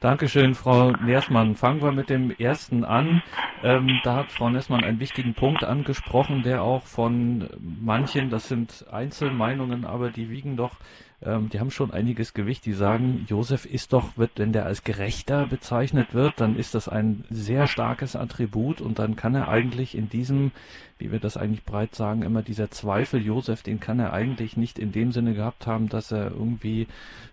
Dankeschön, 0.02 0.56
Frau 0.56 0.92
Nersmann. 0.92 1.56
Fangen 1.56 1.82
wir 1.82 1.92
mit 1.92 2.10
dem 2.10 2.30
ersten 2.30 2.84
an. 2.84 3.24
Ähm, 3.64 4.02
da 4.04 4.18
hat 4.18 4.32
Frau 4.32 4.50
Nersmann 4.50 4.84
einen 4.84 5.00
wichtigen 5.00 5.34
Punkt 5.34 5.64
angesprochen, 5.64 6.44
der 6.44 6.64
auch 6.64 6.84
von 6.84 7.50
manchen, 7.60 8.30
das 8.30 8.50
sind 8.50 8.86
Einzelmeinungen, 8.92 9.86
aber 9.86 10.10
die 10.10 10.30
wiegen 10.30 10.58
doch 10.58 10.78
ähm, 11.24 11.50
die 11.50 11.60
haben 11.60 11.72
schon 11.72 11.92
einiges 11.92 12.34
Gewicht. 12.34 12.66
Die 12.66 12.74
sagen, 12.74 13.26
Josef 13.28 13.66
ist 13.66 13.94
doch, 13.94 14.18
wird, 14.18 14.32
wenn 14.36 14.54
der 14.54 14.66
als 14.66 14.84
Gerechter 14.84 15.48
bezeichnet 15.48 16.14
wird, 16.14 16.34
dann 16.38 16.56
ist 16.56 16.76
das 16.76 16.90
ein 16.90 17.24
sehr 17.30 17.68
starkes 17.68 18.16
Attribut 18.16 18.82
und 18.82 19.00
dann 19.00 19.16
kann 19.16 19.36
er 19.36 19.48
eigentlich 19.48 19.98
in 19.98 20.10
diesem, 20.10 20.52
wie 20.98 21.12
wir 21.12 21.20
das 21.20 21.38
eigentlich 21.38 21.64
breit 21.64 21.96
sagen, 21.96 22.24
immer 22.24 22.42
dieser 22.42 22.70
Zweifel 22.72 23.22
Josef, 23.22 23.64
den 23.64 23.80
kann 23.80 24.00
er 24.00 24.14
eigentlich 24.14 24.58
nicht 24.58 24.78
in 24.80 24.92
dem 24.92 25.12
Sinne 25.12 25.34
gehabt 25.34 25.68
haben, 25.68 25.90
dass 25.90 26.12
er 26.12 26.32
irgendwie 26.32 26.88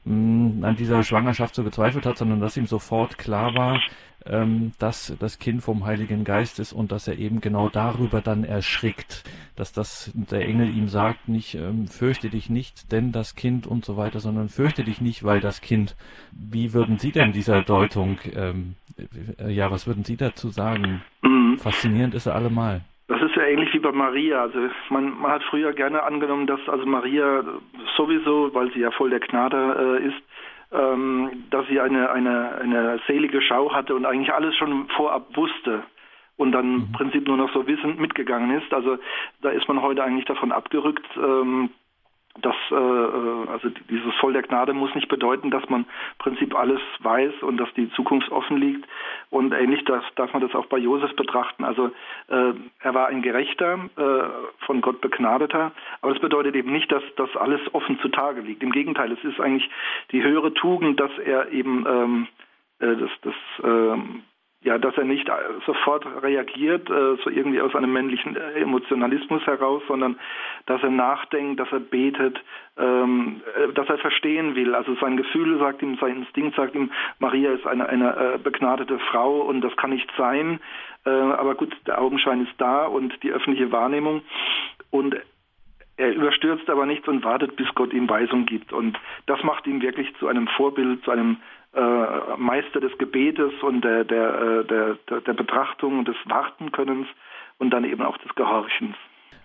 mh, 0.04 0.14
mm, 0.14 0.64
an 0.64 0.76
dieser 0.76 1.02
Schwangerschaft 1.02 1.54
so 1.54 1.64
gezweifelt 1.64 2.06
hat, 2.06 2.18
sondern 2.18 2.40
dass 2.40 2.56
ihm 2.56 2.66
sofort 2.66 3.18
klar 3.18 3.54
war, 3.54 3.80
ähm, 4.26 4.72
dass 4.78 5.16
das 5.18 5.38
Kind 5.38 5.62
vom 5.62 5.84
Heiligen 5.84 6.24
Geist 6.24 6.58
ist 6.58 6.72
und 6.72 6.92
dass 6.92 7.08
er 7.08 7.18
eben 7.18 7.40
genau 7.40 7.68
darüber 7.68 8.20
dann 8.20 8.44
erschrickt, 8.44 9.24
dass 9.56 9.72
das 9.72 10.12
der 10.14 10.46
Engel 10.46 10.68
ihm 10.68 10.88
sagt, 10.88 11.28
nicht 11.28 11.54
ähm, 11.54 11.86
fürchte 11.88 12.30
dich 12.30 12.50
nicht, 12.50 12.92
denn 12.92 13.12
das 13.12 13.34
Kind 13.34 13.66
und 13.66 13.84
so 13.84 13.96
weiter, 13.96 14.20
sondern 14.20 14.48
fürchte 14.48 14.84
dich 14.84 15.00
nicht, 15.00 15.24
weil 15.24 15.40
das 15.40 15.60
Kind. 15.60 15.96
Wie 16.32 16.72
würden 16.72 16.98
Sie 16.98 17.12
denn 17.12 17.32
dieser 17.32 17.62
Deutung, 17.62 18.18
ähm, 18.34 18.74
äh, 19.38 19.50
ja, 19.50 19.70
was 19.70 19.86
würden 19.86 20.04
Sie 20.04 20.16
dazu 20.16 20.48
sagen? 20.48 21.02
Mhm. 21.22 21.58
Faszinierend 21.58 22.14
ist 22.14 22.26
er 22.26 22.34
allemal. 22.34 22.82
Das 23.08 23.20
ist 23.20 23.36
ja 23.36 23.42
ähnlich 23.42 23.72
wie 23.74 23.78
bei 23.78 23.92
Maria. 23.92 24.42
Also 24.42 24.58
man, 24.88 25.20
man 25.20 25.32
hat 25.32 25.42
früher 25.44 25.72
gerne 25.74 26.02
angenommen, 26.02 26.46
dass 26.46 26.60
also 26.66 26.86
Maria 26.86 27.44
sowieso, 27.96 28.54
weil 28.54 28.72
sie 28.72 28.80
ja 28.80 28.90
voll 28.90 29.10
der 29.10 29.20
Gnade 29.20 30.00
äh, 30.00 30.06
ist, 30.06 30.16
ähm, 30.72 31.44
dass 31.50 31.66
sie 31.68 31.80
eine, 31.80 32.10
eine, 32.10 32.54
eine 32.60 33.00
selige 33.06 33.40
Schau 33.42 33.72
hatte 33.72 33.94
und 33.94 34.06
eigentlich 34.06 34.32
alles 34.32 34.56
schon 34.56 34.88
vorab 34.88 35.36
wusste 35.36 35.82
und 36.36 36.52
dann 36.52 36.68
mhm. 36.68 36.74
im 36.74 36.92
Prinzip 36.92 37.26
nur 37.26 37.36
noch 37.36 37.52
so 37.52 37.66
wissend 37.66 38.00
mitgegangen 38.00 38.58
ist. 38.58 38.72
Also 38.72 38.98
da 39.42 39.50
ist 39.50 39.68
man 39.68 39.82
heute 39.82 40.02
eigentlich 40.02 40.26
davon 40.26 40.52
abgerückt, 40.52 41.06
ähm, 41.16 41.70
das, 42.40 42.54
äh, 42.70 42.74
äh, 42.74 43.48
also 43.48 43.68
dieses 43.90 44.14
Voll 44.14 44.32
der 44.32 44.42
Gnade 44.42 44.72
muss 44.72 44.94
nicht 44.94 45.08
bedeuten, 45.08 45.50
dass 45.50 45.68
man 45.68 45.82
im 45.82 45.86
Prinzip 46.18 46.54
alles 46.54 46.80
weiß 47.00 47.42
und 47.42 47.58
dass 47.58 47.72
die 47.74 47.90
Zukunft 47.92 48.30
offen 48.30 48.56
liegt. 48.56 48.88
Und 49.30 49.52
ähnlich 49.52 49.84
das, 49.84 50.02
darf 50.16 50.32
man 50.32 50.40
das 50.40 50.54
auch 50.54 50.66
bei 50.66 50.78
Josef 50.78 51.14
betrachten. 51.14 51.64
Also 51.64 51.90
äh, 52.28 52.54
er 52.80 52.94
war 52.94 53.08
ein 53.08 53.22
Gerechter, 53.22 53.78
äh, 53.96 54.64
von 54.64 54.80
Gott 54.80 55.00
begnadeter, 55.00 55.72
aber 56.00 56.12
das 56.12 56.22
bedeutet 56.22 56.54
eben 56.54 56.72
nicht, 56.72 56.90
dass 56.90 57.02
das 57.16 57.34
alles 57.36 57.60
offen 57.74 57.98
zutage 58.00 58.40
liegt. 58.40 58.62
Im 58.62 58.72
Gegenteil, 58.72 59.12
es 59.12 59.22
ist 59.24 59.40
eigentlich 59.40 59.68
die 60.10 60.22
höhere 60.22 60.54
Tugend, 60.54 61.00
dass 61.00 61.16
er 61.18 61.52
eben 61.52 61.84
ähm, 61.86 62.28
äh, 62.78 62.96
das, 62.96 63.10
das 63.22 63.34
ähm, 63.62 64.22
ja, 64.62 64.78
dass 64.78 64.96
er 64.96 65.04
nicht 65.04 65.28
sofort 65.66 66.06
reagiert, 66.22 66.88
äh, 66.88 67.16
so 67.22 67.30
irgendwie 67.30 67.60
aus 67.60 67.74
einem 67.74 67.92
männlichen 67.92 68.36
äh, 68.36 68.60
Emotionalismus 68.60 69.44
heraus, 69.44 69.82
sondern 69.88 70.18
dass 70.66 70.82
er 70.82 70.90
nachdenkt, 70.90 71.58
dass 71.58 71.70
er 71.72 71.80
betet, 71.80 72.40
ähm, 72.78 73.42
äh, 73.56 73.72
dass 73.72 73.88
er 73.88 73.98
verstehen 73.98 74.54
will. 74.54 74.74
Also 74.74 74.94
sein 75.00 75.16
Gefühl 75.16 75.58
sagt 75.58 75.82
ihm, 75.82 75.96
sein 76.00 76.18
Instinkt 76.18 76.56
sagt 76.56 76.74
ihm, 76.76 76.92
Maria 77.18 77.52
ist 77.52 77.66
eine, 77.66 77.88
eine 77.88 78.34
äh, 78.34 78.38
begnadete 78.38 78.98
Frau 79.10 79.40
und 79.40 79.62
das 79.62 79.76
kann 79.76 79.90
nicht 79.90 80.10
sein. 80.16 80.60
Äh, 81.04 81.10
aber 81.10 81.56
gut, 81.56 81.74
der 81.86 82.00
Augenschein 82.00 82.42
ist 82.42 82.54
da 82.58 82.86
und 82.86 83.20
die 83.24 83.32
öffentliche 83.32 83.72
Wahrnehmung. 83.72 84.22
Und 84.90 85.16
er 85.96 86.14
überstürzt 86.14 86.70
aber 86.70 86.86
nichts 86.86 87.08
und 87.08 87.24
wartet, 87.24 87.56
bis 87.56 87.68
Gott 87.74 87.92
ihm 87.92 88.08
Weisung 88.08 88.46
gibt. 88.46 88.72
Und 88.72 88.98
das 89.26 89.42
macht 89.42 89.66
ihn 89.66 89.82
wirklich 89.82 90.14
zu 90.16 90.28
einem 90.28 90.46
Vorbild, 90.48 91.04
zu 91.04 91.10
einem 91.10 91.38
äh, 91.74 92.36
Meister 92.36 92.80
des 92.80 92.96
Gebetes 92.98 93.52
und 93.62 93.82
der, 93.82 94.04
der, 94.04 94.40
äh, 94.40 94.64
der, 94.64 94.94
der, 95.08 95.20
der 95.22 95.32
Betrachtung 95.32 96.04
des 96.04 96.16
Wartenkönnens 96.26 97.08
und 97.58 97.70
dann 97.70 97.84
eben 97.84 98.02
auch 98.02 98.18
des 98.18 98.34
Gehorchens. 98.34 98.96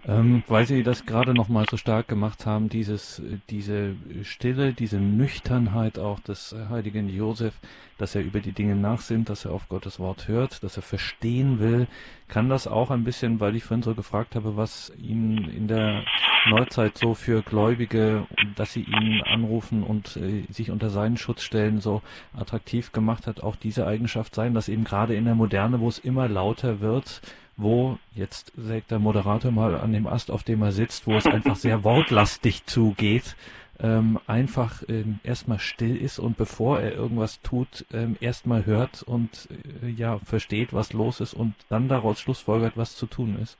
Ähm, 0.07 0.43
weil 0.47 0.65
Sie 0.65 0.83
das 0.83 1.05
gerade 1.05 1.33
noch 1.33 1.49
mal 1.49 1.65
so 1.69 1.75
stark 1.75 2.07
gemacht 2.07 2.45
haben, 2.45 2.69
dieses, 2.69 3.21
diese 3.49 3.95
Stille, 4.23 4.71
diese 4.71 4.99
Nüchternheit 4.99 5.99
auch 5.99 6.21
des 6.21 6.55
heiligen 6.69 7.09
Josef, 7.09 7.53
dass 7.97 8.15
er 8.15 8.21
über 8.21 8.39
die 8.39 8.53
Dinge 8.53 8.75
nachsinnt, 8.75 9.27
dass 9.27 9.43
er 9.43 9.51
auf 9.51 9.67
Gottes 9.67 9.99
Wort 9.99 10.29
hört, 10.29 10.63
dass 10.63 10.77
er 10.77 10.83
verstehen 10.83 11.59
will, 11.59 11.87
kann 12.29 12.47
das 12.47 12.67
auch 12.67 12.89
ein 12.89 13.03
bisschen, 13.03 13.41
weil 13.41 13.55
ich 13.57 13.65
vorhin 13.65 13.83
so 13.83 13.95
gefragt 13.95 14.35
habe, 14.35 14.55
was 14.55 14.93
ihn 14.97 15.49
in 15.49 15.67
der 15.67 16.05
Neuzeit 16.49 16.97
so 16.97 17.13
für 17.13 17.41
Gläubige, 17.41 18.27
dass 18.55 18.71
sie 18.71 18.83
ihn 18.83 19.21
anrufen 19.23 19.83
und 19.83 20.15
äh, 20.15 20.43
sich 20.49 20.71
unter 20.71 20.89
seinen 20.89 21.17
Schutz 21.17 21.41
stellen, 21.41 21.81
so 21.81 22.01
attraktiv 22.33 22.93
gemacht 22.93 23.27
hat, 23.27 23.41
auch 23.41 23.57
diese 23.57 23.85
Eigenschaft 23.85 24.35
sein, 24.35 24.53
dass 24.53 24.69
eben 24.69 24.85
gerade 24.85 25.15
in 25.15 25.25
der 25.25 25.35
Moderne, 25.35 25.81
wo 25.81 25.89
es 25.89 25.99
immer 25.99 26.29
lauter 26.29 26.79
wird, 26.79 27.21
wo, 27.57 27.97
jetzt 28.13 28.53
sägt 28.55 28.91
der 28.91 28.99
Moderator 28.99 29.51
mal 29.51 29.75
an 29.75 29.91
dem 29.91 30.07
Ast, 30.07 30.31
auf 30.31 30.43
dem 30.43 30.61
er 30.61 30.71
sitzt, 30.71 31.07
wo 31.07 31.15
es 31.15 31.25
einfach 31.25 31.55
sehr 31.55 31.83
wortlastig 31.83 32.65
zugeht, 32.65 33.35
ähm, 33.79 34.19
einfach 34.27 34.83
ähm, 34.87 35.19
erstmal 35.23 35.59
still 35.59 35.97
ist 35.97 36.19
und 36.19 36.37
bevor 36.37 36.79
er 36.79 36.93
irgendwas 36.93 37.41
tut, 37.41 37.85
ähm, 37.93 38.15
erstmal 38.19 38.65
hört 38.65 39.03
und 39.03 39.49
äh, 39.83 39.89
ja 39.89 40.19
versteht, 40.19 40.73
was 40.73 40.93
los 40.93 41.19
ist 41.19 41.33
und 41.33 41.53
dann 41.69 41.87
daraus 41.87 42.19
schlussfolgert, 42.19 42.77
was 42.77 42.95
zu 42.95 43.05
tun 43.05 43.37
ist. 43.41 43.57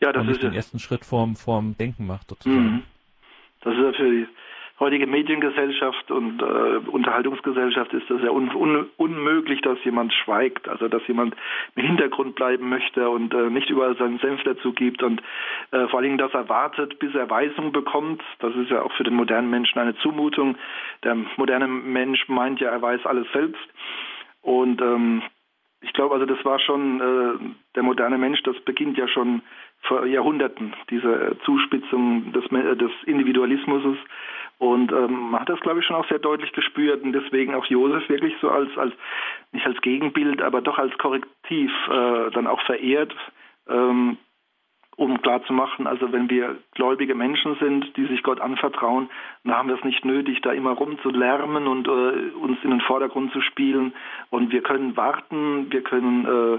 Ja, 0.00 0.12
das 0.12 0.22
und 0.22 0.28
ist 0.28 0.42
den 0.42 0.52
ersten 0.52 0.78
Schritt 0.78 1.04
vorm, 1.04 1.36
vorm 1.36 1.76
Denken 1.78 2.06
macht 2.06 2.28
sozusagen. 2.28 2.64
Mhm. 2.64 2.82
Das 3.62 3.74
ist 3.74 3.98
die 3.98 4.26
heutige 4.78 5.06
Mediengesellschaft 5.06 6.10
und 6.10 6.42
äh, 6.42 6.88
Unterhaltungsgesellschaft 6.88 7.92
ist 7.94 8.08
das 8.10 8.20
ja 8.22 8.30
un 8.30 8.54
un 8.54 8.86
unmöglich, 8.96 9.60
dass 9.62 9.82
jemand 9.84 10.12
schweigt, 10.12 10.68
also 10.68 10.88
dass 10.88 11.06
jemand 11.06 11.34
im 11.74 11.84
Hintergrund 11.84 12.34
bleiben 12.34 12.68
möchte 12.68 13.08
und 13.08 13.32
äh, 13.32 13.48
nicht 13.48 13.70
überall 13.70 13.96
seinen 13.96 14.18
Senf 14.18 14.42
dazu 14.44 14.72
gibt 14.72 15.02
und 15.02 15.22
äh, 15.70 15.86
vor 15.88 15.98
allen 15.98 16.04
Dingen, 16.04 16.18
dass 16.18 16.34
er 16.34 16.48
wartet, 16.48 16.98
bis 16.98 17.14
er 17.14 17.30
Weisung 17.30 17.72
bekommt. 17.72 18.22
Das 18.40 18.54
ist 18.54 18.70
ja 18.70 18.82
auch 18.82 18.92
für 18.92 19.04
den 19.04 19.14
modernen 19.14 19.50
Menschen 19.50 19.78
eine 19.78 19.96
Zumutung. 19.96 20.56
Der 21.04 21.16
moderne 21.36 21.66
Mensch 21.66 22.28
meint 22.28 22.60
ja, 22.60 22.70
er 22.70 22.82
weiß 22.82 23.06
alles 23.06 23.26
selbst 23.32 23.68
und 24.42 24.80
ähm, 24.82 25.22
ich 25.80 25.92
glaube, 25.92 26.14
also 26.14 26.26
das 26.26 26.42
war 26.44 26.58
schon 26.58 27.00
äh, 27.00 27.54
der 27.74 27.82
moderne 27.82 28.18
Mensch, 28.18 28.42
das 28.42 28.58
beginnt 28.60 28.98
ja 28.98 29.08
schon 29.08 29.42
vor 29.82 30.06
Jahrhunderten, 30.06 30.74
diese 30.90 31.36
Zuspitzung 31.44 32.32
des, 32.32 32.44
des 32.78 32.90
Individualismus 33.04 33.96
und 34.58 34.90
ähm, 34.92 35.30
man 35.30 35.40
hat 35.40 35.48
das, 35.48 35.60
glaube 35.60 35.80
ich, 35.80 35.86
schon 35.86 35.96
auch 35.96 36.08
sehr 36.08 36.18
deutlich 36.18 36.52
gespürt 36.52 37.02
und 37.02 37.12
deswegen 37.12 37.54
auch 37.54 37.66
Josef 37.66 38.08
wirklich 38.08 38.34
so 38.40 38.48
als, 38.48 38.76
als 38.78 38.94
nicht 39.52 39.66
als 39.66 39.80
Gegenbild, 39.82 40.40
aber 40.40 40.62
doch 40.62 40.78
als 40.78 40.96
Korrektiv 40.98 41.70
äh, 41.90 42.30
dann 42.30 42.46
auch 42.46 42.60
verehrt, 42.62 43.14
ähm, 43.68 44.16
um 44.96 45.20
klarzumachen, 45.20 45.86
also 45.86 46.10
wenn 46.10 46.30
wir 46.30 46.56
gläubige 46.72 47.14
Menschen 47.14 47.56
sind, 47.60 47.94
die 47.98 48.06
sich 48.06 48.22
Gott 48.22 48.40
anvertrauen, 48.40 49.10
dann 49.44 49.54
haben 49.54 49.68
wir 49.68 49.76
es 49.76 49.84
nicht 49.84 50.06
nötig, 50.06 50.40
da 50.40 50.52
immer 50.52 50.72
rumzulärmen 50.72 51.66
und 51.66 51.86
äh, 51.86 52.30
uns 52.40 52.58
in 52.64 52.70
den 52.70 52.80
Vordergrund 52.80 53.30
zu 53.32 53.42
spielen. 53.42 53.92
Und 54.30 54.52
wir 54.52 54.62
können 54.62 54.96
warten, 54.96 55.70
wir 55.70 55.82
können 55.82 56.24
äh, 56.24 56.58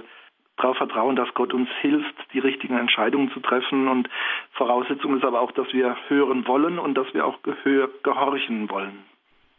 darauf 0.58 0.78
vertrauen, 0.78 1.16
dass 1.16 1.34
Gott 1.34 1.54
uns 1.54 1.70
hilft, 1.82 2.16
die 2.34 2.40
richtigen 2.40 2.78
Entscheidungen 2.78 3.32
zu 3.32 3.40
treffen. 3.40 3.88
Und 3.88 4.10
Voraussetzung 4.52 5.18
ist 5.18 5.24
aber 5.24 5.42
auch, 5.42 5.52
dass 5.52 5.72
wir 5.74 5.96
hören 6.08 6.48
wollen 6.48 6.80
und 6.80 6.96
dass 6.96 7.12
wir 7.14 7.26
auch 7.26 7.42
gehör, 7.44 7.90
gehorchen 8.04 8.70
wollen. 8.70 9.04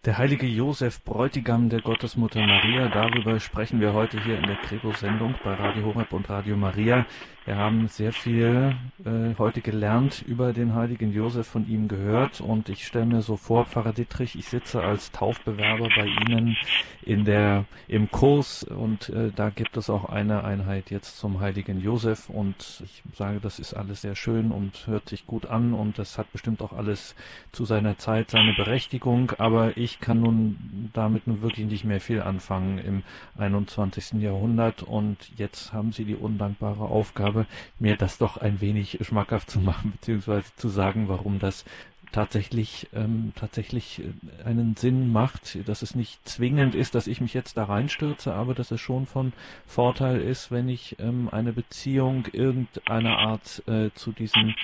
Der 0.05 0.17
heilige 0.17 0.47
Josef, 0.47 1.03
Bräutigam 1.03 1.71
der 1.71 1.81
Gottesmutter 1.81 2.47
Maria, 2.47 2.87
darüber 2.89 3.41
sprechen 3.41 3.81
wir 3.81 3.95
heute 3.95 4.23
hier 4.23 4.39
in 4.39 4.47
der 4.47 4.55
Credo-Sendung 4.55 5.35
bei 5.43 5.55
Radio 5.55 5.87
Horeb 5.87 6.13
und 6.13 6.31
Radio 6.31 6.57
Maria. 6.57 7.05
Wir 7.49 7.57
haben 7.57 7.89
sehr 7.89 8.13
viel 8.13 8.77
äh, 9.07 9.35
heute 9.39 9.63
gelernt 9.63 10.23
über 10.27 10.53
den 10.53 10.75
heiligen 10.75 11.15
Josef 11.15 11.47
von 11.47 11.67
ihm 11.67 11.89
gehört 11.89 12.43
und 12.43 12.69
ich 12.69 12.87
stelle 12.87 13.07
mir 13.07 13.23
so 13.23 13.39
vor, 13.39 13.65
Pfarrer 13.65 13.95
Dittrich, 13.95 14.39
ich 14.39 14.45
sitze 14.49 14.83
als 14.83 15.13
Taufbewerber 15.13 15.89
bei 15.97 16.05
Ihnen 16.05 16.59
in 17.01 17.25
der, 17.25 17.65
im 17.87 18.11
Kurs 18.11 18.65
und 18.65 19.09
äh, 19.09 19.33
da 19.35 19.49
gibt 19.49 19.79
es 19.79 19.89
auch 19.89 20.05
eine 20.11 20.45
Einheit 20.45 20.91
jetzt 20.91 21.17
zum 21.17 21.41
heiligen 21.41 21.81
Josef 21.81 22.29
und 22.29 22.83
ich 22.85 23.03
sage, 23.15 23.41
das 23.41 23.59
ist 23.59 23.73
alles 23.73 24.03
sehr 24.03 24.15
schön 24.15 24.53
und 24.53 24.87
hört 24.87 25.09
sich 25.09 25.27
gut 25.27 25.47
an 25.47 25.73
und 25.73 25.99
das 25.99 26.19
hat 26.19 26.31
bestimmt 26.33 26.61
auch 26.61 26.75
alles 26.75 27.17
zu 27.51 27.65
seiner 27.65 27.97
Zeit 27.97 28.31
seine 28.31 28.53
Berechtigung, 28.53 29.33
aber 29.39 29.79
ich 29.79 29.88
kann 30.01 30.21
nun 30.21 30.91
damit 30.93 31.27
nun 31.27 31.43
wirklich 31.43 31.67
nicht 31.67 31.85
mehr 31.85 32.01
viel 32.01 32.23
anfangen 32.23 32.79
im 32.79 33.03
21. 33.39 34.21
Jahrhundert 34.21 34.83
und 34.83 35.17
jetzt 35.37 35.73
haben 35.73 35.93
Sie 35.93 36.05
die 36.05 36.15
undankbare 36.15 36.85
Aufgabe, 36.85 37.47
mir 37.79 37.97
das 37.97 38.19
doch 38.19 38.37
ein 38.37 38.61
wenig 38.61 38.99
schmackhaft 39.03 39.51
zu 39.51 39.61
machen, 39.61 39.93
beziehungsweise 39.93 40.55
zu 40.57 40.69
sagen, 40.69 41.09
warum 41.09 41.39
das 41.39 41.65
tatsächlich 42.13 42.89
ähm, 42.95 43.33
tatsächlich 43.35 44.01
äh, 44.01 44.45
einen 44.45 44.77
Sinn 44.77 45.13
macht, 45.13 45.69
dass 45.69 45.83
es 45.83 45.95
nicht 45.95 46.27
zwingend 46.29 46.75
ist, 46.75 46.95
dass 46.95 47.07
ich 47.07 47.21
mich 47.21 47.35
jetzt 47.35 47.57
da 47.57 47.65
reinstürze, 47.65 48.33
aber 48.35 48.55
dass 48.55 48.71
es 48.71 48.81
schon 48.81 49.07
von 49.07 49.33
Vorteil 49.67 50.21
ist, 50.21 50.51
wenn 50.51 50.69
ich 50.69 50.99
ähm, 50.99 51.29
eine 51.31 51.53
Beziehung 51.53 52.27
irgendeiner 52.33 53.19
Art 53.19 53.63
äh, 53.67 53.91
zu 53.95 54.13
diesem 54.13 54.55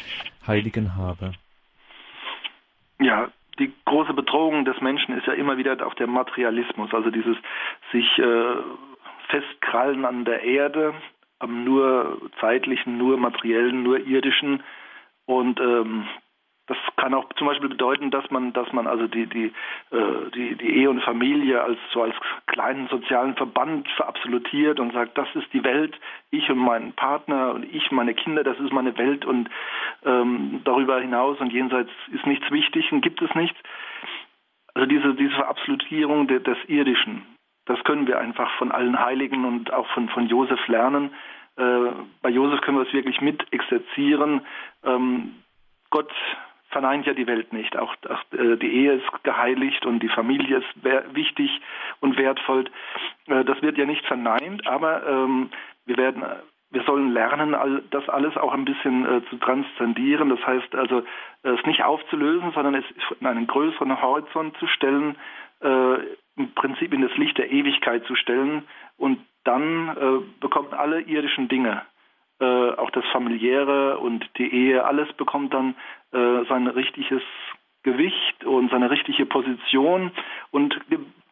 Heiligen 0.46 0.96
habe. 0.96 1.32
Ja, 3.00 3.30
die 3.58 3.72
große 3.84 4.14
Bedrohung 4.14 4.64
des 4.64 4.80
Menschen 4.80 5.16
ist 5.16 5.26
ja 5.26 5.32
immer 5.32 5.56
wieder 5.56 5.86
auch 5.86 5.94
der 5.94 6.06
Materialismus, 6.06 6.92
also 6.92 7.10
dieses 7.10 7.36
sich 7.92 8.18
äh, 8.18 8.56
festkrallen 9.28 10.04
an 10.04 10.24
der 10.24 10.42
Erde, 10.42 10.94
am 11.38 11.64
nur 11.64 12.20
zeitlichen, 12.40 12.98
nur 12.98 13.16
materiellen, 13.16 13.82
nur 13.82 13.98
irdischen. 13.98 14.62
Und 15.26 15.60
ähm, 15.60 16.06
das 16.66 16.78
kann 16.96 17.12
auch 17.12 17.30
zum 17.34 17.46
Beispiel 17.46 17.68
bedeuten, 17.68 18.10
dass 18.10 18.30
man, 18.30 18.54
dass 18.54 18.72
man 18.72 18.86
also 18.86 19.06
die, 19.06 19.26
die, 19.26 19.52
äh, 19.90 20.30
die, 20.34 20.56
die 20.56 20.76
Ehe 20.78 20.88
und 20.88 21.02
Familie 21.02 21.62
als 21.62 21.78
so 21.92 22.02
als 22.02 22.14
kleinen 22.46 22.88
sozialen 22.88 23.36
Verband 23.36 23.86
verabsolutiert 23.90 24.80
und 24.80 24.92
sagt, 24.94 25.18
das 25.18 25.28
ist 25.34 25.52
die 25.52 25.62
Welt, 25.62 25.98
ich 26.30 26.48
und 26.48 26.58
mein 26.58 26.94
Partner 26.94 27.52
und 27.52 27.64
ich 27.64 27.90
und 27.90 27.96
meine 27.96 28.14
Kinder, 28.14 28.44
das 28.44 28.58
ist 28.60 28.72
meine 28.72 28.96
Welt 28.96 29.26
und 29.26 29.50
ähm, 30.04 30.62
darüber 30.64 30.98
hinaus 31.00 31.38
und 31.38 31.52
jenseits 31.52 31.90
ist 32.12 32.26
nichts 32.26 32.50
wichtig 32.50 32.90
und 32.92 33.02
gibt 33.02 33.20
es 33.20 33.34
nichts. 33.34 33.58
Also 34.72 34.86
diese, 34.86 35.14
diese 35.14 35.34
Verabsolutierung 35.34 36.26
de, 36.28 36.40
des 36.40 36.58
Irdischen, 36.66 37.26
das 37.66 37.82
können 37.84 38.06
wir 38.06 38.18
einfach 38.18 38.50
von 38.56 38.72
allen 38.72 38.98
Heiligen 38.98 39.44
und 39.44 39.70
auch 39.70 39.86
von, 39.88 40.08
von 40.08 40.28
Josef 40.28 40.66
lernen. 40.66 41.10
Äh, 41.56 41.90
bei 42.22 42.30
Josef 42.30 42.62
können 42.62 42.78
wir 42.78 42.86
es 42.86 42.92
wirklich 42.94 43.20
mit 43.20 43.52
exerzieren. 43.52 44.40
Ähm, 44.82 45.34
Gott 45.90 46.12
verneint 46.74 47.06
ja 47.06 47.14
die 47.14 47.28
Welt 47.28 47.52
nicht. 47.52 47.76
Auch, 47.76 47.94
auch 48.10 48.38
äh, 48.38 48.56
die 48.56 48.72
Ehe 48.80 48.94
ist 48.94 49.22
geheiligt 49.22 49.86
und 49.86 50.00
die 50.00 50.08
Familie 50.08 50.58
ist 50.58 51.14
wichtig 51.14 51.60
und 52.00 52.18
wertvoll. 52.18 52.64
Äh, 53.28 53.44
das 53.44 53.62
wird 53.62 53.78
ja 53.78 53.86
nicht 53.86 54.04
verneint, 54.04 54.66
aber 54.66 55.06
ähm, 55.06 55.50
wir 55.86 55.96
werden 55.96 56.24
wir 56.70 56.82
sollen 56.82 57.12
lernen, 57.12 57.54
das 57.92 58.08
alles 58.08 58.36
auch 58.36 58.52
ein 58.52 58.64
bisschen 58.64 59.06
äh, 59.06 59.22
zu 59.30 59.36
transzendieren. 59.36 60.28
Das 60.28 60.44
heißt 60.44 60.74
also, 60.74 61.04
es 61.44 61.64
nicht 61.66 61.84
aufzulösen, 61.84 62.50
sondern 62.52 62.74
es 62.74 62.84
in 63.20 63.28
einen 63.28 63.46
größeren 63.46 64.02
Horizont 64.02 64.56
zu 64.58 64.66
stellen, 64.66 65.16
im 65.60 66.52
Prinzip 66.56 66.92
in 66.92 67.02
das 67.02 67.16
Licht 67.16 67.38
der 67.38 67.50
Ewigkeit 67.50 68.04
zu 68.06 68.16
stellen 68.16 68.64
und 68.98 69.20
dann 69.44 69.88
äh, 69.88 70.40
bekommen 70.40 70.74
alle 70.74 71.00
irdischen 71.02 71.48
Dinge, 71.48 71.82
auch 72.40 72.90
das 72.90 73.04
familiäre 73.12 73.98
und 73.98 74.28
die 74.36 74.52
Ehe, 74.52 74.84
alles 74.84 75.10
bekommt 75.12 75.54
dann 75.54 75.76
äh, 76.14 76.44
sein 76.48 76.66
richtiges 76.66 77.22
Gewicht 77.82 78.44
und 78.44 78.70
seine 78.70 78.90
richtige 78.90 79.26
Position 79.26 80.10
und 80.50 80.80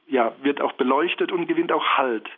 ja, 0.06 0.32
wird 0.42 0.60
auch 0.60 0.72
beleuchtet 0.72 1.32
und 1.32 1.46
gewinnt 1.46 1.72
auch 1.72 1.84
Halt. 1.96 2.28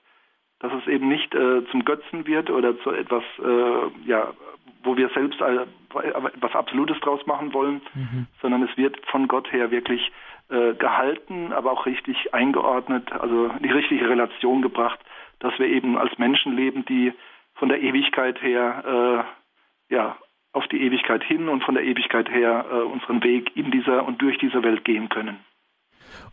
Dass 0.60 0.72
es 0.72 0.86
eben 0.86 1.08
nicht 1.08 1.34
äh, 1.34 1.66
zum 1.70 1.84
Götzen 1.84 2.26
wird 2.26 2.48
oder 2.48 2.78
zu 2.80 2.90
etwas, 2.92 3.24
äh, 3.44 4.08
ja, 4.08 4.32
wo 4.84 4.96
wir 4.96 5.08
selbst 5.10 5.40
etwas 5.40 6.54
Absolutes 6.54 6.98
draus 7.00 7.26
machen 7.26 7.52
wollen, 7.52 7.80
mhm. 7.94 8.26
sondern 8.40 8.62
es 8.62 8.76
wird 8.76 9.04
von 9.06 9.26
Gott 9.26 9.52
her 9.52 9.70
wirklich 9.70 10.12
äh, 10.48 10.74
gehalten, 10.74 11.52
aber 11.52 11.72
auch 11.72 11.86
richtig 11.86 12.32
eingeordnet, 12.32 13.10
also 13.12 13.46
in 13.46 13.62
die 13.62 13.72
richtige 13.72 14.08
Relation 14.08 14.62
gebracht, 14.62 15.00
dass 15.40 15.58
wir 15.58 15.66
eben 15.66 15.98
als 15.98 16.16
Menschen 16.18 16.54
leben, 16.54 16.84
die 16.84 17.12
von 17.54 17.68
der 17.68 17.82
Ewigkeit 17.82 18.40
her 18.42 19.26
äh, 19.90 19.94
ja, 19.94 20.16
auf 20.54 20.66
die 20.68 20.80
Ewigkeit 20.80 21.22
hin 21.24 21.48
und 21.48 21.62
von 21.64 21.74
der 21.74 21.84
Ewigkeit 21.84 22.30
her 22.30 22.64
äh, 22.70 22.74
unseren 22.82 23.22
Weg 23.22 23.54
in 23.56 23.70
dieser 23.70 24.06
und 24.06 24.22
durch 24.22 24.38
diese 24.38 24.62
Welt 24.62 24.84
gehen 24.84 25.08
können. 25.08 25.38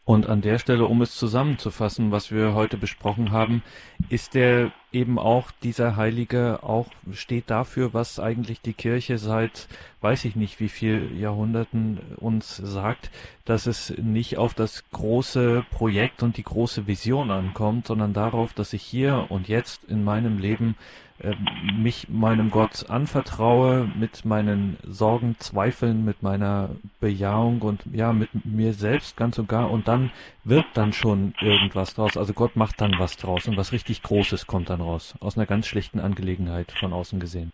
Und 0.03 0.27
an 0.27 0.41
der 0.41 0.57
Stelle, 0.57 0.85
um 0.85 1.01
es 1.01 1.15
zusammenzufassen, 1.15 2.11
was 2.11 2.31
wir 2.31 2.53
heute 2.53 2.77
besprochen 2.77 3.31
haben, 3.31 3.63
ist 4.09 4.33
der 4.33 4.71
eben 4.91 5.19
auch 5.19 5.51
dieser 5.63 5.95
Heilige 5.95 6.63
auch 6.63 6.87
steht 7.11 7.49
dafür, 7.49 7.93
was 7.93 8.19
eigentlich 8.19 8.61
die 8.61 8.73
Kirche 8.73 9.17
seit 9.17 9.67
weiß 10.01 10.25
ich 10.25 10.35
nicht 10.35 10.59
wie 10.59 10.69
viel 10.69 11.11
Jahrhunderten 11.17 11.99
uns 12.17 12.57
sagt, 12.57 13.11
dass 13.45 13.67
es 13.67 13.95
nicht 13.97 14.37
auf 14.37 14.53
das 14.55 14.89
große 14.89 15.65
Projekt 15.71 16.23
und 16.23 16.37
die 16.37 16.43
große 16.43 16.87
Vision 16.87 17.29
ankommt, 17.29 17.87
sondern 17.87 18.11
darauf, 18.11 18.53
dass 18.53 18.73
ich 18.73 18.81
hier 18.81 19.27
und 19.29 19.47
jetzt 19.47 19.83
in 19.83 20.03
meinem 20.03 20.39
Leben 20.39 20.75
äh, 21.23 21.35
mich 21.79 22.09
meinem 22.09 22.49
Gott 22.51 22.89
anvertraue, 22.89 23.89
mit 23.95 24.25
meinen 24.25 24.77
Sorgen, 24.83 25.35
Zweifeln, 25.39 26.03
mit 26.05 26.23
meiner 26.23 26.69
Bejahung 26.99 27.61
und 27.61 27.81
ja, 27.91 28.13
mit 28.13 28.29
mir 28.45 28.73
selbst 28.73 29.17
ganz 29.17 29.37
und 29.37 29.47
gar 29.47 29.69
und 29.69 29.87
dann 29.87 30.11
wird 30.43 30.65
dann 30.73 30.93
schon 30.93 31.33
irgendwas 31.41 31.95
draus. 31.95 32.17
Also 32.17 32.33
Gott 32.33 32.55
macht 32.55 32.81
dann 32.81 32.95
was 32.97 33.17
draus 33.17 33.47
und 33.47 33.57
was 33.57 33.71
richtig 33.71 34.03
Großes 34.03 34.47
kommt 34.47 34.69
dann 34.69 34.81
raus. 34.81 35.15
Aus 35.19 35.37
einer 35.37 35.45
ganz 35.45 35.67
schlechten 35.67 35.99
Angelegenheit 35.99 36.71
von 36.71 36.93
außen 36.93 37.19
gesehen. 37.19 37.51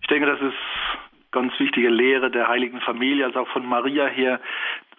Ich 0.00 0.08
denke, 0.08 0.26
das 0.26 0.40
ist 0.40 0.54
ganz 1.32 1.52
wichtige 1.58 1.88
Lehre 1.88 2.30
der 2.30 2.46
heiligen 2.46 2.80
Familie, 2.80 3.24
also 3.24 3.40
auch 3.40 3.48
von 3.48 3.66
Maria 3.66 4.06
her, 4.06 4.40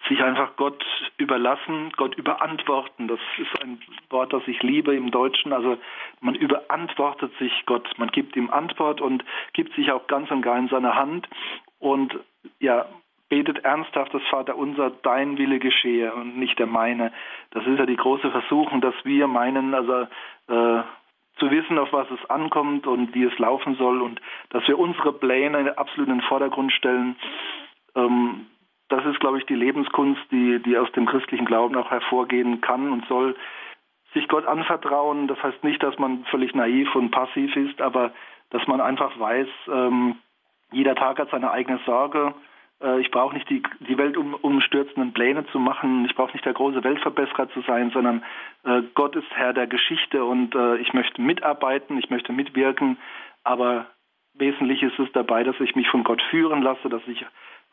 sich 0.08 0.22
einfach 0.22 0.56
Gott 0.56 0.84
überlassen, 1.16 1.92
Gott 1.96 2.14
überantworten. 2.16 3.08
Das 3.08 3.20
ist 3.38 3.62
ein 3.62 3.80
Wort, 4.10 4.32
das 4.32 4.42
ich 4.46 4.62
liebe 4.62 4.94
im 4.94 5.10
Deutschen. 5.10 5.52
Also 5.52 5.78
man 6.20 6.34
überantwortet 6.34 7.32
sich 7.38 7.52
Gott, 7.66 7.88
man 7.96 8.08
gibt 8.08 8.36
ihm 8.36 8.50
Antwort 8.50 9.00
und 9.00 9.24
gibt 9.52 9.74
sich 9.74 9.90
auch 9.92 10.06
ganz 10.06 10.30
und 10.30 10.42
gar 10.42 10.58
in 10.58 10.68
seine 10.68 10.94
Hand 10.94 11.28
und 11.78 12.18
ja, 12.60 12.86
betet 13.28 13.64
ernsthaft 13.64 14.12
das 14.14 14.22
Vater 14.30 14.56
unser, 14.56 14.90
dein 14.90 15.38
Wille 15.38 15.58
geschehe 15.58 16.14
und 16.14 16.38
nicht 16.38 16.58
der 16.58 16.66
meine. 16.66 17.12
Das 17.50 17.66
ist 17.66 17.78
ja 17.78 17.86
die 17.86 17.96
große 17.96 18.30
Versuchung, 18.30 18.80
dass 18.80 18.94
wir 19.04 19.26
meinen, 19.26 19.74
also 19.74 20.02
äh, 20.48 20.82
zu 21.38 21.50
wissen, 21.50 21.78
auf 21.78 21.92
was 21.92 22.06
es 22.10 22.30
ankommt 22.30 22.86
und 22.86 23.14
wie 23.14 23.24
es 23.24 23.36
laufen 23.38 23.74
soll 23.76 24.02
und 24.02 24.20
dass 24.50 24.66
wir 24.68 24.78
unsere 24.78 25.12
Pläne 25.12 25.76
absolut 25.76 26.08
in 26.08 26.18
den 26.18 26.28
Vordergrund 26.28 26.72
stellen. 26.72 27.16
Ähm, 27.96 28.46
das 28.88 29.04
ist, 29.06 29.20
glaube 29.20 29.38
ich, 29.38 29.46
die 29.46 29.54
Lebenskunst, 29.54 30.22
die, 30.30 30.60
die 30.60 30.76
aus 30.76 30.90
dem 30.92 31.06
christlichen 31.06 31.46
Glauben 31.46 31.76
auch 31.76 31.90
hervorgehen 31.90 32.60
kann 32.60 32.92
und 32.92 33.06
soll. 33.06 33.36
Sich 34.12 34.28
Gott 34.28 34.46
anvertrauen, 34.46 35.26
das 35.26 35.42
heißt 35.42 35.64
nicht, 35.64 35.82
dass 35.82 35.98
man 35.98 36.24
völlig 36.26 36.54
naiv 36.54 36.94
und 36.94 37.10
passiv 37.10 37.54
ist, 37.56 37.80
aber 37.80 38.12
dass 38.50 38.66
man 38.68 38.80
einfach 38.80 39.18
weiß, 39.18 39.48
ähm, 39.72 40.16
jeder 40.70 40.94
Tag 40.94 41.18
hat 41.18 41.30
seine 41.30 41.50
eigene 41.50 41.80
Sorge. 41.84 42.34
Äh, 42.82 43.00
ich 43.00 43.10
brauche 43.10 43.34
nicht 43.34 43.48
die, 43.50 43.62
die 43.80 43.98
weltumstürzenden 43.98 45.12
Pläne 45.12 45.46
zu 45.46 45.58
machen. 45.58 46.04
Ich 46.04 46.14
brauche 46.14 46.32
nicht 46.32 46.44
der 46.44 46.52
große 46.52 46.84
Weltverbesserer 46.84 47.48
zu 47.50 47.62
sein, 47.62 47.90
sondern 47.90 48.22
äh, 48.64 48.82
Gott 48.94 49.16
ist 49.16 49.26
Herr 49.34 49.52
der 49.52 49.66
Geschichte 49.66 50.24
und 50.24 50.54
äh, 50.54 50.76
ich 50.76 50.92
möchte 50.92 51.20
mitarbeiten, 51.20 51.98
ich 51.98 52.10
möchte 52.10 52.32
mitwirken. 52.32 52.98
Aber 53.42 53.86
wesentlich 54.34 54.82
ist 54.82 54.98
es 54.98 55.10
dabei, 55.12 55.44
dass 55.44 55.58
ich 55.60 55.74
mich 55.74 55.88
von 55.88 56.04
Gott 56.04 56.22
führen 56.30 56.62
lasse, 56.62 56.88
dass 56.88 57.02
ich 57.06 57.24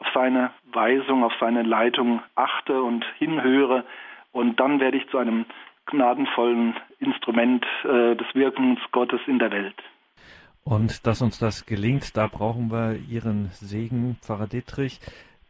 auf 0.02 0.08
seine 0.16 0.50
Weisung, 0.74 1.24
auf 1.24 1.34
seine 1.40 1.62
Leitung 1.62 2.22
achte 2.36 2.82
und 2.82 3.06
hinhöre. 3.20 3.86
Und 4.32 4.60
dann 4.60 4.80
werde 4.80 4.98
ich 4.98 5.08
zu 5.10 5.20
einem 5.20 5.46
gnadenvollen 5.86 6.76
Instrument 7.00 7.64
äh, 7.84 8.16
des 8.16 8.28
Wirkens 8.34 8.80
Gottes 8.92 9.22
in 9.28 9.38
der 9.38 9.52
Welt. 9.52 9.76
Und 10.64 11.06
dass 11.06 11.22
uns 11.22 11.38
das 11.38 11.66
gelingt, 11.66 12.18
da 12.18 12.28
brauchen 12.28 12.72
wir 12.72 12.96
Ihren 13.10 13.50
Segen, 13.52 14.18
Pfarrer 14.22 14.48
Dittrich. 14.48 15.00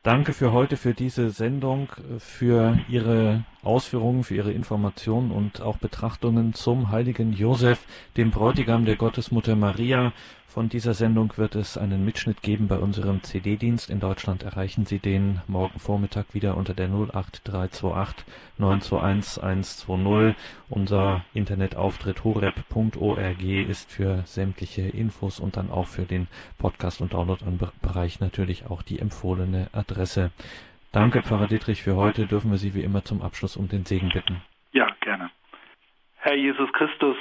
Danke 0.04 0.34
für 0.34 0.52
heute, 0.52 0.78
für 0.78 0.95
diese 0.95 1.30
Sendung, 1.30 1.89
für 2.18 2.80
Ihre 2.89 3.43
Ausführungen, 3.62 4.24
für 4.24 4.34
Ihre 4.34 4.52
Informationen 4.52 5.30
und 5.30 5.62
auch 5.62 5.78
Betrachtungen 5.78 6.54
zum 6.54 6.89
heiligen 6.91 7.34
Josef, 7.34 7.86
dem 8.18 8.32
Bräutigam 8.32 8.86
der 8.86 8.95
Gottesmutter 8.95 9.56
Maria, 9.56 10.12
Von 10.54 10.68
dieser 10.68 10.93
Sendung 10.93 11.38
wird 11.38 11.56
es 11.56 11.78
einen 11.78 12.04
Mitschnitt 12.04 12.41
geben 12.41 12.68
bei 12.68 12.76
unserem 12.76 13.24
CD-Dienst. 13.24 13.89
In 13.89 14.02
Deutschland 14.02 14.43
erreichen 14.43 14.86
Sie 14.86 14.99
den 14.99 15.39
morgen 15.47 15.80
Vormittag 15.80 16.34
wieder 16.34 16.58
unter 16.58 16.74
der 16.74 16.89
08328 16.89 18.26
921 18.58 19.41
120. 19.41 20.36
Unser 20.68 21.24
Internetauftritt 21.34 22.26
horep.org 22.26 23.41
ist 23.41 23.93
für 23.93 24.24
sämtliche 24.26 24.82
Infos 24.82 25.39
und 25.39 25.56
dann 25.56 25.72
auch 25.72 25.88
für 25.88 26.04
den 26.04 26.28
Podcast- 26.58 26.99
und 26.99 27.14
Download-Bereich 27.14 28.20
natürlich 28.20 28.66
auch 28.66 28.82
die 28.82 28.99
empfohlene 28.99 29.70
Adresse. 29.72 30.32
Danke, 30.91 31.24
Pfarrer 31.24 31.47
Dietrich, 31.47 31.82
für 31.82 31.95
heute. 31.95 32.28
Dürfen 32.28 32.52
wir 32.52 32.58
Sie 32.58 32.76
wie 32.76 32.84
immer 32.84 33.06
zum 33.06 33.22
Abschluss 33.22 33.56
um 33.56 33.70
den 33.70 33.86
Segen 33.86 34.10
bitten. 34.10 34.41
Ja, 34.74 34.88
gerne. 34.99 35.32
Herr 36.18 36.36
Jesus 36.36 36.70
Christus, 36.74 37.16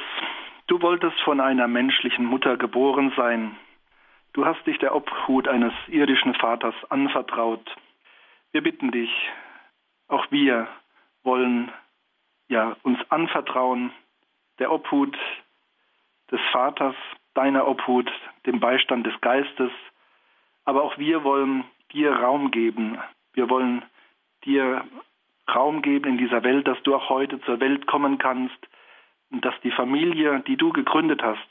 Du 0.70 0.80
wolltest 0.82 1.18
von 1.22 1.40
einer 1.40 1.66
menschlichen 1.66 2.24
Mutter 2.24 2.56
geboren 2.56 3.12
sein. 3.16 3.56
Du 4.34 4.46
hast 4.46 4.64
dich 4.68 4.78
der 4.78 4.94
Obhut 4.94 5.48
eines 5.48 5.72
irdischen 5.88 6.32
Vaters 6.34 6.76
anvertraut. 6.90 7.68
Wir 8.52 8.62
bitten 8.62 8.92
dich, 8.92 9.10
auch 10.06 10.30
wir 10.30 10.68
wollen 11.24 11.72
ja 12.46 12.76
uns 12.84 13.00
anvertrauen, 13.10 13.90
der 14.60 14.70
Obhut 14.70 15.18
des 16.30 16.40
Vaters, 16.52 16.94
deiner 17.34 17.66
Obhut, 17.66 18.08
dem 18.46 18.60
Beistand 18.60 19.04
des 19.04 19.20
Geistes, 19.20 19.72
aber 20.64 20.84
auch 20.84 20.98
wir 20.98 21.24
wollen 21.24 21.64
dir 21.92 22.12
Raum 22.12 22.52
geben. 22.52 22.96
Wir 23.32 23.50
wollen 23.50 23.82
dir 24.44 24.84
Raum 25.52 25.82
geben 25.82 26.10
in 26.10 26.18
dieser 26.18 26.44
Welt, 26.44 26.68
dass 26.68 26.80
du 26.84 26.94
auch 26.94 27.08
heute 27.08 27.40
zur 27.40 27.58
Welt 27.58 27.88
kommen 27.88 28.18
kannst, 28.18 28.68
und 29.30 29.44
dass 29.44 29.54
die 29.62 29.70
Familie, 29.70 30.40
die 30.46 30.56
du 30.56 30.72
gegründet 30.72 31.22
hast, 31.22 31.46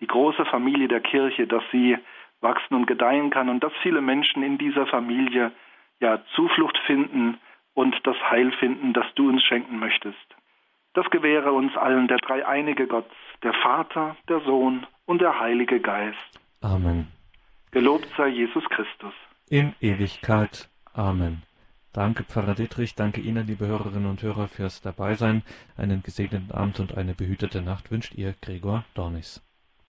die 0.00 0.06
große 0.06 0.44
Familie 0.46 0.88
der 0.88 1.00
Kirche, 1.00 1.46
dass 1.46 1.62
sie 1.72 1.96
wachsen 2.40 2.74
und 2.74 2.86
gedeihen 2.86 3.30
kann 3.30 3.48
und 3.48 3.62
dass 3.64 3.72
viele 3.82 4.00
Menschen 4.00 4.42
in 4.42 4.58
dieser 4.58 4.86
Familie 4.86 5.52
ja 6.00 6.22
Zuflucht 6.34 6.78
finden 6.86 7.38
und 7.74 7.96
das 8.04 8.16
Heil 8.30 8.52
finden, 8.52 8.92
das 8.92 9.06
du 9.14 9.28
uns 9.28 9.42
schenken 9.42 9.78
möchtest. 9.78 10.16
Das 10.94 11.08
gewähre 11.10 11.52
uns 11.52 11.76
allen 11.76 12.08
der 12.08 12.18
dreieinige 12.18 12.86
Gott, 12.86 13.08
der 13.42 13.52
Vater, 13.54 14.16
der 14.28 14.40
Sohn 14.40 14.86
und 15.06 15.20
der 15.20 15.38
Heilige 15.38 15.80
Geist. 15.80 16.40
Amen. 16.60 17.08
Gelobt 17.70 18.08
sei 18.16 18.28
Jesus 18.28 18.64
Christus. 18.70 19.14
In 19.50 19.74
Ewigkeit. 19.80 20.68
Amen. 20.94 21.42
Danke, 21.98 22.22
Pfarrer 22.22 22.54
Dietrich. 22.54 22.94
Danke 22.94 23.20
Ihnen, 23.20 23.48
liebe 23.48 23.66
Hörerinnen 23.66 24.08
und 24.08 24.22
Hörer, 24.22 24.46
fürs 24.46 24.80
Dabeisein. 24.80 25.42
Einen 25.76 26.00
gesegneten 26.04 26.52
Abend 26.52 26.78
und 26.78 26.96
eine 26.96 27.12
behütete 27.12 27.60
Nacht 27.60 27.90
wünscht 27.90 28.14
Ihr 28.14 28.36
Gregor 28.40 28.84
Dornis. 28.94 29.42